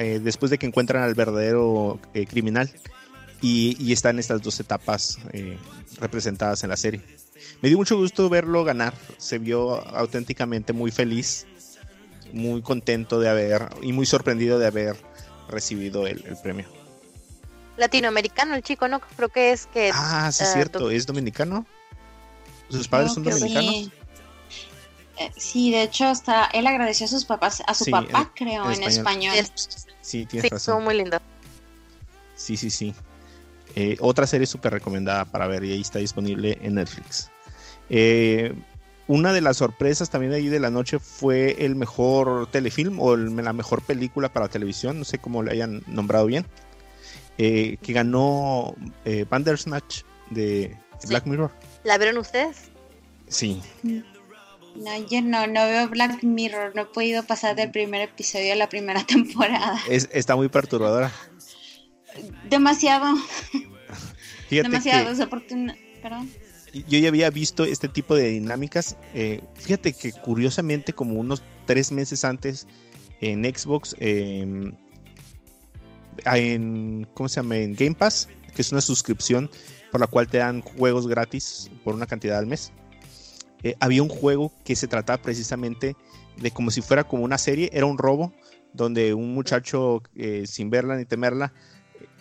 eh, 0.00 0.20
después 0.20 0.50
de 0.50 0.58
que 0.58 0.66
encuentran 0.66 1.02
al 1.02 1.14
verdadero 1.14 2.00
eh, 2.14 2.26
criminal 2.26 2.70
y, 3.40 3.76
y, 3.78 3.92
están 3.92 4.18
estas 4.18 4.42
dos 4.42 4.60
etapas 4.60 5.18
representadas 5.98 6.62
en 6.62 6.70
la 6.70 6.76
serie 6.76 7.02
me 7.62 7.68
dio 7.68 7.78
mucho 7.78 7.96
gusto 7.96 8.28
verlo 8.28 8.64
ganar. 8.64 8.94
Se 9.18 9.38
vio 9.38 9.86
auténticamente 9.96 10.72
muy 10.72 10.90
feliz, 10.90 11.46
muy 12.32 12.62
contento 12.62 13.20
de 13.20 13.28
haber 13.28 13.68
y 13.82 13.92
muy 13.92 14.06
sorprendido 14.06 14.58
de 14.58 14.66
haber 14.66 14.96
recibido 15.48 16.06
el, 16.06 16.22
premio. 16.42 16.66
Latinoamericano 17.76 18.54
el 18.54 18.62
chico, 18.62 18.88
¿no? 18.88 19.00
Creo 19.00 19.28
que 19.28 19.52
es 19.52 19.66
que... 19.66 19.90
Ah, 19.92 20.30
sí, 20.32 20.44
es 20.44 20.50
eh, 20.50 20.52
cierto, 20.54 20.90
es 20.90 21.06
dominicano. 21.06 21.66
¿Sus 22.68 22.88
padres 22.88 23.12
son 23.12 23.24
dominicanos? 23.24 23.90
Eh, 25.18 25.30
sí. 25.36 25.70
de 25.70 25.82
hecho, 25.82 26.06
hasta 26.06 26.46
él 26.46 26.66
agradeció 26.66 27.06
a 27.06 27.08
sus 27.08 27.24
papás, 27.24 27.62
a 27.66 27.74
su 27.74 27.86
papá, 27.86 28.32
creo, 28.34 28.70
en 28.70 28.82
español. 28.84 29.34
Sí, 30.00 30.26
tienes 30.26 30.50
razón. 30.50 30.84
muy 30.84 30.96
lindo. 30.96 31.18
Sí, 32.36 32.56
sí, 32.56 32.70
sí. 32.70 32.94
Eh, 33.76 33.96
otra 34.00 34.26
serie 34.26 34.46
súper 34.46 34.72
recomendada 34.72 35.24
para 35.24 35.46
ver 35.46 35.64
y 35.64 35.72
ahí 35.72 35.80
está 35.80 35.98
disponible 35.98 36.58
en 36.62 36.74
Netflix. 36.74 37.30
Eh, 37.88 38.54
una 39.10 39.32
de 39.32 39.40
las 39.40 39.56
sorpresas 39.56 40.08
también 40.08 40.30
de 40.30 40.38
ahí 40.38 40.46
de 40.46 40.60
la 40.60 40.70
noche 40.70 41.00
fue 41.00 41.64
el 41.64 41.74
mejor 41.74 42.46
telefilm 42.52 43.00
o 43.00 43.16
la 43.16 43.52
mejor 43.52 43.82
película 43.82 44.32
para 44.32 44.48
televisión, 44.48 45.00
no 45.00 45.04
sé 45.04 45.18
cómo 45.18 45.42
le 45.42 45.50
hayan 45.50 45.82
nombrado 45.88 46.26
bien, 46.26 46.46
eh, 47.36 47.76
que 47.82 47.92
ganó 47.92 48.74
eh, 49.04 49.26
Bandersnatch 49.28 50.02
de 50.30 50.76
Black 51.08 51.26
Mirror. 51.26 51.50
¿La 51.82 51.98
vieron 51.98 52.18
ustedes? 52.18 52.70
Sí. 53.26 53.60
No, 54.76 55.08
yo 55.08 55.22
no, 55.22 55.46
no 55.46 55.66
veo 55.66 55.88
Black 55.88 56.22
Mirror, 56.22 56.72
no 56.74 56.82
he 56.82 56.86
podido 56.86 57.24
pasar 57.24 57.56
del 57.56 57.70
primer 57.70 58.02
episodio 58.02 58.52
a 58.52 58.56
la 58.56 58.68
primera 58.68 59.04
temporada. 59.06 59.78
está 59.88 60.36
muy 60.36 60.48
perturbadora. 60.48 61.12
Demasiado. 62.48 63.14
Demasiado, 64.50 65.28
Perdón 66.02 66.30
yo 66.72 66.98
ya 66.98 67.08
había 67.08 67.30
visto 67.30 67.64
este 67.64 67.88
tipo 67.88 68.14
de 68.14 68.28
dinámicas. 68.28 68.96
Eh, 69.14 69.40
fíjate 69.54 69.92
que 69.92 70.12
curiosamente, 70.12 70.92
como 70.92 71.18
unos 71.18 71.42
tres 71.66 71.92
meses 71.92 72.24
antes, 72.24 72.66
en 73.20 73.44
Xbox, 73.44 73.96
em, 73.98 74.72
en, 76.24 77.06
¿cómo 77.14 77.28
se 77.28 77.36
llama? 77.36 77.56
En 77.56 77.74
Game 77.74 77.94
Pass, 77.94 78.28
que 78.54 78.62
es 78.62 78.72
una 78.72 78.80
suscripción 78.80 79.50
por 79.90 80.00
la 80.00 80.06
cual 80.06 80.28
te 80.28 80.38
dan 80.38 80.62
juegos 80.62 81.06
gratis 81.08 81.70
por 81.84 81.94
una 81.94 82.06
cantidad 82.06 82.38
al 82.38 82.46
mes. 82.46 82.72
Eh, 83.62 83.74
había 83.80 84.02
un 84.02 84.08
juego 84.08 84.52
que 84.64 84.76
se 84.76 84.88
trataba 84.88 85.22
precisamente 85.22 85.96
de 86.36 86.50
como 86.50 86.70
si 86.70 86.80
fuera 86.80 87.04
como 87.04 87.24
una 87.24 87.38
serie, 87.38 87.70
era 87.72 87.86
un 87.86 87.98
robo, 87.98 88.32
donde 88.72 89.14
un 89.14 89.34
muchacho 89.34 90.02
eh, 90.14 90.44
sin 90.46 90.70
verla 90.70 90.96
ni 90.96 91.04
temerla 91.04 91.52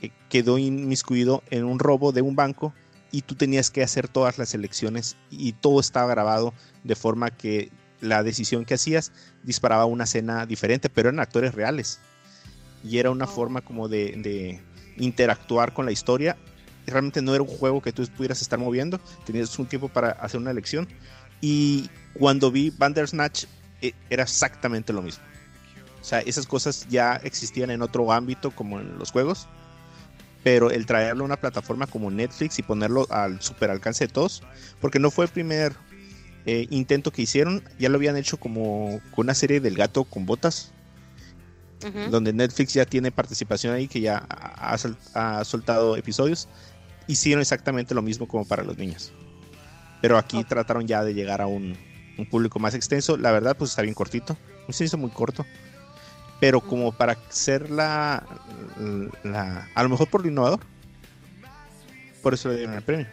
eh, 0.02 0.12
quedó 0.30 0.58
inmiscuido 0.58 1.44
en 1.50 1.64
un 1.64 1.80
robo 1.80 2.12
de 2.12 2.22
un 2.22 2.36
banco 2.36 2.74
y 3.12 3.22
tú 3.22 3.36
tenías 3.36 3.72
que 3.72 3.84
hacer 3.84 4.08
todas 4.08 4.38
las 4.38 4.54
elecciones 4.54 5.18
y 5.32 5.54
todo 5.54 5.80
estaba 5.80 6.10
grabado 6.10 6.54
de 6.84 6.96
forma 6.96 7.32
que 7.32 7.72
la 8.02 8.24
decisión 8.24 8.66
que 8.66 8.76
hacías 8.76 9.12
disparaba 9.44 9.86
una 9.86 10.04
escena 10.04 10.46
diferente, 10.46 10.90
pero 10.90 11.10
eran 11.10 11.20
actores 11.20 11.54
reales. 11.54 12.00
Y 12.84 12.98
era 12.98 13.12
una 13.12 13.26
oh. 13.26 13.28
forma 13.28 13.62
como 13.62 13.90
de, 13.90 14.14
de, 14.18 14.62
interactuar 14.98 15.74
con 15.74 15.86
la 15.86 15.92
historia. 15.92 16.38
Realmente 16.86 17.22
no 17.22 17.34
era 17.34 17.44
un 17.44 17.50
juego 17.50 17.82
que 17.82 17.92
tú 17.92 18.08
pudieras 18.16 18.42
estar 18.42 18.58
moviendo, 18.58 19.00
tenías 19.26 19.58
un 19.60 19.66
tiempo 19.66 19.90
para 19.90 20.12
hacer 20.12 20.40
una 20.40 20.52
elección. 20.52 20.88
Y 21.42 21.90
cuando 22.14 22.52
vi 22.52 22.70
Bandersnatch 22.72 23.46
eh, 23.82 23.94
era 24.10 24.24
exactamente 24.24 24.94
lo 24.94 25.02
mismo. 25.02 25.24
O 26.02 26.04
sea, 26.04 26.20
esas 26.20 26.48
cosas 26.48 26.88
ya 26.90 27.16
existían 27.24 27.72
en 27.72 27.82
otro 27.82 28.12
ámbito 28.12 28.52
como 28.52 28.80
en 28.80 28.98
los 28.98 29.12
juegos, 29.12 29.48
pero 30.44 30.72
el 30.72 30.86
traerlo 30.86 31.24
a 31.24 31.26
una 31.26 31.38
plataforma 31.38 31.88
como 31.88 32.10
Netflix 32.10 32.60
y 32.60 32.64
ponerlo 32.64 33.06
al 33.10 33.42
super 33.42 33.70
alcance 33.70 34.08
de 34.08 34.14
todos, 34.14 34.44
porque 34.80 35.00
no 35.00 35.12
fue 35.12 35.26
el 35.26 35.32
primer 35.32 35.74
eh, 36.46 36.68
intento 36.70 37.12
que 37.12 37.22
hicieron, 37.22 37.64
ya 37.78 37.90
lo 37.90 37.98
habían 37.98 38.16
hecho 38.16 38.38
como 38.38 39.02
con 39.12 39.26
una 39.26 39.34
serie 39.34 39.60
del 39.60 39.76
gato 39.76 40.06
con 40.06 40.26
botas, 40.26 40.72
donde 42.12 42.34
Netflix 42.34 42.74
ya 42.74 42.86
tiene 42.86 43.10
participación 43.10 43.74
ahí, 43.74 43.88
que 43.88 44.02
ya 44.02 44.18
ha, 44.18 45.46
soltado 45.46 45.96
episodios, 45.96 46.50
hicieron 47.08 47.42
exactamente 47.42 47.96
lo 47.96 48.02
mismo 48.02 48.28
como 48.28 48.46
para 48.46 48.64
los 48.64 48.78
niños. 48.78 49.14
Pero 50.02 50.18
aquí 50.18 50.44
trataron 50.44 50.88
ya 50.88 51.04
de 51.04 51.14
llegar 51.14 51.42
a 51.42 51.48
un, 51.48 51.78
un 52.18 52.26
público 52.26 52.60
más 52.60 52.74
extenso. 52.74 53.18
La 53.18 53.32
verdad, 53.32 53.56
pues 53.58 53.72
está 53.72 53.82
bien 53.82 53.94
cortito. 53.94 54.38
Se 54.70 54.84
hizo 54.84 54.98
muy 54.98 55.10
corto. 55.10 55.46
Pero 56.40 56.62
como 56.62 56.92
para 56.92 57.18
ser 57.30 57.70
la, 57.70 58.24
a 59.76 59.84
lo 59.84 59.90
mejor 59.90 60.08
por 60.10 60.22
lo 60.22 60.30
innovador. 60.30 60.60
Por 62.22 62.34
eso 62.34 62.50
le 62.50 62.58
dieron 62.58 62.76
el 62.76 62.82
premio. 62.82 63.08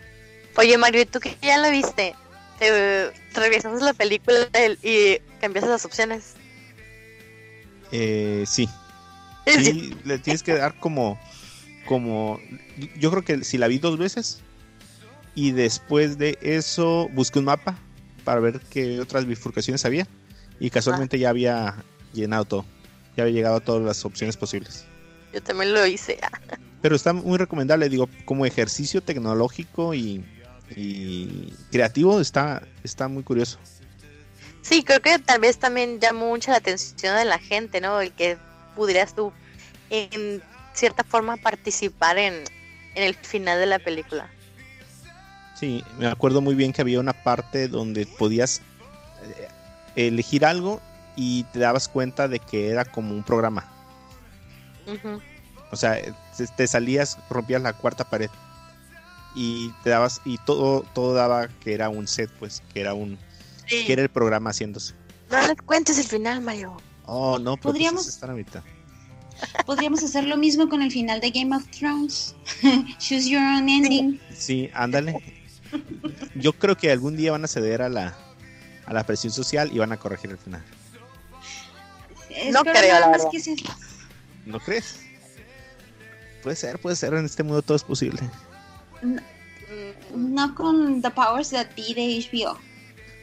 Oye, 0.57 0.79
Mario, 0.79 1.07
¿tú 1.07 1.21
que 1.21 1.37
ya 1.43 1.59
lo 1.59 1.71
viste? 1.71 2.15
¿Te 2.59 3.13
revisas 3.35 3.83
la 3.83 3.93
película 3.93 4.49
y 4.83 5.19
cambias 5.41 5.67
las 5.67 5.85
opciones? 5.85 6.35
Eh, 7.93 8.45
sí. 8.47 8.69
Sí, 9.47 9.97
le 10.03 10.19
tienes 10.19 10.43
que 10.43 10.55
dar 10.55 10.77
como, 10.81 11.21
como, 11.87 12.41
yo 12.99 13.13
creo 13.13 13.23
que 13.23 13.45
si 13.45 13.59
la 13.59 13.69
vi 13.69 13.79
dos 13.79 13.97
veces 13.97 14.43
y 15.37 15.53
después 15.53 16.19
de 16.19 16.39
eso 16.41 17.09
busqué 17.13 17.39
un 17.39 17.45
mapa 17.45 17.79
para 18.25 18.41
ver 18.41 18.59
qué 18.71 18.99
otras 18.99 19.27
bifurcaciones 19.27 19.85
había. 19.85 20.09
Y 20.59 20.71
casualmente 20.71 21.19
ya 21.19 21.29
había 21.29 21.77
llenado 22.15 22.47
todo. 22.47 22.65
Ya 23.17 23.23
había 23.23 23.35
llegado 23.35 23.57
a 23.57 23.61
todas 23.61 23.83
las 23.85 24.05
opciones 24.07 24.37
posibles. 24.37 24.87
Yo 25.35 25.43
también 25.43 25.75
lo 25.75 25.87
hice. 25.87 26.19
Pero 26.81 26.97
está 26.97 27.13
muy 27.13 27.37
recomendable, 27.37 27.91
digo, 27.91 28.09
como 28.25 28.47
ejercicio 28.47 29.03
tecnológico 29.03 29.93
y, 29.93 30.25
creativo 31.71 32.19
está, 32.19 32.63
está 32.83 33.07
muy 33.07 33.23
curioso. 33.23 33.59
Sí, 34.63 34.83
creo 34.83 35.01
que 35.03 35.19
tal 35.19 35.41
vez 35.41 35.59
también 35.59 36.01
llamó 36.01 36.29
mucho 36.29 36.51
la 36.51 36.57
atención 36.57 37.15
de 37.15 37.27
la 37.27 37.39
gente, 37.39 37.83
¿no? 37.83 38.01
El 38.01 38.13
que 38.13 38.39
pudieras 38.75 39.15
tú, 39.15 39.35
en 39.91 40.43
cierta 40.73 41.05
forma, 41.05 41.37
participar 41.37 42.17
en, 42.17 42.43
en 42.95 43.03
el 43.03 43.15
final 43.15 43.61
de 43.61 43.67
la 43.67 43.79
película. 43.79 44.31
Sí, 45.59 45.83
me 45.99 46.07
acuerdo 46.07 46.41
muy 46.43 46.55
bien 46.55 46.73
que 46.73 46.83
había 46.83 47.01
una 47.01 47.15
parte 47.15 47.69
donde 47.69 48.07
podías 48.07 48.61
eh, 49.23 49.49
elegir 49.97 50.45
algo 50.45 50.83
y 51.17 51.45
te 51.45 51.59
dabas 51.59 51.89
cuenta 51.89 52.29
de 52.29 52.39
que 52.39 52.69
era 52.69 52.85
como 52.85 53.15
un 53.15 53.23
programa. 53.23 53.67
O 55.73 55.77
sea, 55.77 55.99
te, 56.57 56.67
salías, 56.67 57.19
rompías 57.31 57.63
la 57.63 57.73
cuarta 57.73 58.05
pared 58.05 58.31
y 59.35 59.71
te 59.83 59.91
dabas 59.91 60.21
y 60.25 60.39
todo 60.39 60.85
todo 60.95 61.13
daba 61.15 61.49
que 61.49 61.75
era 61.75 61.89
un 61.89 62.07
set, 62.07 62.31
pues, 62.39 62.63
que 62.73 62.81
era 62.81 62.95
un 62.95 63.19
que 63.69 63.93
era 63.93 64.03
el 64.03 64.09
programa 64.11 64.51
haciéndose. 64.51 64.95
No 65.31 65.45
les 65.47 65.57
cuentes 65.57 65.99
el 65.99 66.05
final, 66.05 66.41
Mario. 66.43 66.77
Oh, 67.07 67.39
no, 67.39 67.57
pues, 67.57 67.73
podríamos 67.73 68.07
estar 68.07 68.31
a 68.31 68.35
mitad. 68.35 68.63
Podríamos 69.65 70.03
hacer 70.03 70.25
lo 70.25 70.37
mismo 70.37 70.69
con 70.69 70.83
el 70.83 70.91
final 70.91 71.21
de 71.21 71.31
Game 71.31 71.55
of 71.55 71.67
Thrones. 71.71 72.35
Choose 72.99 73.29
your 73.29 73.43
own 73.43 73.69
ending. 73.69 74.21
Sí, 74.35 74.71
ándale. 74.73 75.46
Yo 76.35 76.53
creo 76.53 76.77
que 76.77 76.91
algún 76.91 77.17
día 77.17 77.33
van 77.33 77.45
a 77.45 77.49
ceder 77.49 77.83
a 77.83 77.89
la, 77.89 78.17
a 78.87 78.93
la 78.93 79.05
presión 79.05 79.33
social 79.33 79.71
y 79.73 79.79
van 79.79 79.93
a 79.93 79.97
corregir 79.97 80.31
el 80.31 80.39
final. 80.39 80.63
No 82.53 82.63
creo, 82.63 83.01
la 83.01 83.09
verdad. 83.09 83.31
¿No 84.45 84.61
crees? 84.61 85.01
Puede 86.43 86.57
ser, 86.57 86.79
puede 86.79 86.97
ser. 86.97 87.15
En 87.15 87.25
este 87.25 87.43
mundo 87.43 87.63
todo 87.63 87.77
es 87.77 87.83
posible. 87.83 88.21
No, 90.15 90.55
con 90.55 91.03
The 91.03 91.11
Powers 91.11 91.51
That 91.51 91.69
Be 91.77 91.95
de 91.95 92.27
HBO. 92.31 92.59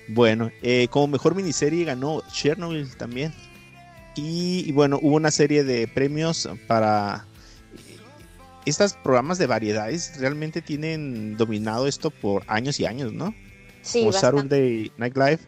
Bueno, 0.10 0.52
eh, 0.62 0.88
como 0.90 1.08
mejor 1.08 1.36
miniserie 1.36 1.86
ganó 1.86 2.22
Chernobyl 2.32 2.96
también. 2.98 3.34
y, 4.16 4.72
bueno, 4.74 5.00
hubo 5.02 5.16
una 5.16 5.32
serie 5.32 5.64
de 5.64 5.88
premios 5.88 6.50
para 6.68 7.26
estos 8.66 8.94
programas 8.94 9.38
de 9.38 9.48
variedades 9.48 10.18
realmente 10.20 10.62
tienen 10.62 11.38
dominado 11.38 11.88
esto 11.88 12.10
por 12.12 12.44
años 12.48 12.80
y 12.80 12.86
años, 12.86 13.14
¿no? 13.14 13.34
Sí. 13.82 14.00
Como 14.00 14.14
Saturday 14.14 14.92
Night 14.98 15.16
Live. 15.18 15.40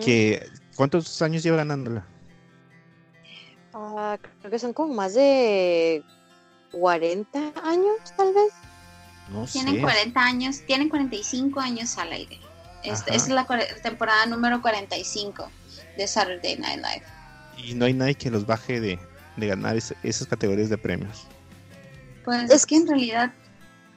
Que, 0.00 0.46
¿Cuántos 0.74 1.22
años 1.22 1.42
lleva 1.42 1.56
ganándola? 1.56 2.06
Ah, 3.72 4.18
creo 4.40 4.50
que 4.50 4.58
son 4.58 4.72
como 4.72 4.94
más 4.94 5.14
de 5.14 6.02
40 6.72 7.52
años, 7.62 7.96
tal 8.16 8.34
vez. 8.34 8.52
No 9.30 9.44
tienen 9.46 9.80
40 9.80 10.20
años, 10.20 10.60
tienen 10.66 10.88
45 10.88 11.60
años 11.60 11.98
al 11.98 12.12
aire. 12.12 12.38
Esta 12.84 13.14
es 13.14 13.28
la 13.28 13.46
temporada 13.82 14.26
número 14.26 14.62
45 14.62 15.50
de 15.96 16.06
Saturday 16.06 16.56
Night 16.56 16.76
Live. 16.76 17.02
Y 17.56 17.74
no 17.74 17.86
hay 17.86 17.94
nadie 17.94 18.14
que 18.14 18.30
los 18.30 18.46
baje 18.46 18.80
de, 18.80 18.98
ganar 19.36 19.76
esas 19.76 20.26
categorías 20.28 20.68
de 20.68 20.78
premios. 20.78 21.26
Pues 22.26 22.50
es 22.50 22.66
que 22.66 22.74
en 22.74 22.88
realidad 22.88 23.32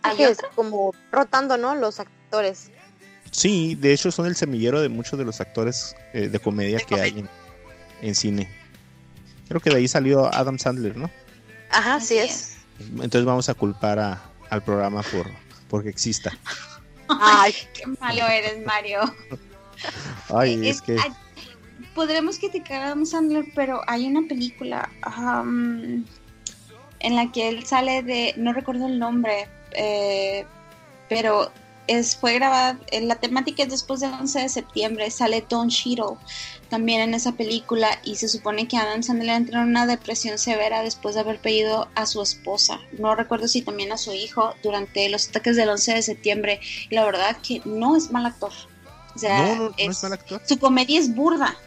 hay 0.04 0.18
como 0.56 0.94
rotando, 1.12 1.58
¿no? 1.58 1.76
Los 1.76 2.00
actores. 2.00 2.70
Sí, 3.32 3.74
de 3.76 3.92
hecho 3.92 4.12
son 4.12 4.28
el 4.28 4.36
semillero 4.36 4.82
de 4.82 4.88
muchos 4.88 5.18
de 5.18 5.26
los 5.26 5.42
actores 5.42 5.96
eh, 6.14 6.30
de 6.30 6.40
comedia 6.40 6.80
que 6.80 7.02
hay 7.02 7.28
en, 8.02 8.16
cine. 8.16 8.48
Creo 9.48 9.60
que 9.60 9.72
de 9.72 9.78
ahí 9.78 9.88
salió 9.88 10.32
Adam 10.34 10.60
Sandler, 10.60 10.96
¿no? 10.96 11.10
Ajá, 11.72 12.00
sí 12.00 12.20
es. 12.20 12.58
Entonces 12.80 13.26
vamos 13.26 13.50
a 13.50 13.56
culpar 13.56 13.98
a, 14.00 14.22
al 14.52 14.64
programa 14.64 15.02
por 15.02 15.28
porque 15.68 15.90
exista. 15.90 16.32
Ay, 17.08 17.54
qué 17.74 17.88
malo 17.88 18.28
eres, 18.28 18.64
Mario. 18.64 19.02
Ay, 20.30 20.68
es, 20.68 20.82
que 20.82 20.98
podremos 21.96 22.38
criticar 22.38 22.84
a 22.84 22.86
Adam 22.88 23.06
Sandler, 23.06 23.46
pero 23.56 23.82
hay 23.88 24.06
una 24.06 24.28
película 24.28 24.90
en 27.00 27.16
la 27.16 27.32
que 27.32 27.50
él 27.50 27.66
sale 27.66 28.04
de, 28.04 28.34
no 28.38 28.54
recuerdo 28.54 28.88
el 28.88 29.00
nombre, 29.00 29.48
eh, 29.72 30.46
pero 31.08 31.52
es, 31.88 32.16
fue 32.16 32.34
grabada, 32.34 32.78
la 33.02 33.16
temática 33.16 33.64
es 33.64 33.70
después 33.70 34.00
del 34.00 34.14
11 34.14 34.42
de 34.42 34.50
septiembre, 34.50 35.10
sale 35.10 35.44
Don 35.50 35.70
Cheadle 35.70 36.18
también 36.70 37.02
en 37.02 37.16
esa 37.16 37.32
película 37.32 37.90
y 38.04 38.16
se 38.16 38.30
supone 38.30 38.68
que 38.68 38.78
Adam 38.78 39.02
Sandler 39.02 39.36
entró 39.36 39.60
en 39.60 39.70
una 39.70 39.88
depresión 39.88 40.38
severa 40.38 40.84
después 40.84 41.16
de 41.16 41.22
haber 41.22 41.40
pedido 41.40 41.90
a 41.96 42.06
su 42.06 42.22
esposa, 42.22 42.80
no 43.00 43.16
recuerdo 43.16 43.48
si 43.48 43.64
también 43.64 43.92
a 43.92 43.98
su 43.98 44.14
hijo 44.14 44.54
durante 44.62 45.10
los 45.10 45.30
ataques 45.30 45.56
del 45.56 45.70
11 45.70 45.96
de 45.96 46.02
septiembre 46.04 46.60
y 46.90 46.94
la 46.94 47.06
verdad 47.06 47.38
que 47.46 47.62
no 47.66 47.96
es 47.96 48.12
mal 48.12 48.26
actor. 48.26 48.52
O 49.16 49.20
sea, 49.20 49.56
no, 49.56 49.70
no, 49.70 49.74
es, 49.76 50.04
mal 50.04 50.14
actor. 50.14 50.42
Su 50.46 50.60
comedia 50.60 51.00
es 51.00 51.14
burda, 51.14 51.58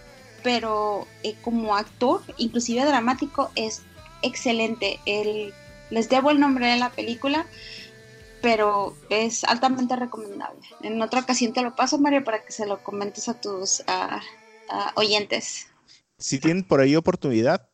pero 0.45 1.09
eh, 1.25 1.35
como 1.43 1.75
actor, 1.75 2.23
inclusive 2.39 2.85
dramático, 2.85 3.51
es 3.57 3.83
excelente. 4.23 5.01
El, 5.07 5.53
les 5.91 6.09
debo 6.09 6.31
el 6.31 6.41
nombre 6.41 6.67
de 6.67 6.77
la 6.77 6.91
película, 6.91 7.47
pero 8.41 8.97
es 9.11 9.45
altamente 9.45 9.97
recomendable. 9.97 10.61
En 10.83 11.01
otra 11.03 11.21
ocasión 11.21 11.53
te 11.53 11.63
lo 11.63 11.77
paso, 11.77 11.99
Mario, 11.99 12.25
para 12.25 12.45
que 12.45 12.53
se 12.53 12.67
lo 12.67 12.83
comentes 12.83 13.29
a 13.29 13.41
tus 13.41 13.83
oyentes. 14.95 15.67
Si 16.19 16.39
tienen 16.39 16.65
por 16.65 16.81
ahí 16.81 16.97
oportunidad, 16.97 17.69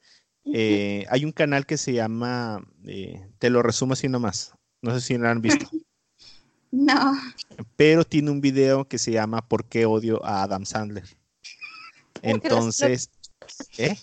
eh, 0.53 1.05
hay 1.11 1.25
un 1.25 1.33
canal 1.33 1.67
que 1.67 1.77
se 1.77 1.93
llama, 1.93 2.65
eh, 2.87 3.29
te 3.39 3.51
lo 3.51 3.63
resumo 3.63 3.93
así 3.93 4.09
nomás, 4.09 4.55
no 4.81 4.95
sé 4.95 5.01
si 5.01 5.19
lo 5.19 5.29
han 5.29 5.43
visto. 5.43 5.69
no. 6.71 7.13
Pero 7.77 8.05
tiene 8.05 8.31
un 8.31 8.41
video 8.41 8.87
que 8.87 8.99
se 8.99 9.13
llama 9.13 9.47
¿Por 9.47 9.67
qué 9.67 9.85
odio 9.87 10.25
a 10.25 10.43
Adam 10.43 10.65
Sandler? 10.65 11.05
Entonces, 12.23 13.11
¿eh? 13.77 13.97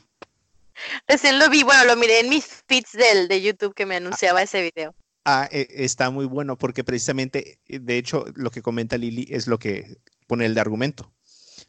Recién 1.08 1.40
lo 1.40 1.50
vi, 1.50 1.64
bueno, 1.64 1.86
lo 1.86 1.96
miré 1.96 2.20
en 2.20 2.30
mis 2.30 2.46
feeds 2.68 2.94
del, 2.94 3.28
de 3.28 3.42
YouTube 3.42 3.74
que 3.74 3.86
me 3.86 3.96
anunciaba 3.96 4.42
ese 4.42 4.62
video. 4.62 4.96
Ah, 5.26 5.50
e, 5.52 5.68
está 5.70 6.12
muy 6.12 6.26
bueno 6.26 6.58
porque 6.58 6.84
precisamente, 6.84 7.60
eh, 7.66 7.80
de 7.80 7.98
hecho, 7.98 8.26
lo 8.36 8.52
que 8.52 8.62
comenta 8.62 8.98
Lili 8.98 9.28
es 9.30 9.48
lo 9.48 9.58
que 9.58 9.98
pone 10.28 10.46
el 10.46 10.54
de 10.54 10.62
argumento. 10.62 11.12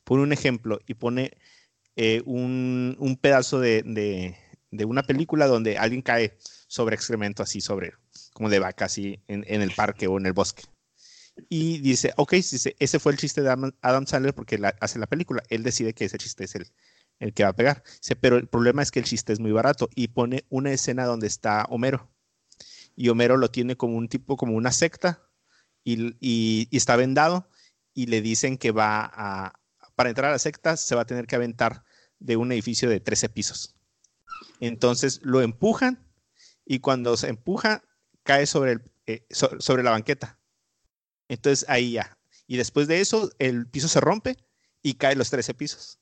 Pone 0.04 0.22
un 0.22 0.32
ejemplo 0.32 0.78
y 0.86 0.94
pone 0.94 1.32
eh, 1.96 2.22
un, 2.26 3.18
pedazo 3.20 3.58
de, 3.58 4.36
una 4.84 5.02
película 5.02 5.46
donde 5.46 5.78
alguien 5.78 6.02
cae 6.02 6.36
sobre 6.68 6.94
excremento 6.94 7.42
así, 7.42 7.60
sobre, 7.60 7.94
como 8.34 8.50
de 8.50 8.58
vaca 8.58 8.84
así, 8.84 9.20
en, 9.26 9.44
el 9.46 9.70
parque 9.72 10.06
o 10.06 10.18
en 10.18 10.26
el 10.26 10.32
bosque. 10.34 10.64
Y 11.48 11.78
dice, 11.78 12.12
ok, 12.16 12.32
dice, 12.32 12.76
ese 12.78 12.98
fue 12.98 13.12
el 13.12 13.18
chiste 13.18 13.42
de 13.42 13.50
Adam, 13.80 14.06
Sandler 14.06 14.34
porque 14.34 14.60
hace 14.80 14.98
la 14.98 15.06
película. 15.06 15.42
Él 15.48 15.62
decide 15.62 15.94
que 15.94 16.04
ese 16.04 16.18
chiste 16.18 16.44
es 16.44 16.54
el, 16.54 16.66
el 17.18 17.32
que 17.34 17.44
va 17.44 17.50
a 17.50 17.56
pegar. 17.56 17.82
pero 18.20 18.36
el 18.36 18.46
problema 18.48 18.82
es 18.82 18.90
que 18.90 18.98
el 18.98 19.04
chiste 19.04 19.32
es 19.32 19.40
muy 19.40 19.52
barato 19.52 19.88
y 19.94 20.08
pone 20.08 20.44
una 20.48 20.72
escena 20.72 21.04
donde 21.04 21.26
está 21.26 21.64
Homero 21.70 22.10
y 22.96 23.10
Homero 23.10 23.36
lo 23.36 23.50
tiene 23.50 23.76
como 23.76 23.96
un 23.96 24.08
tipo, 24.08 24.36
como 24.36 24.56
una 24.56 24.72
secta, 24.72 25.22
y, 25.84 26.68
está 26.76 26.96
vendado, 26.96 27.48
y 27.94 28.06
le 28.06 28.20
dicen 28.20 28.58
que 28.58 28.72
va 28.72 29.08
a, 29.14 29.60
para 29.94 30.08
entrar 30.08 30.30
a 30.30 30.32
la 30.32 30.38
secta 30.40 30.76
se 30.76 30.96
va 30.96 31.02
a 31.02 31.06
tener 31.06 31.26
que 31.26 31.36
aventar 31.36 31.84
de 32.18 32.36
un 32.36 32.50
edificio 32.50 32.88
de 32.88 32.98
13 32.98 33.28
pisos. 33.28 33.76
Entonces 34.58 35.20
lo 35.22 35.42
empujan, 35.42 36.04
y 36.64 36.80
cuando 36.80 37.16
se 37.16 37.28
empuja, 37.28 37.84
cae 38.24 38.46
sobre, 38.46 38.80
eh, 39.06 39.24
sobre 39.30 39.84
la 39.84 39.90
banqueta. 39.90 40.40
Entonces 41.28 41.64
ahí 41.68 41.92
ya. 41.92 42.18
Y 42.48 42.56
después 42.56 42.88
de 42.88 43.00
eso, 43.00 43.30
el 43.38 43.68
piso 43.68 43.86
se 43.86 44.00
rompe 44.00 44.36
y 44.82 44.94
cae 44.94 45.14
los 45.14 45.30
13 45.30 45.54
pisos. 45.54 46.00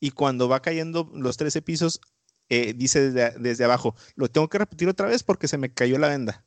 Y 0.00 0.10
cuando 0.10 0.48
va 0.48 0.62
cayendo 0.62 1.10
los 1.14 1.36
13 1.36 1.62
pisos, 1.62 2.00
eh, 2.48 2.74
dice 2.74 3.12
desde, 3.12 3.64
abajo, 3.64 3.94
lo 4.16 4.28
tengo 4.28 4.48
que 4.48 4.58
repetir 4.58 4.88
otra 4.88 5.06
vez 5.06 5.22
porque 5.22 5.46
se 5.46 5.58
me 5.58 5.72
cayó 5.72 5.98
la 5.98 6.08
venda. 6.08 6.44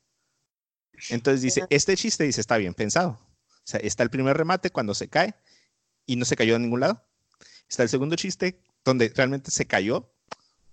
Entonces 1.08 1.40
dice, 1.40 1.64
este 1.70 1.96
chiste 1.96 2.24
dice, 2.24 2.40
está 2.40 2.56
bien 2.56 2.74
pensado. 2.74 3.10
O 3.10 3.66
sea, 3.66 3.80
está 3.80 4.02
el 4.02 4.10
primer 4.10 4.36
remate 4.36 4.70
cuando 4.70 4.94
se 4.94 5.08
cae 5.08 5.34
y 6.04 6.16
no 6.16 6.24
se 6.24 6.36
cayó 6.36 6.56
a 6.56 6.58
ningún 6.58 6.80
lado. 6.80 7.02
Está 7.68 7.84
el 7.84 7.88
segundo 7.88 8.16
chiste 8.16 8.60
donde 8.84 9.10
realmente 9.14 9.50
se 9.50 9.66
cayó 9.66 10.12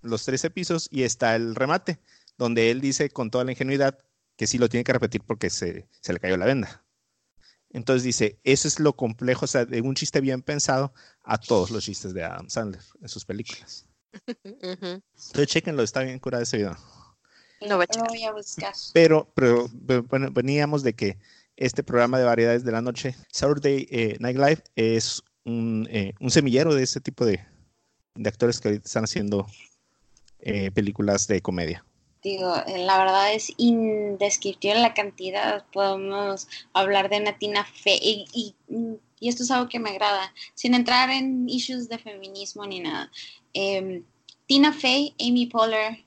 los 0.02 0.24
13 0.24 0.50
pisos 0.50 0.88
y 0.90 1.04
está 1.04 1.34
el 1.34 1.54
remate 1.54 1.98
donde 2.36 2.70
él 2.70 2.80
dice 2.80 3.08
con 3.08 3.30
toda 3.30 3.44
la 3.44 3.52
ingenuidad 3.52 3.98
que 4.36 4.46
sí 4.46 4.58
lo 4.58 4.68
tiene 4.68 4.84
que 4.84 4.92
repetir 4.92 5.22
porque 5.22 5.48
se, 5.48 5.88
se 6.00 6.12
le 6.12 6.20
cayó 6.20 6.36
la 6.36 6.46
venda. 6.46 6.84
Entonces 7.72 8.02
dice, 8.02 8.38
eso 8.44 8.68
es 8.68 8.78
lo 8.78 8.94
complejo, 8.94 9.46
o 9.46 9.48
sea, 9.48 9.64
de 9.64 9.80
un 9.80 9.94
chiste 9.94 10.20
bien 10.20 10.42
pensado 10.42 10.92
a 11.22 11.38
todos 11.38 11.70
los 11.70 11.84
chistes 11.84 12.12
de 12.12 12.22
Adam 12.22 12.48
Sandler 12.48 12.82
en 13.00 13.08
sus 13.08 13.24
películas. 13.24 13.86
Entonces, 14.52 15.46
chequenlo, 15.46 15.82
está 15.82 16.02
bien 16.02 16.18
curado 16.18 16.42
ese 16.42 16.58
video. 16.58 16.76
No 17.66 17.78
voy 17.78 18.24
a 18.24 18.32
buscar. 18.32 18.74
Pero, 18.92 19.30
pero, 19.34 19.68
bueno, 20.08 20.30
veníamos 20.32 20.82
de 20.82 20.94
que 20.94 21.18
este 21.56 21.82
programa 21.82 22.18
de 22.18 22.24
variedades 22.24 22.64
de 22.64 22.72
la 22.72 22.82
noche, 22.82 23.14
Saturday 23.30 23.86
eh, 23.90 24.16
Night 24.20 24.36
Live, 24.36 24.62
es 24.76 25.22
un, 25.44 25.88
eh, 25.90 26.14
un, 26.20 26.30
semillero 26.30 26.74
de 26.74 26.82
ese 26.82 27.00
tipo 27.00 27.24
de, 27.24 27.44
de 28.14 28.28
actores 28.28 28.60
que 28.60 28.70
están 28.70 29.04
haciendo 29.04 29.46
eh, 30.40 30.70
películas 30.72 31.26
de 31.26 31.40
comedia. 31.40 31.84
Digo, 32.22 32.54
la 32.66 32.98
verdad 32.98 33.34
es 33.34 33.52
indescriptible 33.56 34.80
la 34.80 34.94
cantidad. 34.94 35.64
Podemos 35.72 36.46
hablar 36.72 37.10
de 37.10 37.18
Natina 37.20 37.64
Fe 37.64 37.98
y, 38.00 38.26
y, 38.32 38.54
y, 39.20 39.28
esto 39.28 39.42
es 39.42 39.50
algo 39.50 39.68
que 39.68 39.80
me 39.80 39.90
agrada, 39.90 40.32
sin 40.54 40.74
entrar 40.74 41.10
en 41.10 41.48
issues 41.48 41.88
de 41.88 41.98
feminismo 41.98 42.64
ni 42.66 42.80
nada. 42.80 43.10
Em, 43.54 44.04
Tina 44.46 44.72
Fey, 44.72 45.14
Amy 45.20 45.46
Poehler, 45.46 46.04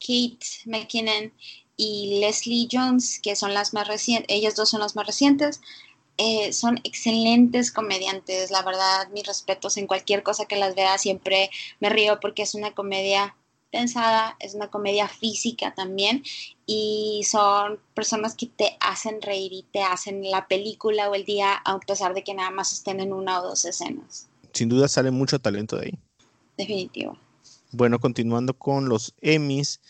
Kate 0.00 0.46
McKinnon 0.66 1.32
y 1.76 2.18
Leslie 2.20 2.68
Jones, 2.70 3.20
que 3.20 3.36
son 3.36 3.54
las 3.54 3.72
más 3.72 3.86
recientes, 3.86 4.26
ellas 4.34 4.56
dos 4.56 4.70
son 4.70 4.80
las 4.80 4.96
más 4.96 5.06
recientes, 5.06 5.60
eh, 6.18 6.52
son 6.52 6.80
excelentes 6.84 7.72
comediantes, 7.72 8.50
la 8.50 8.62
verdad, 8.62 9.08
mis 9.12 9.26
respetos 9.26 9.76
en 9.76 9.86
cualquier 9.86 10.22
cosa 10.22 10.46
que 10.46 10.56
las 10.56 10.74
vea, 10.74 10.98
siempre 10.98 11.50
me 11.80 11.88
río 11.88 12.20
porque 12.20 12.42
es 12.42 12.54
una 12.54 12.74
comedia 12.74 13.36
pensada, 13.72 14.36
es 14.38 14.54
una 14.54 14.70
comedia 14.70 15.08
física 15.08 15.74
también 15.74 16.22
y 16.66 17.22
son 17.24 17.80
personas 17.94 18.36
que 18.36 18.46
te 18.46 18.76
hacen 18.80 19.20
reír 19.22 19.52
y 19.52 19.64
te 19.72 19.82
hacen 19.82 20.30
la 20.30 20.46
película 20.46 21.10
o 21.10 21.14
el 21.14 21.24
día 21.24 21.54
a 21.64 21.80
pesar 21.80 22.14
de 22.14 22.22
que 22.22 22.34
nada 22.34 22.50
más 22.50 22.72
estén 22.72 23.00
en 23.00 23.12
una 23.12 23.40
o 23.40 23.48
dos 23.48 23.64
escenas. 23.64 24.28
Sin 24.52 24.68
duda 24.68 24.86
sale 24.86 25.10
mucho 25.10 25.40
talento 25.40 25.76
de 25.76 25.86
ahí 25.86 25.98
definitivo. 26.56 27.18
Bueno, 27.72 27.98
continuando 27.98 28.54
con 28.54 28.88
los 28.88 29.14
Emmys, 29.20 29.80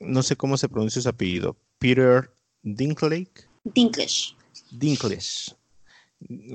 no 0.00 0.22
sé 0.22 0.36
cómo 0.36 0.56
se 0.56 0.68
pronuncia 0.68 1.02
su 1.02 1.08
apellido. 1.08 1.56
Peter 1.78 2.30
Dinklage. 2.62 3.48
Dinklage. 3.64 4.34
Dinklage. 4.70 5.54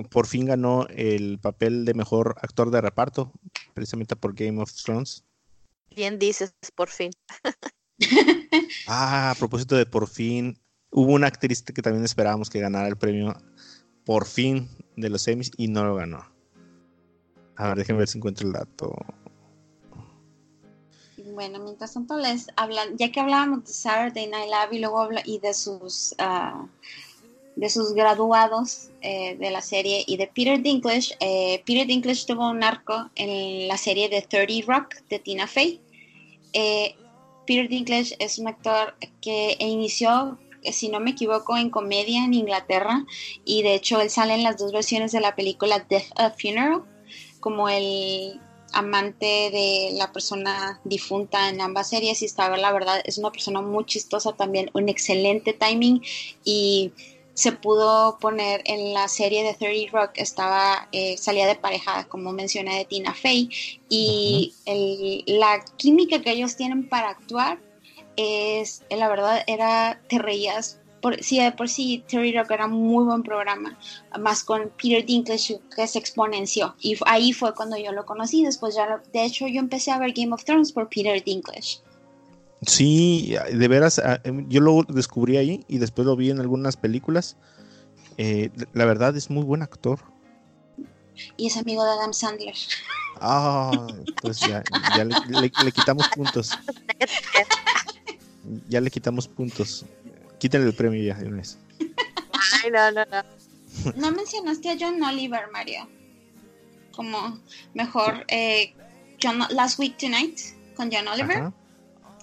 Por 0.09 0.27
fin 0.27 0.45
ganó 0.45 0.87
el 0.87 1.39
papel 1.39 1.85
de 1.85 1.93
mejor 1.93 2.35
actor 2.41 2.71
de 2.71 2.81
reparto, 2.81 3.31
precisamente 3.73 4.15
por 4.15 4.33
Game 4.33 4.61
of 4.61 4.73
Thrones. 4.73 5.23
Bien 5.97 6.19
dices, 6.19 6.53
por 6.75 6.89
fin. 6.89 7.09
ah, 8.87 9.31
a 9.31 9.35
propósito 9.35 9.75
de 9.75 9.87
por 9.87 10.07
fin, 10.07 10.55
hubo 10.91 11.13
una 11.13 11.25
actriz 11.25 11.63
que 11.63 11.81
también 11.81 12.05
esperábamos 12.05 12.51
que 12.51 12.59
ganara 12.59 12.87
el 12.87 12.97
premio 12.97 13.35
por 14.05 14.27
fin 14.27 14.69
de 14.95 15.09
los 15.09 15.27
Emmys 15.27 15.49
y 15.57 15.69
no 15.69 15.83
lo 15.85 15.95
ganó. 15.95 16.23
A 17.55 17.69
ver, 17.69 17.79
déjenme 17.79 17.97
ver 17.97 18.07
si 18.09 18.19
encuentro 18.19 18.45
el 18.45 18.53
dato. 18.53 18.93
Bueno, 21.33 21.57
mientras 21.63 21.95
tanto 21.95 22.15
les 22.15 22.45
hablan, 22.57 22.95
ya 22.95 23.11
que 23.11 23.19
hablábamos 23.19 23.65
de 23.65 23.73
Saturday 23.73 24.27
Night 24.27 24.51
Live 24.51 24.77
y 24.77 24.79
luego 24.79 25.09
y 25.25 25.39
de 25.39 25.53
sus 25.55 26.13
uh, 26.19 26.67
de 27.57 27.69
sus 27.71 27.93
graduados 27.93 28.89
eh, 29.01 29.35
de 29.35 29.49
la 29.49 29.61
serie 29.61 30.03
y 30.05 30.15
de 30.17 30.27
Peter 30.27 30.61
Dinklage, 30.61 31.17
eh, 31.19 31.63
Peter 31.65 31.87
Dinklage 31.87 32.27
tuvo 32.27 32.47
un 32.51 32.63
arco 32.63 33.09
en 33.15 33.67
la 33.67 33.77
serie 33.77 34.09
de 34.09 34.21
30 34.21 34.71
Rock 34.71 34.95
de 35.09 35.17
Tina 35.17 35.47
Fey. 35.47 35.81
Eh, 36.53 36.95
Peter 37.45 37.69
Dinklage 37.69 38.15
es 38.19 38.39
un 38.39 38.47
actor 38.47 38.95
que 39.21 39.55
inició, 39.59 40.37
si 40.63 40.89
no 40.89 40.99
me 40.99 41.11
equivoco, 41.11 41.57
en 41.57 41.69
comedia 41.69 42.25
en 42.25 42.33
Inglaterra 42.33 43.05
y 43.45 43.63
de 43.63 43.73
hecho 43.75 44.01
él 44.01 44.09
sale 44.09 44.35
en 44.35 44.43
las 44.43 44.57
dos 44.57 44.73
versiones 44.73 45.11
de 45.13 45.21
la 45.21 45.35
película 45.35 45.79
Death 45.79 46.11
of 46.19 46.33
Funeral 46.39 46.83
como 47.39 47.69
el 47.69 48.41
amante 48.73 49.25
de 49.25 49.91
la 49.93 50.11
persona 50.11 50.81
difunta 50.83 51.49
en 51.49 51.61
ambas 51.61 51.89
series 51.89 52.21
y 52.21 52.25
estaba 52.25 52.57
la 52.57 52.73
verdad 52.73 53.01
es 53.05 53.17
una 53.17 53.31
persona 53.31 53.61
muy 53.61 53.85
chistosa 53.85 54.33
también 54.33 54.69
un 54.73 54.89
excelente 54.89 55.53
timing 55.53 56.03
y 56.43 56.91
se 57.37 57.51
pudo 57.51 58.17
poner 58.17 58.63
en 58.65 58.95
la 58.95 59.07
serie 59.07 59.43
de 59.43 59.53
30 59.53 59.91
Rock 59.91 60.11
estaba 60.15 60.89
eh, 60.91 61.17
salía 61.17 61.45
de 61.45 61.53
pareja 61.53 62.07
como 62.07 62.31
mencioné 62.31 62.79
de 62.79 62.85
Tina 62.85 63.13
Fey 63.13 63.47
y 63.89 64.55
la 65.27 65.63
química 65.77 66.19
que 66.19 66.31
ellos 66.31 66.55
tienen 66.55 66.89
para 66.89 67.09
actuar 67.09 67.59
es 68.15 68.81
la 68.89 69.07
verdad 69.07 69.43
era 69.45 70.01
te 70.09 70.17
reías 70.17 70.79
por, 70.99 71.23
sí, 71.23 71.39
de 71.39 71.51
por 71.51 71.69
sí 71.69 72.03
Terry 72.07 72.35
Rock 72.35 72.49
era 72.49 72.65
muy 72.65 73.05
buen 73.05 73.21
programa, 73.21 73.77
más 74.19 74.43
con 74.43 74.71
Peter 74.81 75.05
Dinklage 75.05 75.59
que 75.75 75.87
se 75.87 75.99
exponenció. 75.99 76.75
Y 76.81 76.97
ahí 77.05 77.33
fue 77.33 77.53
cuando 77.53 77.77
yo 77.77 77.91
lo 77.91 78.03
conocí. 78.03 78.43
Después 78.43 78.75
ya, 78.75 79.01
de 79.13 79.23
hecho, 79.23 79.47
yo 79.47 79.59
empecé 79.59 79.91
a 79.91 79.99
ver 79.99 80.11
Game 80.13 80.33
of 80.33 80.43
Thrones 80.43 80.71
por 80.71 80.89
Peter 80.89 81.23
Dinklage. 81.23 81.81
Sí, 82.65 83.35
de 83.51 83.67
veras, 83.67 83.99
ah, 83.99 84.19
em, 84.23 84.47
yo 84.49 84.61
lo 84.61 84.83
descubrí 84.83 85.37
ahí 85.37 85.63
y 85.67 85.77
después 85.77 86.05
lo 86.05 86.15
vi 86.15 86.31
en 86.31 86.39
algunas 86.39 86.75
películas. 86.75 87.37
Eh, 88.17 88.49
la 88.73 88.85
verdad 88.85 89.15
es 89.15 89.29
muy 89.29 89.43
buen 89.43 89.61
actor. 89.61 89.99
Y 91.35 91.47
es 91.47 91.57
amigo 91.57 91.83
de 91.83 91.91
Adam 91.91 92.13
Sandler. 92.13 92.55
Ah, 93.19 93.87
pues 94.21 94.39
ya, 94.39 94.63
le 95.03 95.71
quitamos 95.71 96.07
puntos. 96.09 96.57
Ya 98.69 98.79
le 98.81 98.89
quitamos 98.89 99.27
puntos. 99.27 99.85
Quítale 100.39 100.65
el 100.65 100.73
premio 100.73 101.01
ya 101.03 101.15
de 101.15 101.27
Ay, 102.63 102.71
no, 102.71 102.91
no, 102.91 103.05
no. 103.05 103.23
No 103.95 104.11
mencionaste 104.11 104.69
a 104.71 104.77
John 104.79 105.01
Oliver, 105.03 105.49
Mario. 105.51 105.87
Como 106.95 107.39
mejor 107.73 108.25
eh, 108.27 108.73
John, 109.21 109.39
Last 109.49 109.79
Week 109.79 109.97
Tonight 109.97 110.39
con 110.75 110.91
John 110.91 111.07
Oliver. 111.07 111.51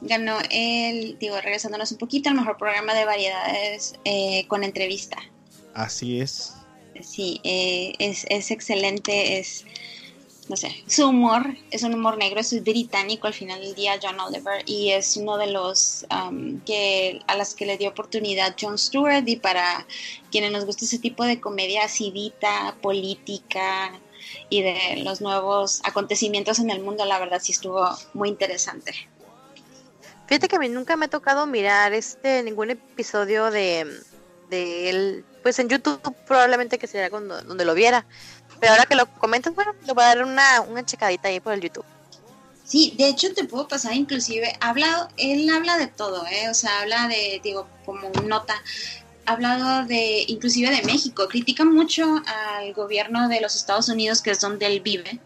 Ganó 0.00 0.38
el, 0.50 1.18
digo, 1.18 1.40
regresándonos 1.40 1.92
un 1.92 1.98
poquito, 1.98 2.28
el 2.28 2.35
mejor 2.35 2.57
programa 2.59 2.94
de 2.94 3.04
variedades 3.04 3.94
eh, 4.04 4.46
con 4.48 4.64
entrevista. 4.64 5.16
Así 5.72 6.20
es. 6.20 6.54
Sí, 7.00 7.40
eh, 7.42 7.94
es, 7.98 8.26
es 8.28 8.50
excelente, 8.50 9.38
es 9.38 9.64
no 10.48 10.57
sé, 10.57 10.85
su 10.87 11.09
humor 11.09 11.57
es 11.70 11.83
un 11.83 11.94
humor 11.94 12.18
negro, 12.18 12.40
es 12.40 12.62
británico 12.62 13.26
al 13.26 13.35
final 13.35 13.61
del 13.61 13.74
día, 13.74 13.98
John 14.02 14.20
Oliver, 14.20 14.62
y 14.66 14.90
es 14.90 15.16
uno 15.16 15.38
de 15.38 15.46
los 15.46 16.07
um, 16.11 16.61
que 16.61 17.20
a 17.26 17.37
las 17.37 17.54
que 17.54 17.66
le 17.66 17.78
dio 17.78 17.90
oportunidad 17.90 18.54
John 18.61 18.76
Stewart 18.76 19.26
y 19.26 19.37
para 19.37 19.87
quienes 20.30 20.52
nos 20.52 20.66
gusta 20.66 20.85
ese 20.85 20.98
tipo 20.98 21.24
de 21.24 21.40
comedia 21.40 21.85
acidita, 21.85 22.76
política 22.83 23.98
y 24.50 24.62
de 24.62 25.02
los 25.02 25.20
nuevos 25.20 25.80
acontecimientos 25.85 26.59
en 26.59 26.70
el 26.70 26.83
mundo, 26.83 27.04
la 27.04 27.18
verdad 27.18 27.40
sí 27.42 27.52
estuvo 27.52 27.88
muy 28.12 28.28
interesante. 28.28 28.92
Fíjate 30.26 30.48
que 30.48 30.56
a 30.56 30.58
mí 30.58 30.68
nunca 30.68 30.96
me 30.96 31.06
ha 31.06 31.08
tocado 31.08 31.46
mirar 31.46 31.92
este 31.92 32.42
ningún 32.42 32.70
episodio 32.70 33.50
de, 33.50 33.87
de 34.50 34.90
él, 34.90 35.24
pues 35.42 35.58
en 35.58 35.68
YouTube 35.68 36.00
probablemente 36.26 36.78
que 36.78 36.87
sería 36.87 37.10
cuando, 37.10 37.42
donde 37.42 37.64
lo 37.64 37.74
viera. 37.74 38.06
Pero 38.60 38.72
ahora 38.72 38.87
que 38.87 38.94
lo 38.94 39.06
comentas, 39.06 39.54
bueno, 39.54 39.74
le 39.87 39.92
voy 39.92 40.04
a 40.04 40.08
dar 40.08 40.24
una, 40.24 40.60
una 40.62 40.84
checadita 40.84 41.28
ahí 41.28 41.40
por 41.40 41.52
el 41.52 41.60
YouTube. 41.60 41.84
Sí, 42.64 42.94
de 42.96 43.08
hecho 43.08 43.32
te 43.34 43.44
puedo 43.44 43.68
pasar 43.68 43.92
inclusive, 43.92 44.56
habla, 44.58 45.10
él 45.18 45.50
habla 45.50 45.76
de 45.76 45.87
todo, 45.87 46.24
¿eh? 46.26 46.48
o 46.48 46.54
sea, 46.54 46.80
habla 46.80 47.08
de, 47.08 47.38
digo, 47.44 47.68
como 47.84 48.10
nota, 48.26 48.54
ha 49.26 49.32
hablado 49.32 49.84
de, 49.87 50.24
inclusive 50.28 50.70
de 50.70 50.82
México, 50.82 51.28
critica 51.28 51.66
mucho 51.66 52.22
al 52.26 52.72
gobierno 52.72 53.28
de 53.28 53.42
los 53.42 53.54
Estados 53.54 53.90
Unidos, 53.90 54.22
que 54.22 54.30
es 54.30 54.40
donde 54.40 54.66
él 54.66 54.80
vive, 54.80 55.20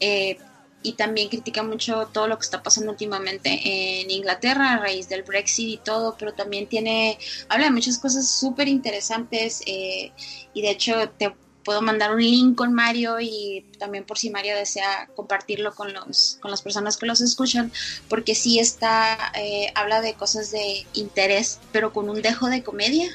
eh, 0.00 0.38
y 0.82 0.92
también 0.92 1.28
critica 1.28 1.62
mucho 1.62 2.08
todo 2.12 2.28
lo 2.28 2.38
que 2.38 2.44
está 2.44 2.62
pasando 2.62 2.92
últimamente 2.92 4.00
en 4.00 4.10
Inglaterra 4.10 4.74
a 4.74 4.78
raíz 4.78 5.08
del 5.08 5.22
Brexit 5.22 5.68
y 5.68 5.76
todo, 5.78 6.16
pero 6.18 6.34
también 6.34 6.66
tiene, 6.66 7.18
habla 7.48 7.66
de 7.66 7.72
muchas 7.72 7.98
cosas 7.98 8.28
súper 8.28 8.68
interesantes 8.68 9.62
eh, 9.66 10.12
y 10.54 10.62
de 10.62 10.70
hecho 10.70 11.10
te 11.18 11.34
puedo 11.64 11.82
mandar 11.82 12.14
un 12.14 12.22
link 12.22 12.56
con 12.56 12.72
Mario 12.72 13.20
y 13.20 13.66
también 13.78 14.04
por 14.04 14.18
si 14.18 14.30
Mario 14.30 14.56
desea 14.56 15.08
compartirlo 15.14 15.74
con 15.74 15.92
los 15.92 16.38
con 16.40 16.50
las 16.50 16.62
personas 16.62 16.96
que 16.96 17.04
los 17.04 17.20
escuchan 17.20 17.70
porque 18.08 18.34
sí 18.34 18.58
está 18.58 19.32
eh, 19.34 19.70
habla 19.74 20.00
de 20.00 20.14
cosas 20.14 20.50
de 20.50 20.86
interés 20.94 21.58
pero 21.72 21.92
con 21.92 22.08
un 22.08 22.22
dejo 22.22 22.48
de 22.48 22.62
comedia. 22.62 23.10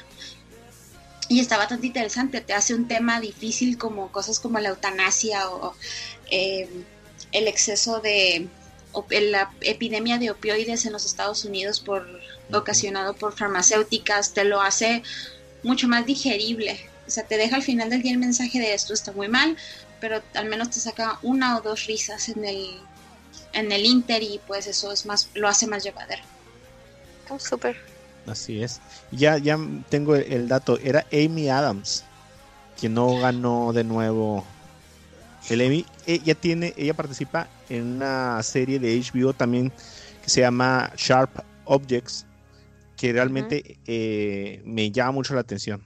Y 1.26 1.40
está 1.40 1.56
bastante 1.56 1.86
interesante 1.86 2.42
te 2.42 2.52
hace 2.52 2.74
un 2.74 2.86
tema 2.86 3.18
difícil 3.18 3.78
como 3.78 4.12
cosas 4.12 4.38
como 4.38 4.60
la 4.60 4.68
eutanasia 4.68 5.50
o 5.50 5.74
eh, 6.30 6.68
el 7.34 7.46
exceso 7.46 8.00
de 8.00 8.48
la 9.10 9.50
epidemia 9.60 10.16
de 10.18 10.30
opioides 10.30 10.86
en 10.86 10.92
los 10.92 11.04
Estados 11.04 11.44
Unidos 11.44 11.80
por 11.80 12.08
ocasionado 12.52 13.14
por 13.14 13.36
farmacéuticas 13.36 14.32
te 14.32 14.44
lo 14.44 14.62
hace 14.62 15.02
mucho 15.62 15.88
más 15.88 16.06
digerible 16.06 16.88
o 17.06 17.10
sea, 17.10 17.24
te 17.24 17.36
deja 17.36 17.56
al 17.56 17.62
final 17.62 17.90
del 17.90 18.02
día 18.02 18.12
el 18.12 18.18
mensaje 18.18 18.58
de 18.58 18.74
esto 18.74 18.94
está 18.94 19.12
muy 19.12 19.28
mal, 19.28 19.56
pero 20.00 20.22
al 20.34 20.48
menos 20.48 20.70
te 20.70 20.80
saca 20.80 21.18
una 21.22 21.58
o 21.58 21.60
dos 21.60 21.86
risas 21.86 22.28
en 22.28 22.44
el, 22.44 22.78
en 23.52 23.72
el 23.72 23.84
Inter 23.84 24.22
y 24.22 24.40
pues 24.46 24.66
eso 24.66 24.92
es 24.92 25.04
más, 25.06 25.28
lo 25.34 25.48
hace 25.48 25.66
más 25.66 25.84
llevadero. 25.84 26.22
Oh, 27.28 27.38
súper. 27.38 27.76
Así 28.26 28.62
es. 28.62 28.80
Ya, 29.10 29.36
ya 29.36 29.58
tengo 29.90 30.16
el 30.16 30.48
dato. 30.48 30.78
Era 30.78 31.06
Amy 31.12 31.50
Adams, 31.50 32.04
quien 32.78 32.94
no 32.94 33.18
ganó 33.18 33.72
de 33.74 33.84
nuevo 33.84 34.44
el 35.50 35.60
Emmy. 35.60 35.84
Ella 36.06 36.34
tiene, 36.34 36.74
ella 36.76 36.94
participa 36.94 37.48
en 37.68 37.96
una 37.96 38.42
serie 38.42 38.78
de 38.78 39.00
HBO 39.00 39.32
también 39.32 39.72
que 40.22 40.30
se 40.30 40.40
llama 40.40 40.92
Sharp 40.96 41.30
Objects, 41.64 42.26
que 42.96 43.12
realmente 43.12 43.78
eh, 43.86 44.62
me 44.64 44.90
llama 44.90 45.12
mucho 45.12 45.34
la 45.34 45.40
atención. 45.40 45.84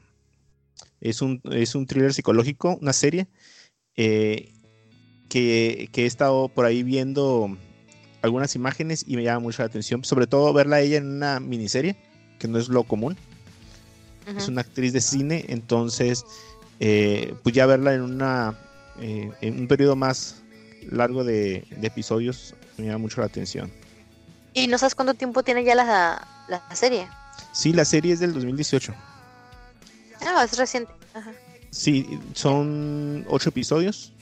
Es 1.01 1.23
un, 1.23 1.41
es 1.51 1.75
un 1.75 1.87
thriller 1.87 2.13
psicológico, 2.13 2.79
una 2.81 2.93
serie 2.93 3.29
eh, 3.97 4.53
que, 5.29 5.91
he 5.93 6.07
estado 6.07 6.49
por 6.49 6.65
ahí 6.65 6.83
viendo 6.83 7.57
algunas 8.23 8.55
imágenes 8.55 9.05
y 9.07 9.17
me 9.17 9.23
llama 9.23 9.41
mucho 9.41 9.63
la 9.63 9.67
atención. 9.67 10.05
Sobre 10.05 10.27
todo 10.27 10.53
verla 10.53 10.77
a 10.77 10.81
ella 10.81 10.99
en 10.99 11.07
una 11.07 11.41
miniserie, 11.41 11.97
que 12.39 12.49
no 12.49 12.59
es 12.59 12.69
lo 12.69 12.85
común. 12.85 13.17
Es 14.37 14.47
una 14.47 14.61
actriz 14.61 14.93
de 14.93 15.01
cine, 15.01 15.47
entonces, 15.49 16.27
eh, 16.81 17.35
pues 17.43 17.55
ya 17.55 17.65
verla 17.65 17.95
en, 17.95 18.03
una, 18.03 18.59
eh, 19.01 19.31
en 19.41 19.61
un 19.61 19.69
periodo 19.69 19.97
más 19.97 20.43
largo 20.91 21.25
de, 21.25 21.67
episodios 21.83 22.55
me 22.77 22.87
llama 22.87 22.99
mucho 22.99 23.21
la 23.21 23.27
atención. 23.27 23.71
¿Y 24.55 24.67
no 24.67 24.79
sabes 24.79 24.95
cuánto 24.95 25.15
tiempo 25.15 25.43
tiene 25.43 25.65
ya 25.65 25.75
la, 25.75 26.27
la 26.49 26.75
serie? 26.75 27.07
Sí, 27.53 27.73
la 27.73 27.85
serie 27.85 28.13
es 28.13 28.21
del 28.21 28.33
2018. 28.35 28.95
Ah, 30.27 30.45
es 30.45 30.57
reciente. 30.57 30.93
Sí, 31.71 32.19
son 32.35 33.27
ocho 33.29 33.51
episodios. 33.51 34.13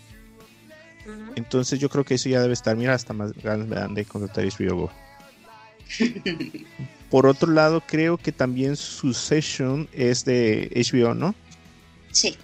Entonces 1.36 1.78
yo 1.78 1.88
creo 1.88 2.04
que 2.04 2.14
eso 2.14 2.28
ya 2.28 2.40
debe 2.40 2.54
estar, 2.54 2.76
mira, 2.76 2.94
hasta 2.94 3.12
más 3.12 3.32
ganas 3.34 3.68
me 3.68 3.76
dan 3.76 3.94
de 3.94 4.04
contratar 4.04 4.44
HBO 4.44 4.90
Por 7.10 7.26
otro 7.26 7.52
lado, 7.52 7.80
creo 7.86 8.18
que 8.18 8.32
también 8.32 8.76
Succession 8.76 9.88
es 9.92 10.24
de 10.24 10.70
HBO, 10.74 11.14
¿no? 11.14 11.34
Sí. 12.10 12.36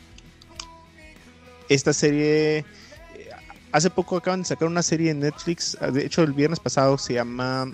Esta 1.72 1.94
serie, 1.94 2.58
eh, 2.58 2.64
hace 3.72 3.88
poco 3.88 4.18
acaban 4.18 4.42
de 4.42 4.46
sacar 4.46 4.68
una 4.68 4.82
serie 4.82 5.10
en 5.10 5.20
Netflix, 5.20 5.78
de 5.80 6.04
hecho 6.04 6.22
el 6.22 6.34
viernes 6.34 6.60
pasado 6.60 6.98
se 6.98 7.14
llama 7.14 7.72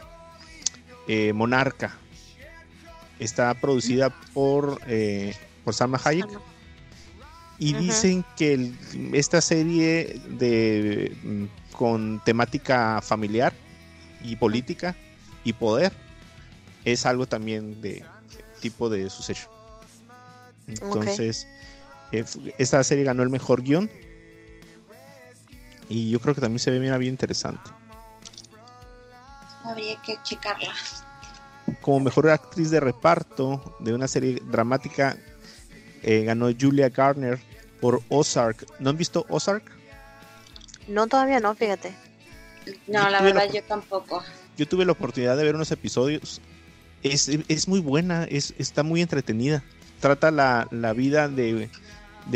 eh, 1.08 1.32
Monarca. 1.32 1.96
Está 3.18 3.52
producida 3.54 4.10
por 4.32 4.80
eh, 4.86 5.34
por 5.64 5.74
Salma 5.74 6.00
Hayek. 6.02 6.28
Y 7.58 7.74
dicen 7.74 8.24
que 8.36 8.72
esta 9.12 9.40
serie 9.40 10.20
de 10.28 11.16
mm, 11.24 11.44
con 11.72 12.22
temática 12.24 13.00
familiar 13.02 13.52
y 14.22 14.36
política 14.36 14.94
y 15.42 15.52
poder 15.54 15.92
es 16.84 17.04
algo 17.04 17.26
también 17.26 17.80
de 17.80 18.04
tipo 18.60 18.88
de 18.88 19.10
suceso. 19.10 19.50
Entonces, 20.68 21.48
esta 22.12 22.82
serie 22.84 23.04
ganó 23.04 23.22
el 23.22 23.30
mejor 23.30 23.62
guion. 23.62 23.90
Y 25.88 26.10
yo 26.10 26.20
creo 26.20 26.34
que 26.34 26.40
también 26.40 26.58
se 26.58 26.70
ve 26.70 26.78
bien, 26.78 26.98
bien 26.98 27.14
interesante. 27.14 27.70
Habría 29.64 30.00
que 30.02 30.16
checarla. 30.22 30.72
Como 31.80 32.00
mejor 32.00 32.30
actriz 32.30 32.70
de 32.70 32.80
reparto 32.80 33.76
de 33.80 33.94
una 33.94 34.08
serie 34.08 34.40
dramática 34.44 35.16
eh, 36.02 36.24
ganó 36.24 36.48
Julia 36.58 36.88
Garner 36.88 37.38
por 37.80 38.02
Ozark. 38.08 38.66
¿No 38.78 38.90
han 38.90 38.96
visto 38.96 39.26
Ozark? 39.28 39.64
No, 40.86 41.06
todavía 41.06 41.40
no, 41.40 41.54
fíjate. 41.54 41.94
No, 42.86 43.08
la 43.08 43.20
verdad 43.20 43.50
yo 43.52 43.62
tampoco. 43.62 44.22
Yo 44.56 44.66
tuve 44.66 44.84
la 44.84 44.92
oportunidad 44.92 45.36
de 45.36 45.44
ver 45.44 45.54
unos 45.54 45.70
episodios. 45.70 46.40
Es, 47.02 47.68
muy 47.68 47.80
buena, 47.80 48.24
es, 48.24 48.54
está 48.58 48.82
muy 48.82 49.02
entretenida. 49.02 49.62
Trata 50.00 50.30
la, 50.30 50.92
vida 50.94 51.28
de, 51.28 51.70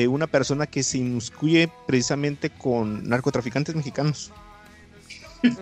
una 0.08 0.26
persona 0.26 0.66
que 0.66 0.82
se 0.82 0.98
inmiscuye 0.98 1.70
precisamente 1.86 2.50
con 2.50 3.08
narcotraficantes 3.08 3.74
mexicanos. 3.74 4.32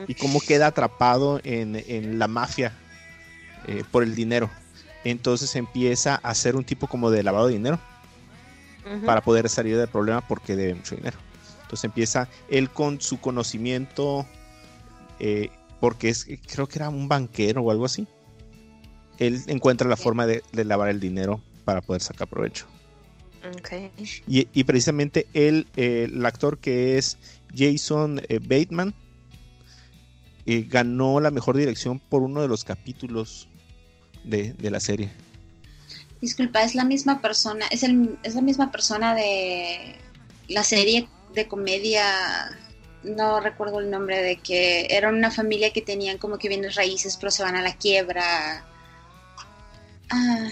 y 0.07 0.14
cómo 0.14 0.40
queda 0.40 0.66
atrapado 0.66 1.40
en, 1.43 2.19
la 2.19 2.29
mafia 2.29 2.73
eh, 3.66 3.83
por 3.90 4.03
el 4.03 4.14
dinero. 4.14 4.51
Entonces 5.05 5.57
empieza 5.57 6.21
a 6.23 6.31
hacer 6.31 6.55
un 6.55 6.64
tipo 6.64 6.87
como 6.87 7.11
de 7.11 7.23
lavado 7.23 7.47
de 7.47 7.55
dinero 7.55 7.81
para 9.07 9.21
poder 9.21 9.49
salir 9.49 9.77
del 9.77 9.88
problema 9.88 10.27
porque 10.27 10.57
debe 10.57 10.75
mucho 10.75 10.97
dinero. 10.97 11.19
Entonces 11.62 11.85
empieza 11.85 12.29
él 12.49 12.69
con 12.71 13.01
su 13.01 13.21
conocimiento, 13.21 14.27
eh, 15.21 15.51
porque 15.79 16.09
es, 16.09 16.27
creo 16.53 16.66
que 16.66 16.79
era 16.79 16.88
un 16.88 17.09
banquero 17.09 17.62
o 17.62 17.71
algo 17.71 17.85
así. 17.85 18.09
Él 19.19 19.40
encuentra 19.47 19.88
la 19.88 19.97
forma 19.97 20.27
de, 20.27 20.43
lavar 20.53 20.88
el 20.88 20.99
dinero 20.99 21.40
para 21.64 21.81
poder 21.81 22.03
sacar 22.03 22.27
provecho. 22.27 22.66
Y, 24.26 24.64
precisamente 24.64 25.26
él, 25.35 25.66
eh, 25.76 26.09
el 26.12 26.24
actor 26.26 26.59
que 26.59 26.98
es 26.98 27.18
Jason 27.55 28.20
eh, 28.29 28.38
Bateman, 28.38 28.94
ganó 30.68 31.21
la 31.21 31.31
mejor 31.31 31.56
dirección 31.56 32.00
por 32.00 32.23
uno 32.23 32.42
de 32.42 32.48
los 32.48 32.65
capítulos 32.65 33.48
de 34.25 34.71
la 34.71 34.81
serie. 34.81 35.10
Disculpa, 36.21 36.62
es 36.62 36.75
la 36.75 36.85
misma 36.85 37.23
persona, 37.23 37.67
es, 37.71 37.83
el, 37.83 38.19
es 38.23 38.35
la 38.35 38.42
misma 38.42 38.71
persona 38.71 39.15
de 39.15 39.96
la 40.48 40.65
serie 40.65 41.08
de 41.35 41.48
comedia, 41.48 42.04
no 43.02 43.40
recuerdo 43.40 43.81
el 43.81 43.90
nombre, 43.90 44.23
de 44.23 44.37
que 44.37 44.87
era 44.90 45.08
una 45.08 45.31
familia 45.31 45.73
que 45.73 45.81
tenían 45.81 46.19
como 46.19 46.37
que 46.37 46.48
bienes 46.48 46.75
raíces, 46.75 47.17
pero 47.17 47.31
se 47.31 47.42
van 47.42 47.56
a 47.56 47.62
la 47.62 47.75
quiebra. 47.75 48.67
Ah, 50.10 50.48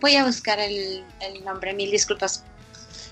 voy 0.00 0.16
a 0.16 0.24
buscar 0.24 0.58
el, 0.58 1.04
nombre, 1.44 1.74
mil 1.74 1.90
disculpas. 1.90 2.44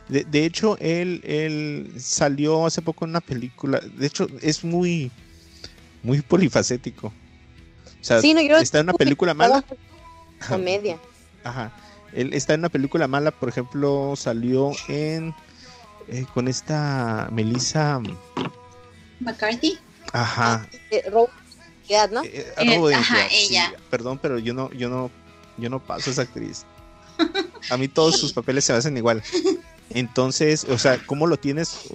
De, 0.08 0.44
hecho, 0.44 0.76
él, 0.80 1.22
él 1.24 1.92
salió 1.98 2.66
hace 2.66 2.82
poco 2.82 3.04
en 3.06 3.12
una 3.12 3.22
película, 3.22 3.80
de 3.80 4.06
hecho, 4.06 4.26
es 4.42 4.62
muy, 4.62 5.10
muy 6.02 6.20
polifacético. 6.20 7.06
O 7.06 7.12
sea, 8.04 8.18
está 8.18 8.80
en 8.80 8.84
una 8.84 8.92
película 8.92 9.32
mala. 9.32 9.64
Comedia. 10.46 10.98
Ajá. 11.42 11.72
Él 12.12 12.34
está 12.34 12.52
en 12.52 12.60
una 12.60 12.68
película 12.68 13.08
mala, 13.08 13.30
por 13.30 13.48
ejemplo, 13.48 14.14
salió 14.14 14.72
en 14.88 15.34
eh, 16.08 16.26
con 16.34 16.48
esta 16.48 17.28
Melissa 17.32 18.00
McCarthy. 19.20 19.78
Ajá. 20.12 20.68
Eh, 20.90 21.02
¿no? 21.10 22.22
Eh, 22.24 22.52
eh 22.56 22.94
ajá, 22.94 23.26
ella. 23.30 23.74
perdón, 23.90 24.18
pero 24.20 24.38
yo 24.38 24.54
no, 24.54 24.70
yo 24.72 24.88
no, 24.88 25.10
yo 25.58 25.70
no 25.70 25.80
paso 25.80 26.10
esa 26.10 26.22
actriz. 26.22 26.64
A 27.70 27.76
mí 27.76 27.88
todos 27.88 28.18
sus 28.18 28.32
papeles 28.32 28.64
se 28.64 28.72
hacen 28.72 28.96
igual. 28.96 29.22
Entonces, 29.90 30.64
o 30.64 30.78
sea, 30.78 30.98
¿cómo 31.06 31.26
lo 31.26 31.36
tienes 31.36 31.88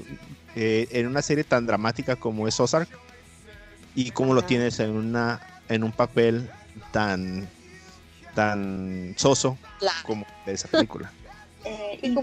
en 0.55 1.07
una 1.07 1.22
serie 1.22 1.43
tan 1.43 1.66
dramática 1.66 2.16
como 2.16 2.47
es 2.47 2.60
Ozark? 2.60 2.89
Y 3.95 4.12
cómo 4.12 4.34
lo 4.34 4.43
tienes 4.43 4.80
en 4.80 4.91
una 4.91 5.41
en 5.68 5.84
un 5.84 5.91
papel 5.91 6.49
tan 6.91 7.47
tan 8.36 9.14
soso 9.18 9.57
como 10.03 10.26
de 10.45 10.53
esa 10.53 10.68
película. 10.68 11.12
Eh, 11.66 11.99
Y 12.01 12.16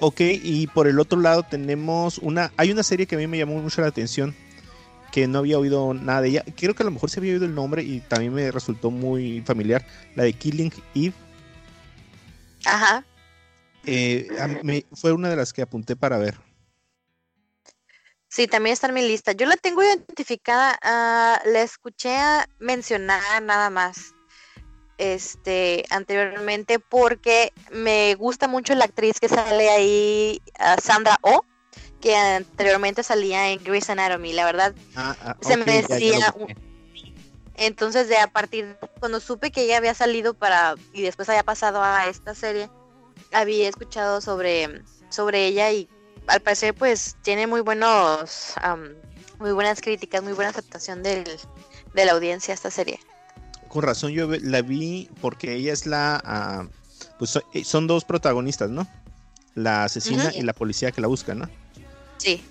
Ok, 0.00 0.20
y 0.20 0.66
por 0.68 0.88
el 0.88 0.98
otro 0.98 1.20
lado 1.20 1.42
tenemos 1.42 2.16
una, 2.16 2.50
hay 2.56 2.70
una 2.70 2.82
serie 2.82 3.06
que 3.06 3.14
a 3.14 3.18
mí 3.18 3.26
me 3.26 3.36
llamó 3.36 3.60
mucho 3.60 3.82
la 3.82 3.88
atención, 3.88 4.34
que 5.14 5.28
no 5.28 5.38
había 5.38 5.60
oído 5.60 5.94
nada 5.94 6.22
de 6.22 6.28
ella. 6.30 6.44
Creo 6.56 6.74
que 6.74 6.82
a 6.82 6.86
lo 6.86 6.90
mejor 6.90 7.08
se 7.08 7.20
había 7.20 7.34
oído 7.34 7.44
el 7.44 7.54
nombre 7.54 7.84
y 7.84 8.00
también 8.00 8.34
me 8.34 8.50
resultó 8.50 8.90
muy 8.90 9.42
familiar, 9.42 9.86
la 10.16 10.24
de 10.24 10.32
Killing 10.32 10.72
Eve. 10.92 11.14
Ajá. 12.64 13.04
Eh, 13.86 14.26
me- 14.64 14.84
fue 14.92 15.12
una 15.12 15.30
de 15.30 15.36
las 15.36 15.52
que 15.52 15.62
apunté 15.62 15.94
para 15.94 16.18
ver. 16.18 16.34
Sí, 18.26 18.48
también 18.48 18.72
está 18.72 18.88
en 18.88 18.94
mi 18.94 19.06
lista. 19.06 19.30
Yo 19.30 19.46
la 19.46 19.56
tengo 19.56 19.84
identificada, 19.84 20.76
ah, 20.82 21.40
la 21.46 21.62
escuché 21.62 22.16
a 22.16 22.48
mencionar 22.58 23.40
nada 23.40 23.70
más 23.70 24.14
este 24.98 25.84
anteriormente 25.90 26.80
porque 26.80 27.52
me 27.70 28.16
gusta 28.16 28.48
mucho 28.48 28.74
la 28.74 28.86
actriz 28.86 29.20
que 29.20 29.28
sale 29.28 29.70
ahí, 29.70 30.42
ah, 30.58 30.74
Sandra 30.82 31.18
Oh, 31.22 31.44
que 32.04 32.14
anteriormente 32.14 33.02
salía 33.02 33.50
en 33.50 33.64
Grey's 33.64 33.88
Anatomy. 33.88 34.34
La 34.34 34.44
verdad, 34.44 34.74
Ah, 34.94 35.16
ah, 35.22 35.36
Se 35.40 35.56
me 35.56 35.64
decía 35.64 36.34
entonces 37.56 38.08
de 38.08 38.18
a 38.18 38.26
partir 38.26 38.76
cuando 39.00 39.20
supe 39.20 39.50
que 39.50 39.62
ella 39.62 39.78
había 39.78 39.94
salido 39.94 40.34
para 40.34 40.74
y 40.92 41.00
después 41.00 41.30
había 41.30 41.44
pasado 41.44 41.82
a 41.82 42.06
esta 42.06 42.34
serie, 42.34 42.68
había 43.32 43.70
escuchado 43.70 44.20
sobre 44.20 44.82
sobre 45.08 45.46
ella 45.46 45.72
y 45.72 45.88
al 46.26 46.40
parecer 46.40 46.74
pues 46.74 47.16
tiene 47.22 47.46
muy 47.46 47.62
buenos 47.62 48.52
muy 49.38 49.52
buenas 49.52 49.80
críticas, 49.80 50.22
muy 50.22 50.34
buena 50.34 50.50
aceptación 50.50 51.02
del, 51.02 51.24
de 51.94 52.04
la 52.04 52.12
audiencia 52.12 52.52
esta 52.52 52.70
serie. 52.70 53.00
Con 53.68 53.82
razón 53.82 54.12
yo 54.12 54.28
la 54.28 54.60
vi 54.60 55.08
porque 55.22 55.54
ella 55.54 55.72
es 55.72 55.86
la, 55.86 56.20
ah, 56.22 56.66
pues 57.18 57.40
eh, 57.54 57.64
son 57.64 57.86
dos 57.86 58.04
protagonistas, 58.04 58.68
¿no? 58.68 58.86
La 59.54 59.84
asesina 59.84 60.32
y 60.34 60.42
la 60.42 60.52
policía 60.52 60.92
que 60.92 61.00
la 61.00 61.06
busca, 61.06 61.34
¿no? 61.34 61.48
Sí. 62.18 62.42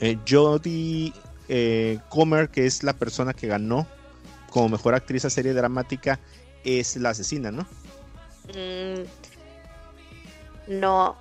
Eh, 0.00 0.18
Jodie 0.28 1.12
eh, 1.48 1.98
Comer, 2.08 2.48
que 2.48 2.66
es 2.66 2.82
la 2.82 2.92
persona 2.92 3.34
que 3.34 3.46
ganó 3.46 3.86
como 4.50 4.68
mejor 4.70 4.94
actriz 4.94 5.24
a 5.24 5.30
serie 5.30 5.52
dramática, 5.54 6.18
es 6.64 6.96
la 6.96 7.10
asesina, 7.10 7.50
¿no? 7.50 7.62
Mm, 8.54 9.02
no. 10.80 11.16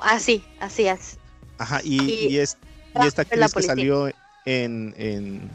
Así, 0.00 0.42
así 0.60 0.86
es. 0.86 1.18
Ajá, 1.58 1.80
y, 1.84 2.10
Y- 2.10 2.26
y 2.30 2.38
es, 2.38 2.56
y 2.94 2.98
Ah, 2.98 3.06
esta 3.06 3.22
actriz 3.22 3.52
que 3.54 3.62
salió 3.62 4.08
en, 4.44 4.94
en 4.96 5.50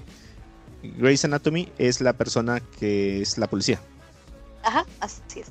Grey's 0.84 1.26
Anatomy 1.26 1.72
es 1.78 2.00
la 2.02 2.14
persona 2.14 2.60
que 2.80 3.22
es 3.22 3.38
la 3.38 3.48
policía. 3.48 3.80
Ajá, 4.64 4.86
así 5.00 5.40
es. 5.40 5.48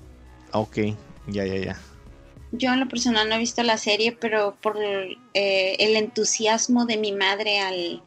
Ah, 0.53 0.61
Ok, 0.61 0.77
ya, 1.27 1.45
ya, 1.45 1.57
ya. 1.57 1.81
Yo 2.57 2.73
en 2.73 2.81
lo 2.81 2.89
personal 2.89 3.29
no 3.29 3.35
he 3.35 3.39
visto 3.39 3.63
la 3.65 3.79
serie, 3.79 4.13
pero 4.13 4.57
por 4.63 4.79
eh, 4.79 5.77
el 5.79 5.97
entusiasmo 5.97 6.87
de 6.87 6.97
mi 6.97 7.11
madre 7.11 7.59
al 7.59 8.03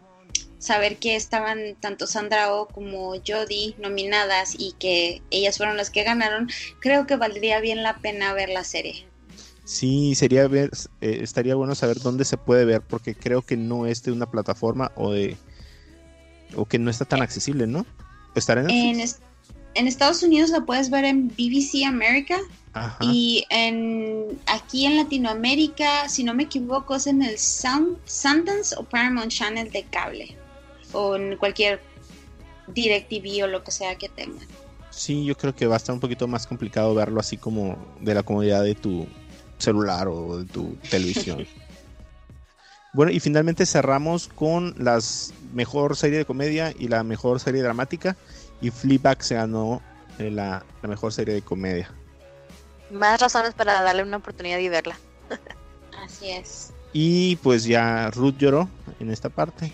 saber 0.57 0.97
que 0.97 1.15
estaban 1.15 1.75
tanto 1.79 2.07
Sandra 2.07 2.53
Oh 2.53 2.67
como 2.67 3.13
Jodie 3.25 3.75
nominadas 3.77 4.55
y 4.57 4.73
que 4.79 5.21
ellas 5.31 5.57
fueron 5.57 5.75
las 5.75 5.89
que 5.89 6.03
ganaron, 6.03 6.49
creo 6.79 7.05
que 7.05 7.17
valdría 7.17 7.59
bien 7.59 7.83
la 7.83 7.97
pena 7.97 8.33
ver 8.33 8.49
la 8.49 8.63
serie. 8.63 9.05
Sí, 9.65 10.15
sería 10.15 10.47
ver, 10.47 10.71
eh, 11.01 11.19
estaría 11.21 11.55
bueno 11.55 11.75
saber 11.75 11.99
dónde 11.99 12.23
se 12.23 12.37
puede 12.37 12.63
ver, 12.63 12.81
porque 12.81 13.15
creo 13.15 13.41
que 13.41 13.57
no 13.57 13.85
es 13.85 14.01
de 14.03 14.13
una 14.13 14.31
plataforma 14.31 14.93
o 14.95 15.11
de 15.11 15.35
o 16.55 16.65
que 16.65 16.79
no 16.79 16.89
está 16.89 17.03
tan 17.03 17.21
accesible, 17.21 17.67
¿no? 17.67 17.85
¿Estará 18.33 18.61
en 18.61 19.01
en 19.77 19.87
Estados 19.87 20.23
Unidos 20.23 20.49
la 20.49 20.61
puedes 20.61 20.89
ver 20.89 21.05
en 21.05 21.27
BBC 21.27 21.85
America 21.85 22.39
Ajá. 22.85 22.97
y 23.01 23.45
en 23.49 24.39
aquí 24.45 24.85
en 24.85 24.97
Latinoamérica, 24.97 26.07
si 26.09 26.23
no 26.23 26.33
me 26.33 26.43
equivoco, 26.43 26.95
es 26.95 27.07
en 27.07 27.21
el 27.23 27.37
Sun- 27.37 27.97
Sundance 28.05 28.75
o 28.77 28.83
Paramount 28.83 29.31
Channel 29.31 29.69
de 29.71 29.83
cable 29.83 30.35
o 30.93 31.15
en 31.15 31.37
cualquier 31.37 31.81
DirecTV 32.67 33.43
o 33.43 33.47
lo 33.47 33.63
que 33.63 33.71
sea 33.71 33.95
que 33.95 34.09
tengan. 34.09 34.47
Sí, 34.89 35.25
yo 35.25 35.35
creo 35.35 35.53
que 35.55 35.67
va 35.67 35.75
a 35.75 35.77
estar 35.77 35.93
un 35.93 35.99
poquito 35.99 36.27
más 36.27 36.47
complicado 36.47 36.93
verlo 36.95 37.19
así 37.19 37.37
como 37.37 37.77
de 38.01 38.13
la 38.15 38.23
comodidad 38.23 38.63
de 38.63 38.75
tu 38.75 39.07
celular 39.57 40.07
o 40.07 40.39
de 40.39 40.45
tu 40.45 40.75
televisión. 40.89 41.45
bueno, 42.93 43.11
y 43.11 43.19
finalmente 43.19 43.65
cerramos 43.65 44.27
con 44.27 44.73
las 44.77 45.33
mejor 45.53 45.95
serie 45.95 46.17
de 46.19 46.25
comedia 46.25 46.73
y 46.77 46.87
la 46.87 47.03
mejor 47.03 47.39
serie 47.39 47.61
dramática. 47.61 48.15
Y 48.59 48.71
Fleabag 48.71 49.23
se 49.23 49.35
ganó 49.35 49.81
la, 50.17 50.65
la 50.81 50.89
mejor 50.89 51.13
serie 51.13 51.35
de 51.35 51.41
comedia. 51.43 51.91
Más 52.89 53.19
razones 53.19 53.53
para 53.53 53.81
darle 53.81 54.03
una 54.03 54.17
oportunidad 54.17 54.59
y 54.59 54.69
verla. 54.69 54.97
Así 56.03 56.29
es. 56.31 56.71
Y 56.93 57.35
pues 57.37 57.63
ya 57.65 58.09
Ruth 58.11 58.35
lloró 58.37 58.69
en 58.99 59.11
esta 59.11 59.29
parte. 59.29 59.71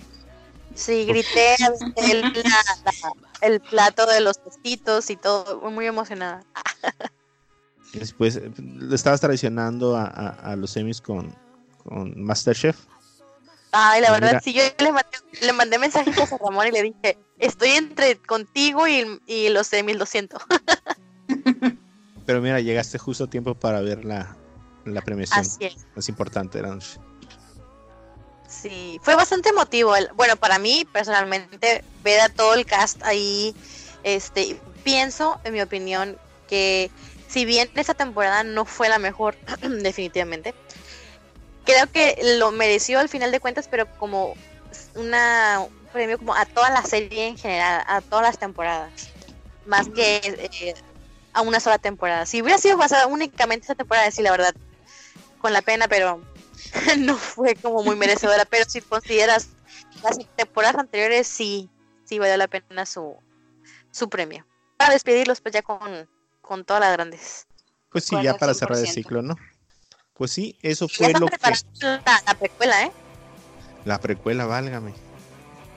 Sí, 0.76 1.06
grité 1.06 1.56
el, 1.98 2.22
la- 2.22 2.64
la- 2.86 3.14
el 3.42 3.62
plato 3.62 4.06
de 4.08 4.22
los 4.22 4.42
tostitos 4.42 5.10
y 5.12 5.16
todo, 5.16 5.62
muy 5.70 5.86
emocionada. 5.86 6.44
Después 7.94 8.42
le 8.58 8.96
estabas 8.96 9.22
traicionando 9.22 9.96
a, 9.96 10.06
a- 10.06 10.30
a 10.52 10.56
los 10.56 10.72
semis 10.72 11.00
con, 11.00 11.34
con 11.84 12.20
Masterchef. 12.24 12.78
Ay, 13.72 14.02
la 14.02 14.10
Mira. 14.14 14.20
verdad, 14.28 14.42
sí, 14.44 14.54
yo 14.54 14.64
le 14.80 14.92
mandé, 14.92 15.10
le 15.42 15.54
mandé 15.54 15.78
mensajitos 15.80 16.32
a 16.34 16.38
Ramón 16.38 16.68
y 16.68 16.72
le 16.72 16.82
dije, 16.84 17.18
estoy 17.40 17.70
entre 17.72 18.18
contigo 18.18 18.88
y, 18.88 19.20
y 19.28 19.50
los 19.50 19.68
semis, 19.68 19.96
lo 19.98 20.06
siento. 20.06 20.38
Pero 22.26 22.42
mira, 22.42 22.60
llegaste 22.60 22.98
justo 22.98 23.26
a 23.26 23.30
tiempo 23.30 23.56
para 23.56 23.82
ver 23.82 24.06
la, 24.06 24.36
la 24.86 25.02
premiación. 25.02 25.42
Así 25.42 25.66
es. 25.66 25.76
más 25.96 26.08
importante 26.10 26.58
de 26.58 26.64
la 26.64 26.76
noche. 26.76 27.00
Sí, 28.48 29.00
fue 29.02 29.16
bastante 29.16 29.50
emotivo. 29.50 29.94
Bueno, 30.16 30.36
para 30.36 30.60
mí, 30.60 30.88
personalmente, 30.92 31.84
ver 32.04 32.22
a 32.22 32.30
todo 32.30 32.54
el 32.54 32.66
cast 32.66 33.02
ahí, 33.04 33.56
este, 34.04 34.60
pienso, 34.84 35.40
en 35.44 35.54
mi 35.54 35.62
opinión, 35.62 36.18
que 36.48 36.92
si 37.28 37.46
bien 37.46 37.70
esta 37.76 37.96
temporada 37.96 38.44
no 38.44 38.66
fue 38.66 38.90
la 38.90 39.00
mejor, 39.00 39.36
definitivamente, 39.82 40.54
creo 41.66 41.92
que 41.92 42.18
lo 42.38 42.52
mereció 42.52 43.00
al 43.00 43.10
final 43.10 43.32
de 43.32 43.40
cuentas, 43.40 43.68
pero 43.68 43.88
como 43.98 44.36
una 44.96 45.60
un 45.62 45.88
premio 45.92 46.18
como 46.18 46.36
a 46.36 46.46
toda 46.46 46.70
la 46.70 46.84
serie 46.84 47.28
en 47.28 47.38
general, 47.38 47.84
a 47.88 48.02
todas 48.02 48.24
las 48.24 48.38
temporadas, 48.38 49.10
más 49.66 49.90
que 49.90 50.22
eh, 50.24 50.76
a 51.34 51.42
una 51.42 51.60
sola 51.60 51.78
temporada. 51.78 52.26
Si 52.26 52.42
hubiera 52.42 52.58
sido 52.58 52.78
basada 52.78 53.08
únicamente 53.08 53.66
esa 53.66 53.76
temporada, 53.76 54.10
sí, 54.12 54.22
la 54.22 54.32
verdad, 54.32 54.54
con 55.40 55.54
la 55.54 55.62
pena, 55.62 55.88
pero 55.88 56.22
no 57.00 57.18
fue 57.18 57.56
como 57.56 57.84
muy 57.84 57.96
merecedora, 57.96 58.46
pero 58.46 58.66
si 58.68 58.82
consideras 58.82 59.50
las 60.04 60.18
temporadas 60.36 60.78
anteriores, 60.78 61.28
sí, 61.28 61.70
sí 62.06 62.20
valió 62.20 62.38
la 62.38 62.48
pena 62.48 62.86
su, 62.86 63.16
su 63.92 64.10
premio. 64.10 64.46
Para 64.78 64.94
despedirlos, 64.94 65.42
pues 65.42 65.54
ya 65.54 65.62
con, 65.62 66.10
con 66.42 66.66
todas 66.66 66.82
las 66.82 66.94
grandes. 66.94 67.48
Pues 67.90 68.06
sí, 68.06 68.16
ya 68.22 68.36
para 68.36 68.54
cerrar 68.54 68.80
el 68.80 68.86
100%. 68.86 68.94
ciclo, 68.94 69.22
¿no? 69.22 69.36
Pues 70.14 70.32
sí, 70.32 70.58
eso 70.62 70.88
fue 70.88 71.12
lo 71.14 71.28
que... 71.28 71.38
la, 71.82 72.24
la 72.26 72.34
precuela, 72.36 72.84
¿eh? 72.84 72.92
La 73.86 74.00
precuela, 74.00 74.46
válgame. 74.46 74.94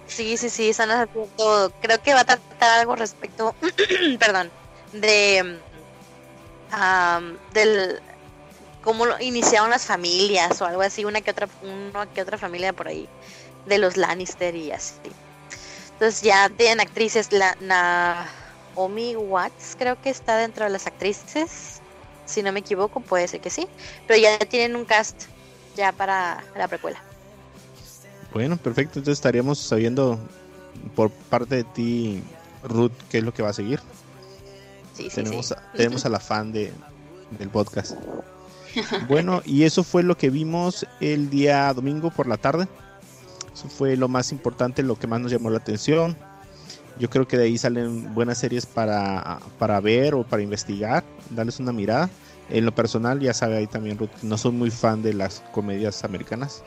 Sí, 0.06 0.36
sí, 0.36 0.50
sí, 0.50 0.70
están 0.70 0.90
haciendo, 0.90 1.72
creo 1.80 2.02
que 2.02 2.14
va 2.14 2.20
a 2.20 2.24
tratar 2.24 2.80
algo 2.80 2.94
respecto, 2.94 3.54
perdón, 4.18 4.50
de, 5.00 5.58
am, 6.70 7.38
del, 7.52 8.00
cómo 8.82 9.04
iniciaron 9.20 9.70
las 9.70 9.84
familias 9.84 10.60
o 10.60 10.66
algo 10.66 10.82
así, 10.82 11.04
una 11.04 11.20
que 11.20 11.30
otra, 11.30 11.48
una 11.62 12.06
que 12.06 12.22
otra 12.22 12.38
familia 12.38 12.72
por 12.72 12.88
ahí, 12.88 13.08
de 13.66 13.78
los 13.78 13.96
Lannister 13.96 14.54
y 14.54 14.72
así. 14.72 14.94
Entonces 15.92 16.22
ya 16.22 16.48
tienen 16.50 16.80
actrices, 16.80 17.32
la 17.32 17.56
Naomi 17.60 19.16
Watts 19.16 19.76
creo 19.78 20.00
que 20.00 20.10
está 20.10 20.36
dentro 20.36 20.64
de 20.64 20.70
las 20.70 20.86
actrices, 20.86 21.80
si 22.26 22.42
no 22.42 22.52
me 22.52 22.60
equivoco, 22.60 23.00
puede 23.00 23.28
ser 23.28 23.40
que 23.40 23.50
sí, 23.50 23.66
pero 24.06 24.20
ya 24.20 24.38
tienen 24.38 24.76
un 24.76 24.84
cast 24.84 25.24
ya 25.76 25.92
para 25.92 26.44
la 26.56 26.68
precuela. 26.68 27.02
Bueno, 28.32 28.56
perfecto. 28.56 28.98
Entonces 28.98 29.18
estaríamos 29.18 29.58
sabiendo 29.58 30.18
por 30.94 31.10
parte 31.10 31.56
de 31.56 31.64
ti, 31.64 32.22
Ruth, 32.62 32.92
qué 33.10 33.18
es 33.18 33.24
lo 33.24 33.32
que 33.32 33.42
va 33.42 33.50
a 33.50 33.54
seguir. 33.54 33.80
Sí, 34.96 35.10
sí, 35.10 35.16
tenemos, 35.16 35.46
sí. 35.46 35.54
A, 35.54 35.72
tenemos 35.72 36.06
a 36.06 36.08
la 36.08 36.20
fan 36.20 36.52
de, 36.52 36.72
del 37.38 37.48
podcast. 37.50 37.96
Bueno, 39.08 39.40
y 39.46 39.62
eso 39.62 39.82
fue 39.82 40.02
lo 40.02 40.18
que 40.18 40.28
vimos 40.28 40.86
el 41.00 41.30
día 41.30 41.72
domingo 41.72 42.10
por 42.10 42.26
la 42.26 42.36
tarde. 42.36 42.68
Eso 43.54 43.70
fue 43.70 43.96
lo 43.96 44.06
más 44.06 44.32
importante, 44.32 44.82
lo 44.82 44.96
que 44.96 45.06
más 45.06 45.18
nos 45.18 45.32
llamó 45.32 45.48
la 45.48 45.56
atención. 45.56 46.14
Yo 46.98 47.08
creo 47.08 47.26
que 47.26 47.38
de 47.38 47.44
ahí 47.44 47.56
salen 47.56 48.12
buenas 48.12 48.36
series 48.36 48.66
para, 48.66 49.38
para 49.58 49.80
ver 49.80 50.14
o 50.14 50.24
para 50.24 50.42
investigar, 50.42 51.04
darles 51.30 51.58
una 51.58 51.72
mirada. 51.72 52.10
En 52.50 52.66
lo 52.66 52.74
personal, 52.74 53.18
ya 53.18 53.32
sabe 53.32 53.56
ahí 53.56 53.66
también 53.66 53.96
Ruth, 53.96 54.10
no 54.22 54.36
soy 54.36 54.52
muy 54.52 54.70
fan 54.70 55.02
de 55.02 55.14
las 55.14 55.42
comedias 55.52 56.04
americanas. 56.04 56.62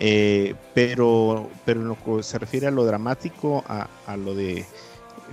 Eh, 0.00 0.54
pero, 0.74 1.50
pero 1.66 1.82
en 1.82 1.88
lo 1.88 1.96
que 2.02 2.22
se 2.22 2.38
refiere 2.38 2.66
a 2.66 2.70
lo 2.70 2.84
dramático, 2.86 3.62
a, 3.68 3.88
a 4.06 4.16
lo 4.16 4.34
de 4.34 4.64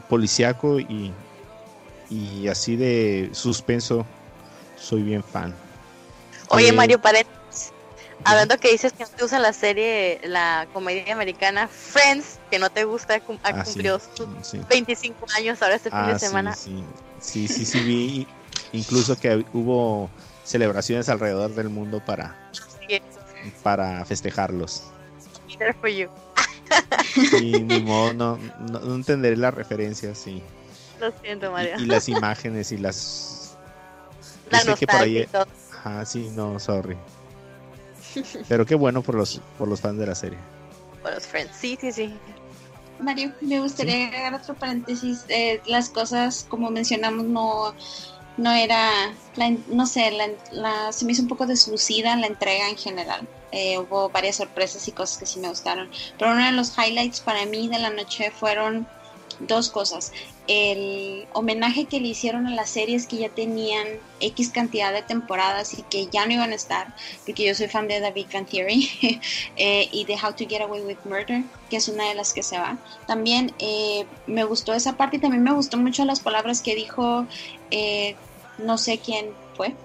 policiaco 0.10 0.80
y, 0.80 1.14
y 2.10 2.48
así 2.48 2.76
de 2.76 3.30
suspenso, 3.34 4.06
soy 4.78 5.04
bien 5.04 5.24
fan. 5.24 5.56
Oye, 6.50 6.70
eh, 6.70 6.74
Mario 6.74 7.00
paréntesis. 7.00 7.72
Hablando 8.24 8.58
que 8.58 8.72
dices 8.72 8.94
que 8.94 9.04
no 9.04 9.10
te 9.10 9.22
gusta 9.22 9.40
la 9.40 9.54
serie, 9.54 10.20
la 10.24 10.68
comedia 10.74 11.14
americana 11.14 11.68
Friends, 11.68 12.40
que 12.50 12.58
no 12.58 12.70
te 12.70 12.84
gusta, 12.84 13.16
ha 13.16 13.22
ah, 13.44 13.64
cumplido 13.64 14.00
sus 14.00 14.28
25 14.68 15.28
años 15.38 15.62
ahora 15.62 15.76
este 15.76 15.92
fin 15.92 16.06
de 16.08 16.14
ah, 16.14 16.20
semana. 16.20 16.56
Sí, 16.56 16.84
sí, 17.20 17.48
sí, 17.48 17.66
sí, 17.66 17.80
vi 17.82 18.28
incluso 18.72 19.18
que 19.18 19.46
hubo 19.54 20.10
celebraciones 20.44 21.10
alrededor 21.10 21.54
del 21.54 21.70
mundo 21.70 22.04
para, 22.04 22.36
para 23.64 24.04
festejarlos. 24.06 24.84
Y 27.40 27.52
ni 27.62 27.80
modo, 27.82 28.14
no, 28.14 28.40
no, 28.72 28.96
entenderé 28.96 29.38
la 29.38 29.52
referencia, 29.52 30.16
sí. 30.16 30.42
Lo 31.00 31.12
siento, 31.22 31.52
Mario. 31.52 31.76
Y, 31.80 31.86
las 31.86 32.10
imágenes 32.10 32.72
y 32.72 32.78
las... 32.78 33.58
La 34.50 34.64
nostalgia 34.64 35.28
Ajá, 35.72 36.06
sí, 36.06 36.30
no, 36.36 36.60
sorry. 36.60 36.98
Pero 38.48 38.66
qué 38.66 38.76
bueno 38.76 39.02
por 39.02 39.16
los, 39.16 39.42
por 39.58 39.68
los 39.68 39.82
fans 39.82 40.00
de 40.00 40.08
la 40.08 40.16
serie. 40.16 40.40
Por 41.02 41.14
los 41.14 41.28
friends, 41.28 41.56
sí, 41.56 41.78
sí, 41.80 41.92
sí. 41.92 42.14
Mario, 43.00 43.34
me 43.42 43.60
gustaría 43.60 44.08
agregar 44.08 44.34
otro 44.34 44.56
paréntesis. 44.56 45.26
Eh, 45.30 45.62
las 45.66 45.90
cosas, 45.90 46.46
como 46.48 46.70
mencionamos, 46.70 47.26
no, 47.26 47.76
no 48.38 48.52
era, 48.52 48.90
no 49.68 49.86
sé, 49.86 50.12
la, 50.52 50.92
se 50.92 51.06
me 51.06 51.12
hizo 51.12 51.22
un 51.22 51.28
poco 51.28 51.46
deslucida 51.46 52.16
la 52.16 52.28
entrega 52.28 52.70
en 52.70 52.78
general. 52.78 53.28
Eh, 53.52 53.78
hubo 53.78 54.10
varias 54.10 54.38
sorpresas 54.38 54.88
y 54.88 54.92
cosas 54.92 55.18
que 55.18 55.26
sí 55.26 55.40
me 55.40 55.50
gustaron. 55.50 55.90
Pero 56.18 56.32
uno 56.32 56.46
de 56.46 56.52
los 56.52 56.78
highlights 56.78 57.20
para 57.20 57.46
mí 57.46 57.68
de 57.68 57.80
la 57.80 57.90
noche 57.90 58.32
fueron 58.32 58.88
dos 59.40 59.70
cosas. 59.70 60.12
El 60.48 61.28
homenaje 61.34 61.86
que 61.86 62.00
le 62.00 62.10
hicieron 62.10 62.48
a 62.48 62.52
las 62.52 62.70
series 62.70 63.08
que 63.08 63.18
ya 63.18 63.30
tenían 63.30 63.88
X 64.20 64.50
cantidad 64.50 64.94
de 64.94 65.02
temporadas 65.02 65.74
y 65.78 65.84
que 65.84 66.08
ya 66.08 66.26
no 66.26 66.34
iban 66.34 66.52
a 66.52 66.56
estar, 66.56 66.94
porque 67.26 67.46
yo 67.46 67.56
soy 67.56 67.68
fan 67.68 67.88
de 67.88 68.12
Big 68.12 68.32
Bang 68.32 68.46
Theory 68.46 68.90
eh, 69.56 69.90
y 69.92 70.06
de 70.06 70.14
How 70.14 70.34
to 70.34 70.46
Get 70.48 70.62
Away 70.62 70.82
with 70.82 70.98
Murder, 71.06 71.44
que 71.70 71.78
es 71.78 71.88
una 71.88 72.08
de 72.08 72.16
las 72.16 72.34
que 72.34 72.44
se 72.44 72.58
va. 72.58 72.78
También 73.08 73.54
eh, 73.60 74.06
me 74.28 74.44
gustó 74.44 74.74
esa 74.74 74.98
parte 74.98 75.18
y 75.18 75.20
también 75.20 75.44
me 75.44 75.54
gustó 75.54 75.78
mucho 75.78 76.06
las 76.06 76.20
palabras 76.20 76.62
que 76.62 76.76
dijo, 76.76 77.28
no 78.58 78.78
sé 78.78 79.00
quién 79.00 79.34
fue, 79.56 79.76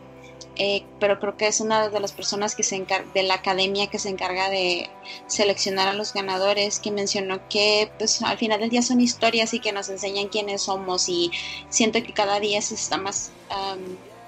eh, 0.62 0.84
pero 0.98 1.18
creo 1.18 1.38
que 1.38 1.46
es 1.46 1.62
una 1.62 1.88
de 1.88 2.00
las 2.00 2.12
personas 2.12 2.54
que 2.54 2.62
se 2.62 2.76
encarga, 2.76 3.10
de 3.14 3.22
la 3.22 3.32
academia 3.32 3.86
que 3.86 3.98
se 3.98 4.10
encarga 4.10 4.50
de 4.50 4.90
seleccionar 5.26 5.88
a 5.88 5.94
los 5.94 6.12
ganadores, 6.12 6.80
que 6.80 6.90
mencionó 6.90 7.40
que 7.48 7.90
pues 7.96 8.20
al 8.20 8.36
final 8.36 8.60
del 8.60 8.68
día 8.68 8.82
son 8.82 9.00
historias 9.00 9.54
y 9.54 9.60
que 9.60 9.72
nos 9.72 9.88
enseñan 9.88 10.28
quiénes 10.28 10.60
somos 10.60 11.08
y 11.08 11.30
siento 11.70 12.02
que 12.02 12.12
cada 12.12 12.40
día 12.40 12.60
se 12.60 12.74
está 12.74 12.98
más, 12.98 13.30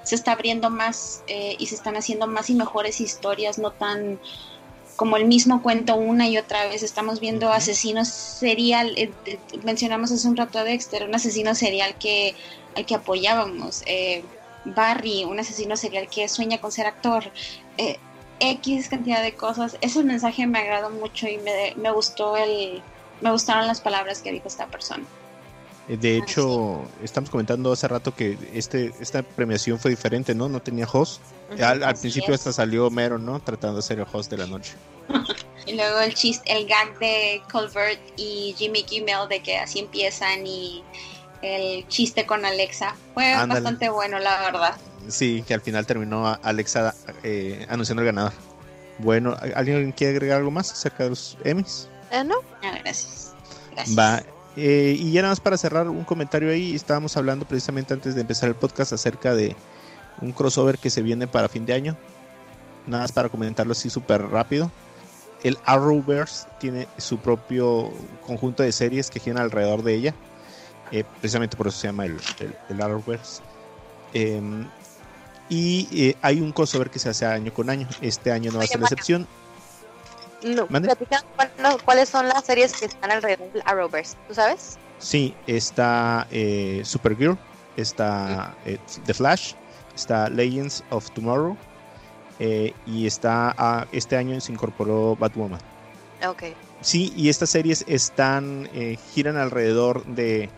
se 0.04 0.14
está 0.14 0.32
abriendo 0.32 0.70
más 0.70 1.22
eh, 1.26 1.54
y 1.58 1.66
se 1.66 1.74
están 1.74 1.98
haciendo 1.98 2.26
más 2.26 2.48
y 2.48 2.54
mejores 2.54 3.02
historias, 3.02 3.58
no 3.58 3.70
tan 3.70 4.18
como 4.96 5.18
el 5.18 5.26
mismo 5.26 5.60
cuento 5.60 5.96
una 5.96 6.28
y 6.28 6.38
otra 6.38 6.66
vez. 6.66 6.82
Estamos 6.82 7.20
viendo 7.20 7.52
asesinos 7.52 8.08
serial, 8.08 8.94
eh, 8.96 9.10
mencionamos 9.64 10.10
hace 10.10 10.26
un 10.28 10.38
rato 10.38 10.58
a 10.58 10.64
Dexter, 10.64 11.04
un 11.04 11.14
asesino 11.14 11.54
serial 11.54 11.98
que, 11.98 12.34
al 12.74 12.86
que 12.86 12.94
apoyábamos. 12.94 13.82
Barry, 14.64 15.24
un 15.24 15.38
asesino 15.40 15.76
serial 15.76 16.08
que 16.08 16.28
sueña 16.28 16.60
con 16.60 16.72
ser 16.72 16.86
actor, 16.86 17.24
eh, 17.78 17.98
X 18.40 18.88
cantidad 18.88 19.22
de 19.22 19.34
cosas. 19.34 19.76
Ese 19.80 20.02
mensaje 20.02 20.46
me 20.46 20.58
agradó 20.58 20.90
mucho 20.90 21.28
y 21.28 21.38
me, 21.38 21.74
me, 21.76 21.90
gustó 21.92 22.36
el, 22.36 22.82
me 23.20 23.30
gustaron 23.30 23.66
las 23.66 23.80
palabras 23.80 24.20
que 24.20 24.32
dijo 24.32 24.48
esta 24.48 24.66
persona. 24.66 25.04
Eh, 25.88 25.96
de 25.96 26.18
hecho, 26.18 26.82
estamos 27.02 27.30
comentando 27.30 27.72
hace 27.72 27.88
rato 27.88 28.14
que 28.14 28.38
este, 28.52 28.92
esta 29.00 29.22
premiación 29.22 29.78
fue 29.78 29.90
diferente, 29.90 30.34
¿no? 30.34 30.48
No 30.48 30.60
tenía 30.60 30.86
host. 30.90 31.20
al, 31.60 31.94
principio 31.96 32.34
hasta 32.34 32.52
salió 32.52 32.90
Mero, 32.90 33.18
¿no? 33.18 33.40
Tratando 33.40 33.76
de 33.76 33.82
ser 33.82 33.98
el 33.98 34.06
host 34.10 34.30
de 34.30 34.38
la 34.38 34.46
noche. 34.46 34.74
y 35.66 35.74
luego 35.74 36.00
el 36.00 36.14
chiste, 36.14 36.50
el 36.52 36.66
gag 36.66 36.98
de 36.98 37.42
Colbert 37.50 38.00
y 38.16 38.54
Jimmy 38.56 38.84
Kimmel 38.84 39.28
de 39.28 39.42
que 39.42 39.58
así 39.58 39.80
empiezan 39.80 40.46
y 40.46 40.82
el 41.42 41.86
chiste 41.88 42.26
con 42.26 42.44
Alexa. 42.44 42.94
Fue 43.14 43.34
bastante 43.46 43.88
bueno, 43.90 44.18
la 44.18 44.40
verdad. 44.40 44.76
Sí, 45.08 45.44
que 45.46 45.54
al 45.54 45.60
final 45.60 45.84
terminó 45.86 46.26
Alexa 46.42 46.94
eh, 47.22 47.66
anunciando 47.68 48.02
el 48.02 48.06
ganador. 48.06 48.32
Bueno, 48.98 49.36
¿alguien 49.54 49.92
quiere 49.92 50.14
agregar 50.14 50.38
algo 50.38 50.50
más 50.50 50.70
acerca 50.72 51.04
de 51.04 51.10
los 51.10 51.36
Emmys? 51.44 51.88
Eh, 52.10 52.22
no. 52.24 52.36
Ah, 52.62 52.78
gracias. 52.82 53.34
Va. 53.98 54.22
Eh, 54.56 54.96
y 54.98 55.12
ya 55.12 55.22
nada 55.22 55.32
más 55.32 55.40
para 55.40 55.56
cerrar 55.56 55.88
un 55.88 56.04
comentario 56.04 56.50
ahí, 56.50 56.74
estábamos 56.74 57.16
hablando 57.16 57.46
precisamente 57.46 57.94
antes 57.94 58.14
de 58.14 58.20
empezar 58.20 58.48
el 58.48 58.54
podcast 58.54 58.92
acerca 58.92 59.34
de 59.34 59.56
un 60.20 60.32
crossover 60.32 60.78
que 60.78 60.90
se 60.90 61.02
viene 61.02 61.26
para 61.26 61.48
fin 61.48 61.64
de 61.66 61.72
año. 61.72 61.96
Nada 62.86 63.04
más 63.04 63.12
para 63.12 63.28
comentarlo 63.28 63.72
así 63.72 63.90
súper 63.90 64.22
rápido. 64.22 64.70
El 65.42 65.58
Arrowverse 65.64 66.46
tiene 66.60 66.86
su 66.98 67.18
propio 67.18 67.90
conjunto 68.26 68.62
de 68.62 68.72
series 68.72 69.10
que 69.10 69.20
giran 69.20 69.42
alrededor 69.42 69.82
de 69.82 69.94
ella. 69.94 70.14
Eh, 70.92 71.04
precisamente 71.20 71.56
por 71.56 71.66
eso 71.66 71.78
se 71.78 71.88
llama 71.88 72.04
el, 72.04 72.20
el, 72.68 72.82
Arrowverse. 72.82 73.42
Em, 74.12 74.68
y 75.48 75.88
eh, 75.90 76.16
hay 76.20 76.40
un 76.40 76.52
crossover 76.52 76.90
que 76.90 76.98
se 76.98 77.08
hace 77.08 77.24
año 77.24 77.52
con 77.52 77.70
año. 77.70 77.88
Este 78.02 78.30
año 78.30 78.52
no 78.52 78.58
va 78.58 78.64
a 78.64 78.66
ser 78.66 78.78
la 78.78 78.86
excepción. 78.86 79.26
No, 80.42 80.68
¿Cuáles 81.84 82.08
son 82.08 82.28
las 82.28 82.44
series 82.44 82.74
que 82.74 82.86
están 82.86 83.10
alrededor 83.10 83.50
del 83.52 83.62
Arrowverse? 83.64 84.16
¿Tú 84.28 84.34
sabes? 84.34 84.76
Sí, 84.98 85.34
está 85.46 86.26
eh, 86.30 86.82
Supergirl, 86.84 87.38
está 87.76 88.54
The 89.06 89.14
Flash, 89.14 89.54
está 89.94 90.28
Legends 90.28 90.84
of 90.90 91.10
Tomorrow 91.12 91.56
y 92.86 93.06
está 93.06 93.54
ah, 93.56 93.86
este 93.92 94.16
año 94.16 94.40
se 94.40 94.52
incorporó 94.52 95.16
Batwoman. 95.16 95.60
Ok. 96.26 96.42
Sí, 96.80 97.12
y 97.16 97.28
estas 97.28 97.50
series 97.50 97.84
están 97.86 98.68
giran 99.14 99.36
alrededor 99.36 100.04
de 100.06 100.50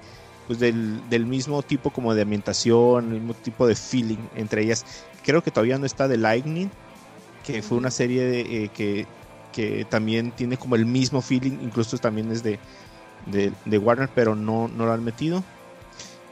pues 0.46 0.58
del, 0.58 1.26
mismo 1.26 1.62
tipo 1.62 1.90
como 1.90 2.14
de 2.14 2.22
ambientación, 2.22 3.06
el 3.06 3.20
mismo 3.20 3.34
tipo 3.34 3.66
de 3.66 3.74
feeling 3.74 4.18
entre 4.36 4.62
ellas. 4.62 4.84
Creo 5.22 5.42
que 5.42 5.50
todavía 5.50 5.78
no 5.78 5.86
está 5.86 6.08
The 6.08 6.18
Lightning, 6.18 6.70
que 7.44 7.62
fue 7.62 7.78
una 7.78 7.90
serie 7.90 8.40
eh, 8.40 8.68
que, 8.68 9.06
que, 9.52 9.86
también 9.86 10.32
tiene 10.32 10.56
como 10.56 10.76
el 10.76 10.86
mismo 10.86 11.22
feeling, 11.22 11.58
incluso 11.62 11.96
también 11.98 12.30
es 12.30 12.42
de, 12.42 12.58
de, 13.26 13.78
Warner, 13.78 14.10
pero 14.14 14.34
no, 14.34 14.68
no 14.68 14.86
lo 14.86 14.92
han 14.92 15.04
metido. 15.04 15.42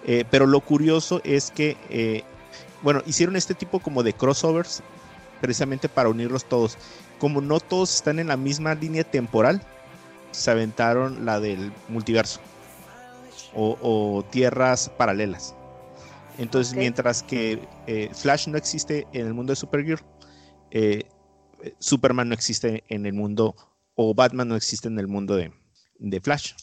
Eh, 0.04 0.24
pero 0.30 0.46
lo 0.46 0.60
curioso 0.60 1.20
es 1.24 1.50
que, 1.50 1.76
eh, 1.88 2.24
bueno, 2.82 3.02
hicieron 3.06 3.36
este 3.36 3.54
tipo 3.54 3.78
como 3.78 4.02
de 4.02 4.12
crossovers 4.12 4.82
precisamente 5.40 5.88
para 5.88 6.08
unirlos 6.08 6.44
todos. 6.44 6.76
Como 7.18 7.40
no 7.40 7.60
todos 7.60 7.94
están 7.94 8.18
en 8.18 8.28
la 8.28 8.36
misma 8.36 8.74
línea 8.74 9.04
temporal, 9.04 9.62
se 10.32 10.50
aventaron 10.50 11.24
la 11.24 11.40
del 11.40 11.72
multiverso 11.88 12.40
o, 13.54 14.24
tierras 14.30 14.88
paralelas. 14.90 15.54
Entonces, 16.38 16.74
mientras 16.74 17.22
que 17.22 17.68
eh, 17.86 18.10
Flash 18.14 18.48
no 18.48 18.56
existe 18.56 19.06
en 19.12 19.26
el 19.26 19.34
mundo 19.34 19.52
de 19.52 19.56
Supergirl, 19.56 20.02
eh, 20.70 21.04
Superman 21.78 22.28
no 22.28 22.34
existe 22.34 22.84
en 22.88 23.06
el 23.06 23.12
mundo, 23.12 23.54
o 23.94 24.14
Batman 24.14 24.48
no 24.48 24.56
existe 24.56 24.88
en 24.88 24.98
el 24.98 25.08
mundo 25.08 25.36
de, 25.36 26.20
Flash. 26.20 26.54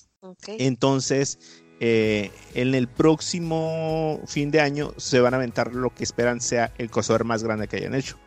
Entonces, 0.48 1.40
eh, 1.80 2.32
en 2.56 2.76
el 2.76 2.88
próximo 2.88 4.20
fin 4.26 4.52
de 4.52 4.60
año 4.60 4.94
se 4.98 5.22
van 5.22 5.34
a 5.34 5.38
aventar 5.38 5.74
lo 5.74 5.94
que 5.94 6.04
esperan 6.04 6.42
sea 6.42 6.74
el 6.78 6.90
crossover 6.90 7.24
más 7.24 7.44
grande 7.44 7.68
que 7.68 7.78
hayan 7.78 7.96
hecho. 7.96 8.18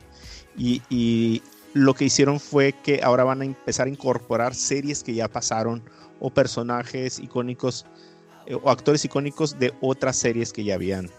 Y, 0.56 0.82
y, 0.88 1.42
lo 1.74 1.94
que 1.94 2.04
hicieron 2.04 2.38
fue 2.38 2.74
que 2.74 3.00
ahora 3.02 3.24
van 3.24 3.40
a 3.40 3.44
empezar 3.46 3.86
a 3.86 3.90
incorporar 3.90 4.54
series 4.54 5.02
que 5.02 5.14
ya 5.14 5.28
pasaron 5.28 5.82
o 6.20 6.28
personajes 6.28 7.18
icónicos 7.18 7.86
eh, 8.46 8.54
o 8.54 8.70
actores 8.70 9.04
icónicos 9.04 9.58
de 9.58 9.72
otras 9.80 10.16
series 10.16 10.52
que 10.52 10.64
ya 10.64 10.74
habían 10.74 11.10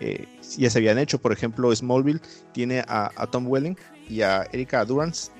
eh, 0.00 0.26
ya 0.58 0.70
se 0.70 0.78
habían 0.78 0.98
hecho. 0.98 1.18
Por 1.18 1.32
ejemplo, 1.32 1.74
Smallville 1.74 2.20
tiene 2.52 2.84
a, 2.86 3.10
Tom 3.30 3.46
Welling 3.46 3.76
y 4.08 4.22
a 4.22 4.46
Erika 4.52 4.84
Durance 4.84 5.30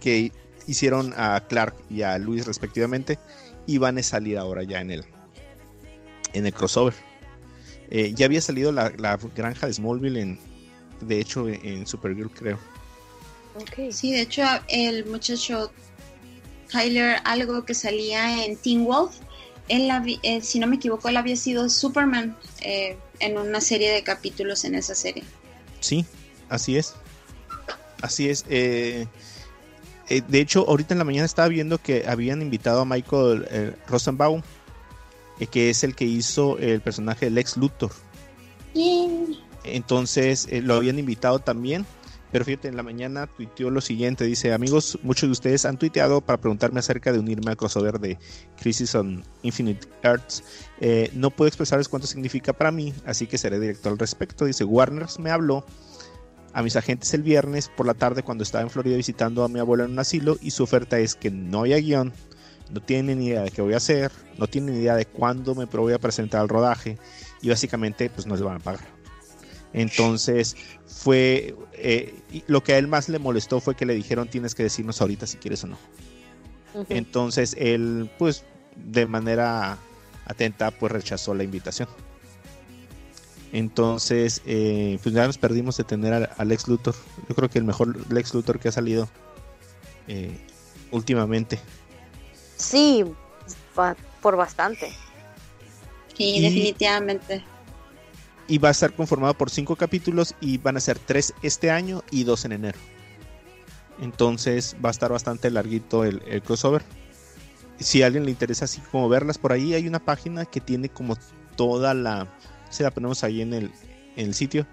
que 0.00 0.30
hicieron 0.66 1.14
a 1.16 1.40
Clark 1.48 1.74
y 1.90 2.02
a 2.02 2.18
Luis 2.18 2.46
respectivamente 2.46 3.18
y 3.66 3.78
van 3.78 3.98
a 3.98 4.02
salir 4.02 4.38
ahora 4.38 4.62
ya 4.62 4.80
en 4.80 4.90
el 4.90 5.04
en 6.34 6.46
el 6.46 6.52
crossover. 6.52 6.94
Eh, 7.90 8.12
ya 8.14 8.26
había 8.26 8.42
salido 8.42 8.70
la, 8.70 8.90
granja 9.34 9.66
de 9.66 9.72
Smallville 9.72 10.20
en 10.20 10.38
de 11.00 11.20
hecho 11.20 11.48
en, 11.48 11.86
Supergirl 11.86 12.30
creo. 12.30 12.58
Sí, 13.90 14.12
de 14.12 14.20
hecho 14.20 14.42
el 14.68 15.06
muchacho 15.06 15.72
Tyler 16.70 17.16
algo 17.24 17.64
que 17.64 17.74
salía 17.74 18.44
en 18.44 18.56
Teen 18.56 18.84
Wolf 18.84 19.16
él, 19.68 19.90
eh, 20.22 20.40
si 20.40 20.58
no 20.58 20.66
me 20.66 20.76
equivoco, 20.76 21.08
él 21.08 21.16
había 21.16 21.36
sido 21.36 21.68
Superman 21.68 22.36
eh, 22.60 22.96
en 23.20 23.38
una 23.38 23.60
serie 23.60 23.90
de 23.90 24.02
capítulos 24.02 24.64
en 24.64 24.74
esa 24.74 24.94
serie. 24.94 25.24
Sí, 25.80 26.04
así 26.48 26.76
es. 26.76 26.94
Así 28.02 28.28
es. 28.28 28.44
Eh, 28.48 29.06
de 30.08 30.40
hecho, 30.40 30.64
ahorita 30.68 30.94
en 30.94 30.98
la 30.98 31.04
mañana 31.04 31.26
estaba 31.26 31.48
viendo 31.48 31.78
que 31.78 32.04
habían 32.06 32.40
invitado 32.40 32.80
a 32.80 32.84
Michael 32.84 33.76
Rosenbaum 33.86 34.42
eh, 35.40 35.46
que 35.46 35.70
es 35.70 35.84
el 35.84 35.94
que 35.94 36.04
hizo 36.04 36.58
el 36.58 36.80
personaje 36.80 37.26
de 37.26 37.30
Lex 37.30 37.56
Luthor. 37.56 37.92
Entonces 39.64 40.46
eh, 40.50 40.62
lo 40.62 40.74
habían 40.74 40.98
invitado 40.98 41.38
también. 41.38 41.86
Pero 42.30 42.44
fíjate, 42.44 42.68
en 42.68 42.76
la 42.76 42.82
mañana 42.82 43.26
tuiteó 43.26 43.70
lo 43.70 43.80
siguiente, 43.80 44.24
dice, 44.24 44.52
amigos, 44.52 44.98
muchos 45.02 45.28
de 45.28 45.32
ustedes 45.32 45.64
han 45.64 45.78
tuiteado 45.78 46.20
para 46.20 46.38
preguntarme 46.38 46.80
acerca 46.80 47.12
de 47.12 47.18
unirme 47.18 47.50
al 47.50 47.56
crossover 47.56 47.98
de 47.98 48.18
Crisis 48.60 48.94
on 48.94 49.24
Infinite 49.42 49.88
Earths. 50.02 50.44
Eh, 50.80 51.10
no 51.14 51.30
puedo 51.30 51.48
expresarles 51.48 51.88
cuánto 51.88 52.06
significa 52.06 52.52
para 52.52 52.70
mí, 52.70 52.92
así 53.06 53.26
que 53.26 53.38
seré 53.38 53.58
directo 53.58 53.88
al 53.88 53.98
respecto. 53.98 54.44
Dice, 54.44 54.64
Warner 54.64 55.06
me 55.18 55.30
habló 55.30 55.64
a 56.52 56.62
mis 56.62 56.76
agentes 56.76 57.12
el 57.14 57.22
viernes 57.22 57.70
por 57.74 57.86
la 57.86 57.94
tarde 57.94 58.22
cuando 58.22 58.42
estaba 58.42 58.62
en 58.62 58.70
Florida 58.70 58.96
visitando 58.96 59.44
a 59.44 59.48
mi 59.48 59.58
abuela 59.60 59.84
en 59.84 59.92
un 59.92 59.98
asilo 59.98 60.36
y 60.40 60.50
su 60.50 60.64
oferta 60.64 60.98
es 60.98 61.14
que 61.14 61.30
no 61.30 61.62
haya 61.62 61.78
guion, 61.78 62.12
no 62.70 62.80
tienen 62.80 63.18
ni 63.18 63.28
idea 63.28 63.42
de 63.42 63.50
qué 63.50 63.62
voy 63.62 63.74
a 63.74 63.78
hacer, 63.78 64.10
no 64.38 64.46
tienen 64.46 64.74
ni 64.74 64.80
idea 64.80 64.96
de 64.96 65.06
cuándo 65.06 65.54
me 65.54 65.66
voy 65.66 65.92
a 65.92 65.98
presentar 65.98 66.40
al 66.40 66.48
rodaje 66.48 66.98
y 67.40 67.48
básicamente 67.48 68.10
pues 68.10 68.26
no 68.26 68.36
se 68.36 68.42
van 68.42 68.56
a 68.56 68.60
pagar. 68.60 68.97
Entonces 69.72 70.56
fue 70.86 71.54
eh, 71.74 72.14
lo 72.46 72.62
que 72.62 72.74
a 72.74 72.78
él 72.78 72.88
más 72.88 73.08
le 73.08 73.18
molestó 73.18 73.60
fue 73.60 73.74
que 73.74 73.86
le 73.86 73.94
dijeron 73.94 74.28
tienes 74.28 74.54
que 74.54 74.62
decirnos 74.62 75.00
ahorita 75.00 75.26
si 75.26 75.36
quieres 75.36 75.64
o 75.64 75.68
no. 75.68 75.78
Entonces 76.88 77.56
él 77.58 78.10
pues 78.18 78.44
de 78.76 79.06
manera 79.06 79.78
atenta 80.26 80.70
pues 80.70 80.92
rechazó 80.92 81.34
la 81.34 81.44
invitación. 81.44 81.88
Entonces 83.52 84.42
eh, 84.46 84.98
pues 85.02 85.14
ya 85.14 85.26
nos 85.26 85.38
perdimos 85.38 85.76
de 85.76 85.84
tener 85.84 86.30
a, 86.36 86.44
Lex 86.44 86.68
Luthor. 86.68 86.94
Yo 87.28 87.34
creo 87.34 87.50
que 87.50 87.58
el 87.58 87.64
mejor 87.64 88.10
Lex 88.12 88.34
Luthor 88.34 88.58
que 88.58 88.68
ha 88.68 88.72
salido 88.72 89.08
eh, 90.06 90.38
últimamente. 90.90 91.58
Sí, 92.56 93.04
por 94.22 94.36
bastante. 94.36 94.92
Sí, 96.16 96.40
definitivamente. 96.40 97.44
Y 98.48 98.58
va 98.58 98.68
a 98.68 98.72
estar 98.72 98.94
conformado 98.94 99.34
por 99.34 99.50
cinco 99.50 99.76
capítulos 99.76 100.34
y 100.40 100.58
van 100.58 100.76
a 100.76 100.80
ser 100.80 100.98
tres 100.98 101.34
este 101.42 101.70
año 101.70 102.02
y 102.10 102.24
dos 102.24 102.44
en 102.44 102.52
enero. 102.52 102.78
Entonces 104.00 104.76
va 104.82 104.88
a 104.88 104.92
estar 104.92 105.12
bastante 105.12 105.50
larguito 105.50 106.04
el, 106.04 106.42
crossover. 106.42 106.82
Si 107.78 108.02
a 108.02 108.06
alguien 108.06 108.24
le 108.24 108.30
interesa 108.30 108.64
así 108.64 108.80
como 108.90 109.08
verlas 109.08 109.38
por 109.38 109.52
ahí, 109.52 109.74
hay 109.74 109.86
una 109.86 109.98
página 109.98 110.44
que 110.46 110.60
tiene 110.60 110.88
como 110.88 111.16
toda 111.56 111.94
la... 111.94 112.26
Se 112.70 112.82
la 112.82 112.90
ponemos 112.90 113.22
ahí 113.22 113.42
en 113.42 113.54
el, 113.54 113.70
en 114.16 114.26
el 114.26 114.34
sitio. 114.34 114.66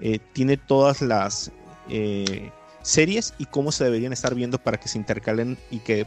Eh, 0.00 0.18
tiene 0.32 0.56
todas 0.56 1.00
las 1.00 1.52
eh, 1.88 2.50
series 2.82 3.34
y 3.38 3.46
cómo 3.46 3.72
se 3.72 3.84
deberían 3.84 4.12
estar 4.12 4.34
viendo 4.34 4.58
para 4.58 4.78
que 4.78 4.88
se 4.88 4.98
intercalen 4.98 5.58
y 5.70 5.78
que 5.80 6.06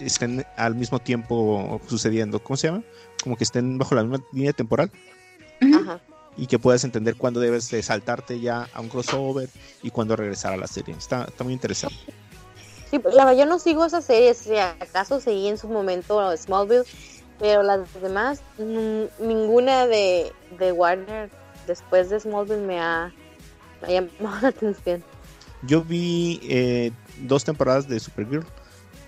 estén 0.00 0.44
al 0.56 0.74
mismo 0.74 0.98
tiempo 0.98 1.80
sucediendo. 1.86 2.42
¿Cómo 2.42 2.56
se 2.56 2.68
llama? 2.68 2.82
Como 3.22 3.36
que 3.36 3.44
estén 3.44 3.78
bajo 3.78 3.94
la 3.94 4.02
misma 4.02 4.24
línea 4.32 4.52
temporal. 4.52 4.90
Y 6.36 6.46
que 6.46 6.58
puedas 6.58 6.84
entender 6.84 7.16
cuándo 7.16 7.40
debes 7.40 7.70
de 7.70 7.82
saltarte 7.82 8.40
ya 8.40 8.68
a 8.74 8.80
un 8.80 8.88
crossover 8.88 9.48
y 9.82 9.90
cuándo 9.90 10.16
regresar 10.16 10.52
a 10.52 10.56
la 10.56 10.66
serie. 10.66 10.94
Está, 10.96 11.24
está 11.24 11.44
muy 11.44 11.54
interesante. 11.54 11.96
Sí, 12.90 12.98
pues, 12.98 13.14
la 13.14 13.32
yo 13.34 13.46
no 13.46 13.58
sigo 13.58 13.84
esas 13.84 14.04
series. 14.04 14.36
Si 14.36 14.56
acaso 14.56 15.20
seguí 15.20 15.48
en 15.48 15.58
su 15.58 15.68
momento 15.68 16.36
Smallville, 16.36 16.84
pero 17.38 17.62
las 17.62 17.92
demás, 18.00 18.40
ninguna 18.58 19.86
de, 19.86 20.32
de 20.58 20.72
Warner 20.72 21.30
después 21.66 22.10
de 22.10 22.20
Smallville 22.20 22.62
me 22.62 22.80
ha, 22.80 23.12
me 23.82 23.88
ha 23.88 23.90
llamado 24.00 24.38
la 24.42 24.48
atención. 24.48 25.04
Yo 25.62 25.82
vi 25.82 26.40
eh, 26.44 26.92
dos 27.22 27.44
temporadas 27.44 27.88
de 27.88 27.98
Supergirl 27.98 28.46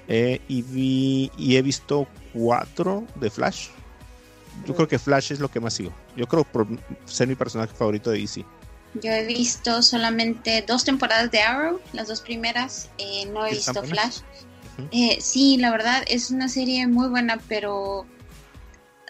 eh, 0.09 0.41
y 0.49 0.63
vi 0.63 1.31
y 1.37 1.57
he 1.57 1.63
visto 1.63 2.07
cuatro 2.33 3.05
de 3.17 3.31
Flash. 3.31 3.69
Yo 4.67 4.75
creo 4.75 4.89
que 4.89 4.99
Flash 4.99 5.33
es 5.33 5.41
lo 5.41 5.51
que 5.51 5.61
más 5.61 5.75
sigo. 5.75 5.93
Yo 6.17 6.27
creo 6.27 6.45
por 6.45 6.67
ser 7.07 7.29
mi 7.29 7.35
personaje 7.35 7.75
favorito 7.75 8.11
de 8.11 8.19
DC. 8.21 8.45
Yo 8.95 9.13
he 9.13 9.25
visto 9.27 9.83
solamente 9.83 10.65
dos 10.67 10.85
temporadas 10.85 11.31
de 11.31 11.41
Arrow, 11.41 11.81
las 11.93 12.09
dos 12.09 12.21
primeras. 12.21 12.89
Eh, 12.99 13.27
no 13.27 13.47
he 13.47 13.53
visto 13.53 13.83
Flash. 13.83 14.21
Eh, 14.93 15.19
sí, 15.21 15.57
la 15.57 15.71
verdad 15.71 16.05
es 16.07 16.31
una 16.31 16.49
serie 16.49 16.87
muy 16.87 17.09
buena, 17.09 17.39
pero 17.49 18.07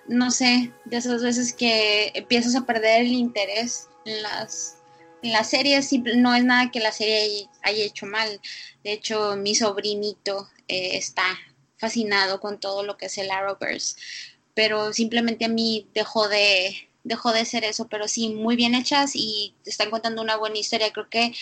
no 0.06 0.30
sé, 0.30 0.72
de 0.86 0.96
esas 0.96 1.22
veces 1.22 1.52
que 1.52 2.10
empiezas 2.14 2.56
a 2.56 2.64
perder 2.64 3.02
el 3.02 3.12
interés 3.12 3.88
en 4.06 4.22
las 4.22 4.78
la 5.22 5.44
serie 5.44 5.80
no 6.16 6.34
es 6.34 6.44
nada 6.44 6.70
que 6.70 6.80
la 6.80 6.92
serie 6.92 7.48
haya 7.62 7.84
hecho 7.84 8.06
mal. 8.06 8.40
De 8.84 8.92
hecho, 8.92 9.36
mi 9.36 9.54
sobrinito 9.54 10.48
eh, 10.68 10.96
está 10.96 11.24
fascinado 11.76 12.40
con 12.40 12.60
todo 12.60 12.82
lo 12.82 12.96
que 12.96 13.06
es 13.06 13.18
el 13.18 13.30
Arrowverse. 13.30 13.96
Pero 14.58 14.92
simplemente 14.92 15.44
a 15.44 15.48
mí 15.48 15.86
dejó 15.94 16.28
de, 16.28 16.74
dejó 17.04 17.32
de 17.32 17.44
ser 17.44 17.62
eso. 17.62 17.86
Pero 17.86 18.08
sí, 18.08 18.30
muy 18.30 18.56
bien 18.56 18.74
hechas 18.74 19.12
y 19.14 19.54
están 19.64 19.88
contando 19.88 20.20
una 20.20 20.36
buena 20.36 20.58
historia. 20.58 20.92
Creo 20.92 21.08
que 21.08 21.32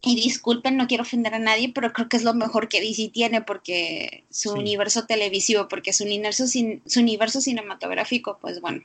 y 0.00 0.14
disculpen, 0.14 0.76
no 0.76 0.86
quiero 0.86 1.02
ofender 1.02 1.34
a 1.34 1.40
nadie, 1.40 1.72
pero 1.74 1.92
creo 1.92 2.08
que 2.08 2.16
es 2.16 2.22
lo 2.22 2.34
mejor 2.34 2.68
que 2.68 2.80
DC 2.80 3.08
tiene 3.08 3.42
porque 3.42 4.22
su 4.30 4.52
universo 4.52 5.06
televisivo, 5.06 5.66
porque 5.66 5.92
su 5.92 6.04
universo, 6.04 6.46
su 6.46 7.00
universo 7.00 7.40
cinematográfico, 7.40 8.38
pues 8.40 8.60
bueno, 8.60 8.84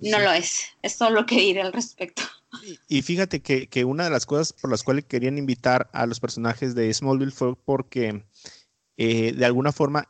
no 0.00 0.18
lo 0.18 0.32
es. 0.32 0.62
Es 0.82 0.98
todo 0.98 1.10
lo 1.10 1.26
que 1.26 1.36
diré 1.36 1.62
al 1.62 1.72
respecto. 1.72 2.22
Y, 2.88 3.02
fíjate 3.02 3.40
que, 3.40 3.84
una 3.84 4.02
de 4.02 4.10
las 4.10 4.26
cosas 4.26 4.52
por 4.52 4.68
las 4.68 4.82
cuales 4.82 5.04
querían 5.04 5.38
invitar 5.38 5.88
a 5.92 6.06
los 6.06 6.18
personajes 6.18 6.74
de 6.74 6.92
Smallville 6.92 7.30
fue 7.30 7.54
porque 7.54 8.24
eh, 8.96 9.32
de 9.32 9.46
alguna 9.46 9.70
forma 9.70 10.08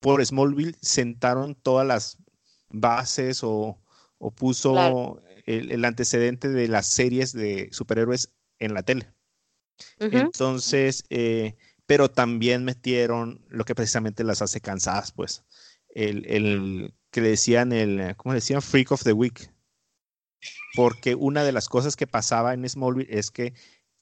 por 0.00 0.24
Smallville 0.24 0.76
sentaron 0.80 1.54
todas 1.54 1.86
las 1.86 2.18
bases 2.68 3.40
o, 3.42 3.78
puso 4.36 5.22
el, 5.46 5.84
antecedente 5.84 6.48
de 6.48 6.68
las 6.68 6.88
series 6.88 7.32
de 7.32 7.68
superhéroes 7.72 8.32
en 8.58 8.74
la 8.74 8.82
tele. 8.82 9.12
Entonces, 9.98 11.04
eh, 11.08 11.56
pero 11.86 12.10
también 12.10 12.64
metieron 12.64 13.44
lo 13.48 13.64
que 13.64 13.74
precisamente 13.74 14.24
las 14.24 14.42
hace 14.42 14.60
cansadas, 14.60 15.12
pues. 15.12 15.44
El, 15.88 16.24
el 16.26 16.94
que 17.10 17.20
le 17.20 17.30
decían 17.30 17.72
el, 17.72 18.14
¿cómo 18.16 18.34
decían? 18.34 18.62
Freak 18.62 18.92
of 18.92 19.02
the 19.02 19.12
Week 19.12 19.50
porque 20.74 21.14
una 21.14 21.44
de 21.44 21.52
las 21.52 21.68
cosas 21.68 21.96
que 21.96 22.06
pasaba 22.06 22.54
en 22.54 22.68
Smallville 22.68 23.08
es 23.10 23.30
que 23.30 23.54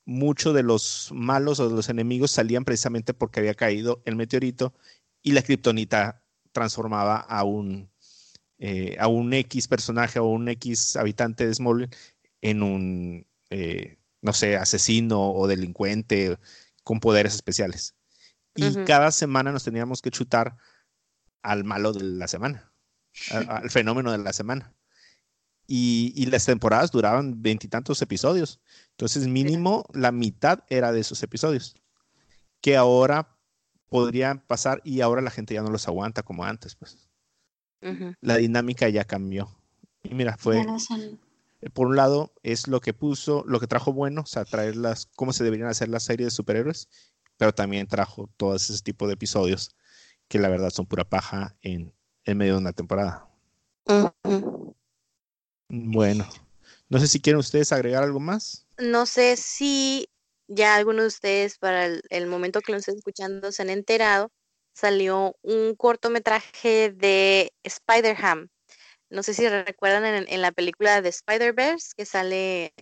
muchos 0.05 0.55
de 0.55 0.63
los 0.63 1.11
malos 1.13 1.61
o 1.61 1.69
de 1.69 1.75
los 1.75 1.89
enemigos 1.89 2.31
salían 2.31 2.65
precisamente 2.65 3.15
porque 3.15 3.41
había 3.41 3.55
caído 3.55 4.03
el 4.05 4.17
meteorito 4.17 4.75
y 5.23 5.33
la 5.33 5.43
kriptonita 5.43 6.23
transformaba 6.53 7.19
a 7.19 7.45
un, 7.45 7.91
eh, 8.59 8.97
a 8.99 9.09
un 9.09 9.33
X 9.33 9.69
personaje 9.69 10.19
o 10.19 10.27
un 10.27 10.49
X 10.49 10.97
habitante 10.97 11.47
de 11.47 11.55
Smallville 11.55 11.91
en 12.41 12.63
un, 12.63 13.27
eh, 13.51 13.99
no 14.23 14.33
sé, 14.33 14.57
asesino 14.57 15.33
o 15.33 15.47
delincuente 15.47 16.39
con 16.85 17.01
poderes 17.01 17.35
especiales. 17.35 17.95
Y 18.55 18.75
cada 18.85 19.13
semana 19.13 19.53
nos 19.53 19.65
teníamos 19.65 20.03
que 20.03 20.11
chutar 20.11 20.57
al 21.43 21.63
malo 21.63 21.93
de 21.93 22.03
la 22.03 22.27
semana, 22.27 22.73
al 23.31 23.71
fenómeno 23.71 24.11
de 24.11 24.19
la 24.19 24.33
semana 24.33 24.75
y, 25.71 26.27
las 26.27 26.47
temporadas 26.47 26.91
duraban 26.91 27.43
veintitantos 27.43 28.01
episodios. 28.01 28.59
Entonces, 28.93 29.29
mínimo 29.29 29.85
la 29.93 30.11
mitad 30.11 30.65
era 30.69 30.93
de 30.93 31.01
esos 31.01 31.23
episodios. 31.23 31.77
Que 32.63 32.77
ahora 32.77 33.38
podrían 33.89 34.41
pasar 34.41 34.81
y 34.85 35.01
ahora 35.01 35.23
la 35.23 35.31
gente 35.31 35.55
ya 35.55 35.63
no 35.63 35.71
los 35.71 35.89
aguanta 35.89 36.23
como 36.23 36.45
antes, 36.45 36.75
pues. 36.75 37.09
La 38.21 38.37
dinámica 38.37 38.89
ya 38.89 39.05
cambió. 39.05 39.57
Y 40.03 40.15
mira, 40.15 40.37
fue. 40.37 40.65
Eh, 41.61 41.71
por 41.71 41.89
un 41.89 41.97
lado, 41.97 42.33
es 42.43 42.69
lo 42.69 42.81
que 42.81 42.95
puso, 42.95 43.45
lo 43.47 43.61
que 43.61 43.67
trajo 43.67 43.93
bueno, 43.93 44.23
o 44.23 44.27
sea, 44.27 44.45
traer 44.45 44.77
las, 44.77 45.07
cómo 45.17 45.33
se 45.33 45.45
deberían 45.45 45.69
hacer 45.69 45.89
las 45.89 46.05
series 46.05 46.29
de 46.29 46.31
superhéroes, 46.31 46.89
pero 47.37 47.53
también 47.53 47.89
trajo 47.89 48.31
todo 48.37 48.55
ese 48.55 48.81
tipo 48.83 49.07
de 49.07 49.15
episodios 49.15 49.75
que 50.29 50.39
la 50.39 50.49
verdad 50.49 50.71
son 50.71 50.87
pura 50.87 51.05
paja 51.05 51.57
en, 51.63 51.93
en 52.25 52.39
medio 52.39 52.55
de 52.55 52.59
una 52.61 52.73
temporada. 52.73 53.29
Bueno, 55.69 56.29
no 56.89 56.99
sé 56.99 57.09
si 57.09 57.21
quieren 57.21 57.41
ustedes 57.41 57.73
agregar 57.73 58.05
algo 58.05 58.21
más. 58.21 58.67
No 58.79 59.07
sé 59.07 59.37
si 59.37 60.09
ya 60.49 60.75
algunos 60.75 61.03
de 61.03 61.09
ustedes 61.09 61.59
para 61.59 61.87
el, 61.87 62.27
momento 62.27 62.61
que 62.61 62.73
lo 62.73 62.79
estén 62.79 62.97
escuchando 62.97 63.53
se 63.53 63.63
han 63.63 63.71
enterado, 63.71 64.33
salió 64.75 65.37
un 65.43 65.75
cortometraje 65.77 66.91
de 66.91 67.53
Spider-Ham. 67.63 68.49
No 69.11 69.23
sé 69.23 69.35
si 69.35 69.49
recuerdan 69.49 70.27
en, 70.29 70.43
la 70.43 70.53
película 70.53 71.01
de 71.01 71.11
Spider-Verse 71.11 71.93
que 71.97 72.05
sale 72.05 72.75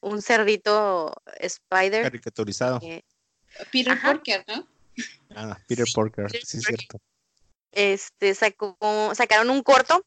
un 0.00 0.22
cerdito 0.22 1.12
Spider. 1.38 2.02
Caricaturizado. 2.02 2.80
Peter 3.72 4.00
Porker, 4.00 4.44
¿no? 4.48 4.68
Ah, 5.34 5.58
Peter 5.66 5.86
Porker, 5.92 6.30
sí 6.30 6.58
es 6.58 6.64
cierto. 6.64 7.00
Este, 7.72 8.34
sacó, 8.34 8.76
sacaron 9.14 9.50
un 9.50 9.62
corto 9.62 10.04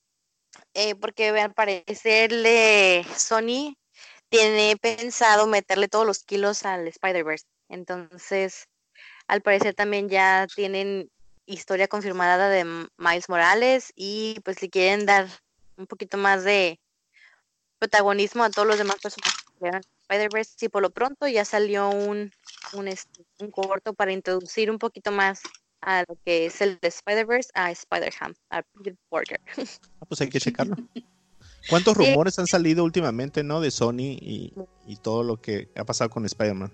eh, 0.73 0.95
porque 0.95 1.29
al 1.29 1.53
parecerle 1.53 3.05
Sony 3.15 3.75
tiene 4.29 4.77
pensado 4.77 5.47
meterle 5.47 5.87
todos 5.87 6.05
los 6.05 6.23
kilos 6.23 6.65
al 6.65 6.87
Spider-Verse. 6.87 7.45
Entonces, 7.69 8.67
al 9.27 9.41
parecer 9.41 9.73
también 9.73 10.09
ya 10.09 10.47
tienen 10.55 11.09
historia 11.45 11.87
confirmada 11.87 12.49
de 12.49 12.65
Miles 12.97 13.29
Morales 13.29 13.93
y 13.95 14.39
pues 14.43 14.61
le 14.61 14.69
quieren 14.69 15.05
dar 15.05 15.27
un 15.77 15.87
poquito 15.87 16.17
más 16.17 16.43
de 16.43 16.79
protagonismo 17.79 18.43
a 18.43 18.49
todos 18.49 18.67
los 18.67 18.77
demás 18.77 18.97
personajes 19.01 19.45
de 19.59 19.81
Spider-Verse 20.01 20.65
y 20.65 20.69
por 20.69 20.81
lo 20.81 20.89
pronto 20.89 21.27
ya 21.27 21.45
salió 21.45 21.89
un, 21.89 22.31
un, 22.73 22.87
este, 22.87 23.25
un 23.39 23.51
corto 23.51 23.93
para 23.93 24.11
introducir 24.11 24.69
un 24.71 24.79
poquito 24.79 25.11
más 25.11 25.41
a 25.81 26.03
lo 26.07 26.17
que 26.25 26.47
es 26.47 26.59
el 26.61 26.79
de 26.79 26.87
Spider-Verse 26.87 27.51
a 27.53 27.71
Spider-Ham, 27.71 28.33
a 28.49 28.63
Peter 28.63 28.95
Parker. 29.09 29.39
Ah, 29.99 30.05
pues 30.07 30.21
hay 30.21 30.29
que 30.29 30.39
checarlo. 30.39 30.75
¿Cuántos 31.69 31.97
rumores 31.97 32.39
han 32.39 32.47
salido 32.47 32.83
últimamente, 32.83 33.43
no? 33.43 33.59
De 33.61 33.71
Sony 33.71 34.17
y, 34.21 34.53
y 34.85 34.95
todo 34.97 35.23
lo 35.23 35.41
que 35.41 35.69
ha 35.75 35.83
pasado 35.83 36.09
con 36.09 36.25
Spider-Man. 36.25 36.71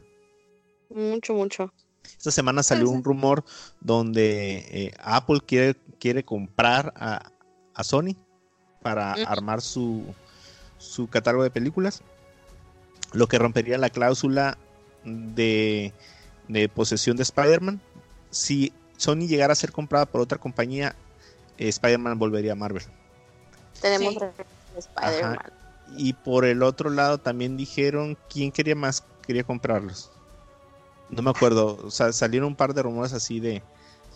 Mucho, 0.89 1.33
mucho. 1.33 1.73
Esta 2.17 2.31
semana 2.31 2.63
salió 2.63 2.89
un 2.89 3.03
rumor 3.03 3.43
donde 3.79 4.57
eh, 4.69 4.93
Apple 4.99 5.39
quiere, 5.45 5.75
quiere 5.99 6.23
comprar 6.23 6.93
a, 6.95 7.31
a 7.73 7.83
Sony 7.83 8.15
para 8.81 9.13
armar 9.13 9.61
su, 9.61 10.03
su 10.77 11.07
catálogo 11.07 11.43
de 11.43 11.51
películas, 11.51 12.01
lo 13.13 13.27
que 13.27 13.39
rompería 13.39 13.77
la 13.77 13.89
cláusula 13.89 14.57
de, 15.05 15.93
de 16.49 16.69
posesión 16.69 17.15
de 17.17 17.23
Spider-Man. 17.23 17.81
Si 18.29 18.73
Sony 18.97 19.27
llegara 19.27 19.53
a 19.53 19.55
ser 19.55 19.71
comprada 19.71 20.05
por 20.05 20.21
otra 20.21 20.37
compañía, 20.37 20.95
eh, 21.57 21.69
Spider-Man 21.69 22.19
volvería 22.19 22.51
a 22.51 22.55
Marvel. 22.55 22.83
Tenemos 23.81 24.15
Spider-Man. 24.77 25.37
Y 25.97 26.13
por 26.13 26.45
el 26.45 26.63
otro 26.63 26.89
lado 26.89 27.17
también 27.17 27.57
dijeron 27.57 28.17
quién 28.29 28.51
quería 28.51 28.75
más, 28.75 29.03
quería 29.25 29.43
comprarlos. 29.43 30.11
No 31.09 31.21
me 31.21 31.29
acuerdo, 31.29 31.79
o 31.83 31.91
sea, 31.91 32.11
salieron 32.11 32.49
un 32.49 32.55
par 32.55 32.73
de 32.73 32.81
rumores 32.81 33.13
así 33.13 33.39
de 33.39 33.61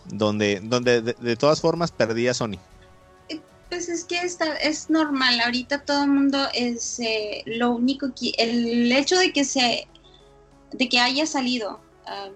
donde, 0.06 0.60
donde 0.62 1.02
de, 1.02 1.36
todas 1.36 1.60
formas 1.60 1.92
perdía 1.92 2.34
Sony. 2.34 2.58
Eh, 3.28 3.40
pues 3.68 3.88
es 3.88 4.04
que 4.04 4.18
está, 4.18 4.56
es 4.56 4.90
normal, 4.90 5.40
ahorita 5.40 5.84
todo 5.84 6.04
el 6.04 6.10
mundo 6.10 6.38
es 6.54 6.98
eh, 7.00 7.42
lo 7.46 7.70
único 7.70 8.08
que 8.14 8.32
el 8.38 8.90
hecho 8.90 9.16
de 9.18 9.32
que 9.32 9.44
se 9.44 9.86
de 10.72 10.88
que 10.88 10.98
haya 11.00 11.26
salido 11.26 11.80
ah, 12.06 12.28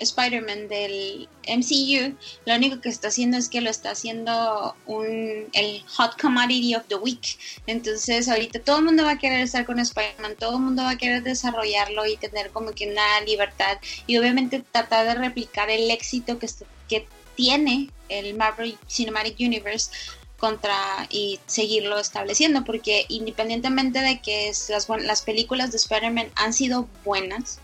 Spider-Man 0.00 0.68
del 0.68 1.28
MCU, 1.48 2.16
lo 2.46 2.54
único 2.54 2.80
que 2.80 2.88
está 2.88 3.08
haciendo 3.08 3.36
es 3.36 3.48
que 3.48 3.60
lo 3.60 3.70
está 3.70 3.90
haciendo 3.90 4.74
un, 4.86 5.48
el 5.52 5.82
hot 5.88 6.20
commodity 6.20 6.74
of 6.74 6.84
the 6.88 6.96
week. 6.96 7.38
Entonces 7.66 8.28
ahorita 8.28 8.60
todo 8.60 8.78
el 8.78 8.84
mundo 8.84 9.04
va 9.04 9.12
a 9.12 9.18
querer 9.18 9.40
estar 9.40 9.64
con 9.66 9.78
Spider-Man, 9.78 10.36
todo 10.38 10.56
el 10.56 10.62
mundo 10.62 10.82
va 10.82 10.90
a 10.90 10.98
querer 10.98 11.22
desarrollarlo 11.22 12.06
y 12.06 12.16
tener 12.16 12.50
como 12.50 12.72
que 12.72 12.90
una 12.90 13.20
libertad 13.22 13.78
y 14.06 14.16
obviamente 14.16 14.64
tratar 14.72 15.06
de 15.06 15.14
replicar 15.14 15.70
el 15.70 15.90
éxito 15.90 16.38
que, 16.38 16.48
que 16.88 17.06
tiene 17.34 17.90
el 18.08 18.34
Marvel 18.34 18.78
Cinematic 18.88 19.38
Universe 19.40 19.90
contra 20.36 21.06
y 21.10 21.40
seguirlo 21.46 21.98
estableciendo 21.98 22.64
porque 22.64 23.06
independientemente 23.08 24.00
de 24.00 24.20
que 24.20 24.52
las, 24.68 24.88
las 24.88 25.22
películas 25.22 25.70
de 25.70 25.78
Spider-Man 25.78 26.28
han 26.34 26.52
sido 26.52 26.88
buenas, 27.04 27.60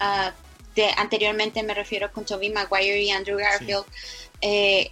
uh, 0.00 0.30
anteriormente 0.96 1.62
me 1.62 1.74
refiero 1.74 2.12
con 2.12 2.24
Tobey 2.24 2.50
Maguire 2.50 3.02
y 3.02 3.10
Andrew 3.10 3.38
Garfield, 3.38 3.84
eh, 4.40 4.90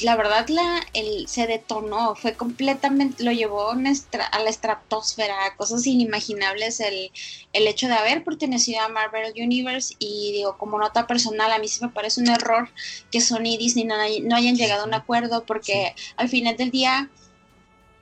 la 0.00 0.16
verdad 0.16 0.48
la, 0.48 0.80
el, 0.94 1.28
se 1.28 1.46
detonó, 1.46 2.14
fue 2.16 2.34
completamente, 2.34 3.22
lo 3.22 3.32
llevó 3.32 3.70
a 3.70 3.76
la 3.76 4.50
estratosfera, 4.50 5.54
cosas 5.56 5.86
inimaginables 5.86 6.80
el, 6.80 7.12
el 7.52 7.66
hecho 7.66 7.86
de 7.86 7.94
haber 7.94 8.24
pertenecido 8.24 8.80
a 8.80 8.88
Marvel 8.88 9.32
Universe 9.36 9.94
y 9.98 10.32
digo, 10.32 10.56
como 10.58 10.78
nota 10.78 11.06
personal, 11.06 11.52
a 11.52 11.58
mí 11.58 11.68
sí 11.68 11.84
me 11.84 11.90
parece 11.90 12.20
un 12.20 12.28
error 12.28 12.68
que 13.10 13.20
Sony 13.20 13.54
y 13.54 13.58
Disney 13.58 13.84
no, 13.84 13.94
no 14.22 14.36
hayan 14.36 14.56
llegado 14.56 14.82
a 14.82 14.86
un 14.86 14.94
acuerdo 14.94 15.44
porque 15.44 15.94
al 16.16 16.28
final 16.28 16.56
del 16.56 16.70
día 16.70 17.10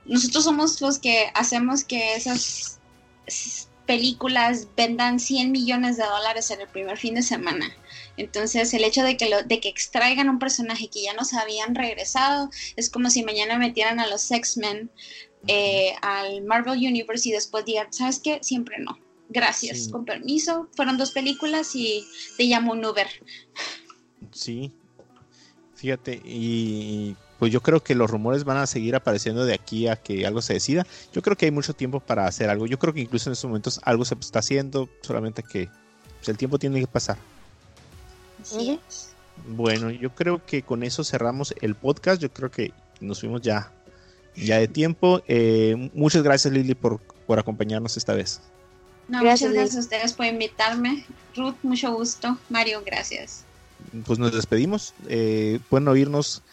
nosotros 0.05 0.43
somos 0.43 0.81
los 0.81 0.99
que 0.99 1.29
hacemos 1.35 1.83
que 1.83 2.15
esas 2.15 2.79
películas 3.89 4.67
vendan 4.77 5.19
100 5.19 5.51
millones 5.51 5.97
de 5.97 6.03
dólares 6.03 6.51
en 6.51 6.61
el 6.61 6.67
primer 6.67 6.95
fin 6.95 7.15
de 7.15 7.23
semana. 7.23 7.75
Entonces, 8.17 8.71
el 8.75 8.83
hecho 8.83 9.01
de 9.01 9.17
que, 9.17 9.27
lo, 9.29 9.41
de 9.41 9.59
que 9.59 9.67
extraigan 9.67 10.29
un 10.29 10.37
personaje 10.37 10.89
que 10.89 11.01
ya 11.01 11.15
nos 11.15 11.33
habían 11.33 11.73
regresado 11.73 12.51
es 12.75 12.91
como 12.91 13.09
si 13.09 13.23
mañana 13.23 13.57
metieran 13.57 13.99
a 13.99 14.05
los 14.05 14.29
X-Men 14.29 14.91
eh, 15.47 15.95
al 16.03 16.43
Marvel 16.43 16.77
Universe 16.77 17.29
y 17.29 17.31
después 17.31 17.65
digan, 17.65 17.91
¿sabes 17.91 18.19
qué? 18.19 18.37
Siempre 18.43 18.77
no. 18.77 18.99
Gracias, 19.27 19.87
con 19.87 20.05
permiso. 20.05 20.67
Fueron 20.75 20.99
dos 20.99 21.09
películas 21.09 21.75
y 21.75 22.05
te 22.37 22.43
llamo 22.43 22.73
un 22.73 22.85
Uber. 22.85 23.07
Sí, 24.31 24.71
fíjate, 25.73 26.21
y 26.23 27.15
pues 27.39 27.53
yo 27.53 27.61
creo 27.61 27.81
que 27.81 27.95
los 27.95 28.11
rumores 28.11 28.43
van 28.43 28.57
a 28.57 28.67
seguir 28.67 28.95
apareciendo 28.95 29.45
de 29.45 29.53
aquí 29.53 29.87
a 29.87 29.95
que 29.95 30.27
algo 30.27 30.41
se 30.41 30.53
decida. 30.53 30.85
Yo 31.13 31.21
creo 31.21 31.37
que 31.37 31.45
hay 31.45 31.51
mucho 31.51 31.73
tiempo 31.73 32.01
para 32.01 32.27
hacer 32.27 32.49
algo. 32.49 32.67
Yo 32.67 32.77
creo 32.77 32.93
que 32.93 32.99
incluso 32.99 33.29
en 33.29 33.33
estos 33.33 33.47
momentos 33.47 33.79
algo 33.83 34.03
se 34.03 34.15
está 34.15 34.39
haciendo, 34.39 34.89
solamente 35.01 35.41
que 35.41 35.69
pues, 36.17 36.29
el 36.29 36.37
tiempo 36.37 36.59
tiene 36.59 36.81
que 36.81 36.87
pasar. 36.87 37.17
Bueno, 39.47 39.89
yo 39.89 40.13
creo 40.13 40.45
que 40.45 40.63
con 40.63 40.83
eso 40.83 41.03
cerramos 41.05 41.53
el 41.61 41.75
podcast. 41.75 42.21
Yo 42.21 42.31
creo 42.31 42.51
que 42.51 42.73
nos 42.99 43.21
fuimos 43.21 43.41
ya, 43.41 43.71
ya 44.35 44.57
de 44.57 44.67
tiempo. 44.67 45.21
Eh, 45.27 45.89
muchas 45.93 46.23
gracias 46.23 46.53
Lili 46.53 46.75
por, 46.75 46.99
por 47.25 47.39
acompañarnos 47.39 47.95
esta 47.95 48.13
vez. 48.13 48.41
No, 49.07 49.19
muchas 49.23 49.51
gracias 49.53 49.77
a 49.77 49.79
ustedes 49.79 50.13
por 50.13 50.25
invitarme. 50.25 51.05
Ruth, 51.35 51.55
mucho 51.63 51.93
gusto. 51.93 52.37
Mario, 52.49 52.83
gracias. 52.85 53.45
Pues 54.05 54.19
nos 54.19 54.33
despedimos. 54.33 54.93
Eh, 55.07 55.59
pueden 55.69 55.87
oírnos 55.87 56.43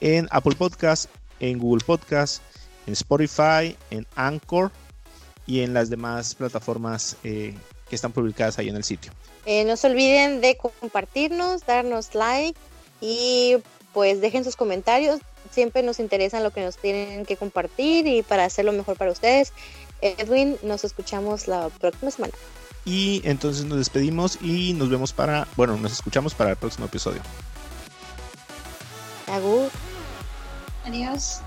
en 0.00 0.28
Apple 0.30 0.54
Podcast, 0.56 1.10
en 1.40 1.58
Google 1.58 1.84
Podcast, 1.84 2.42
en 2.86 2.92
Spotify, 2.92 3.76
en 3.90 4.06
Anchor 4.14 4.70
y 5.46 5.60
en 5.60 5.74
las 5.74 5.90
demás 5.90 6.34
plataformas 6.34 7.16
eh, 7.24 7.54
que 7.88 7.94
están 7.94 8.12
publicadas 8.12 8.58
ahí 8.58 8.68
en 8.68 8.76
el 8.76 8.84
sitio. 8.84 9.12
Eh, 9.44 9.64
no 9.64 9.76
se 9.76 9.86
olviden 9.86 10.40
de 10.40 10.56
compartirnos, 10.56 11.64
darnos 11.66 12.14
like 12.14 12.58
y 13.00 13.56
pues 13.92 14.20
dejen 14.20 14.44
sus 14.44 14.56
comentarios. 14.56 15.20
Siempre 15.50 15.82
nos 15.82 16.00
interesa 16.00 16.40
lo 16.40 16.50
que 16.50 16.62
nos 16.62 16.76
tienen 16.76 17.24
que 17.24 17.36
compartir 17.36 18.06
y 18.06 18.22
para 18.22 18.44
hacerlo 18.44 18.72
mejor 18.72 18.96
para 18.96 19.12
ustedes. 19.12 19.52
Edwin, 20.00 20.56
nos 20.62 20.84
escuchamos 20.84 21.48
la 21.48 21.68
próxima 21.68 22.10
semana. 22.10 22.34
Y 22.84 23.20
entonces 23.24 23.64
nos 23.64 23.78
despedimos 23.78 24.38
y 24.40 24.72
nos 24.74 24.90
vemos 24.90 25.12
para, 25.12 25.48
bueno, 25.56 25.76
nos 25.76 25.92
escuchamos 25.92 26.34
para 26.34 26.50
el 26.50 26.56
próximo 26.56 26.86
episodio. 26.86 27.20
Agur. 29.26 29.70
Adiós. 30.84 31.42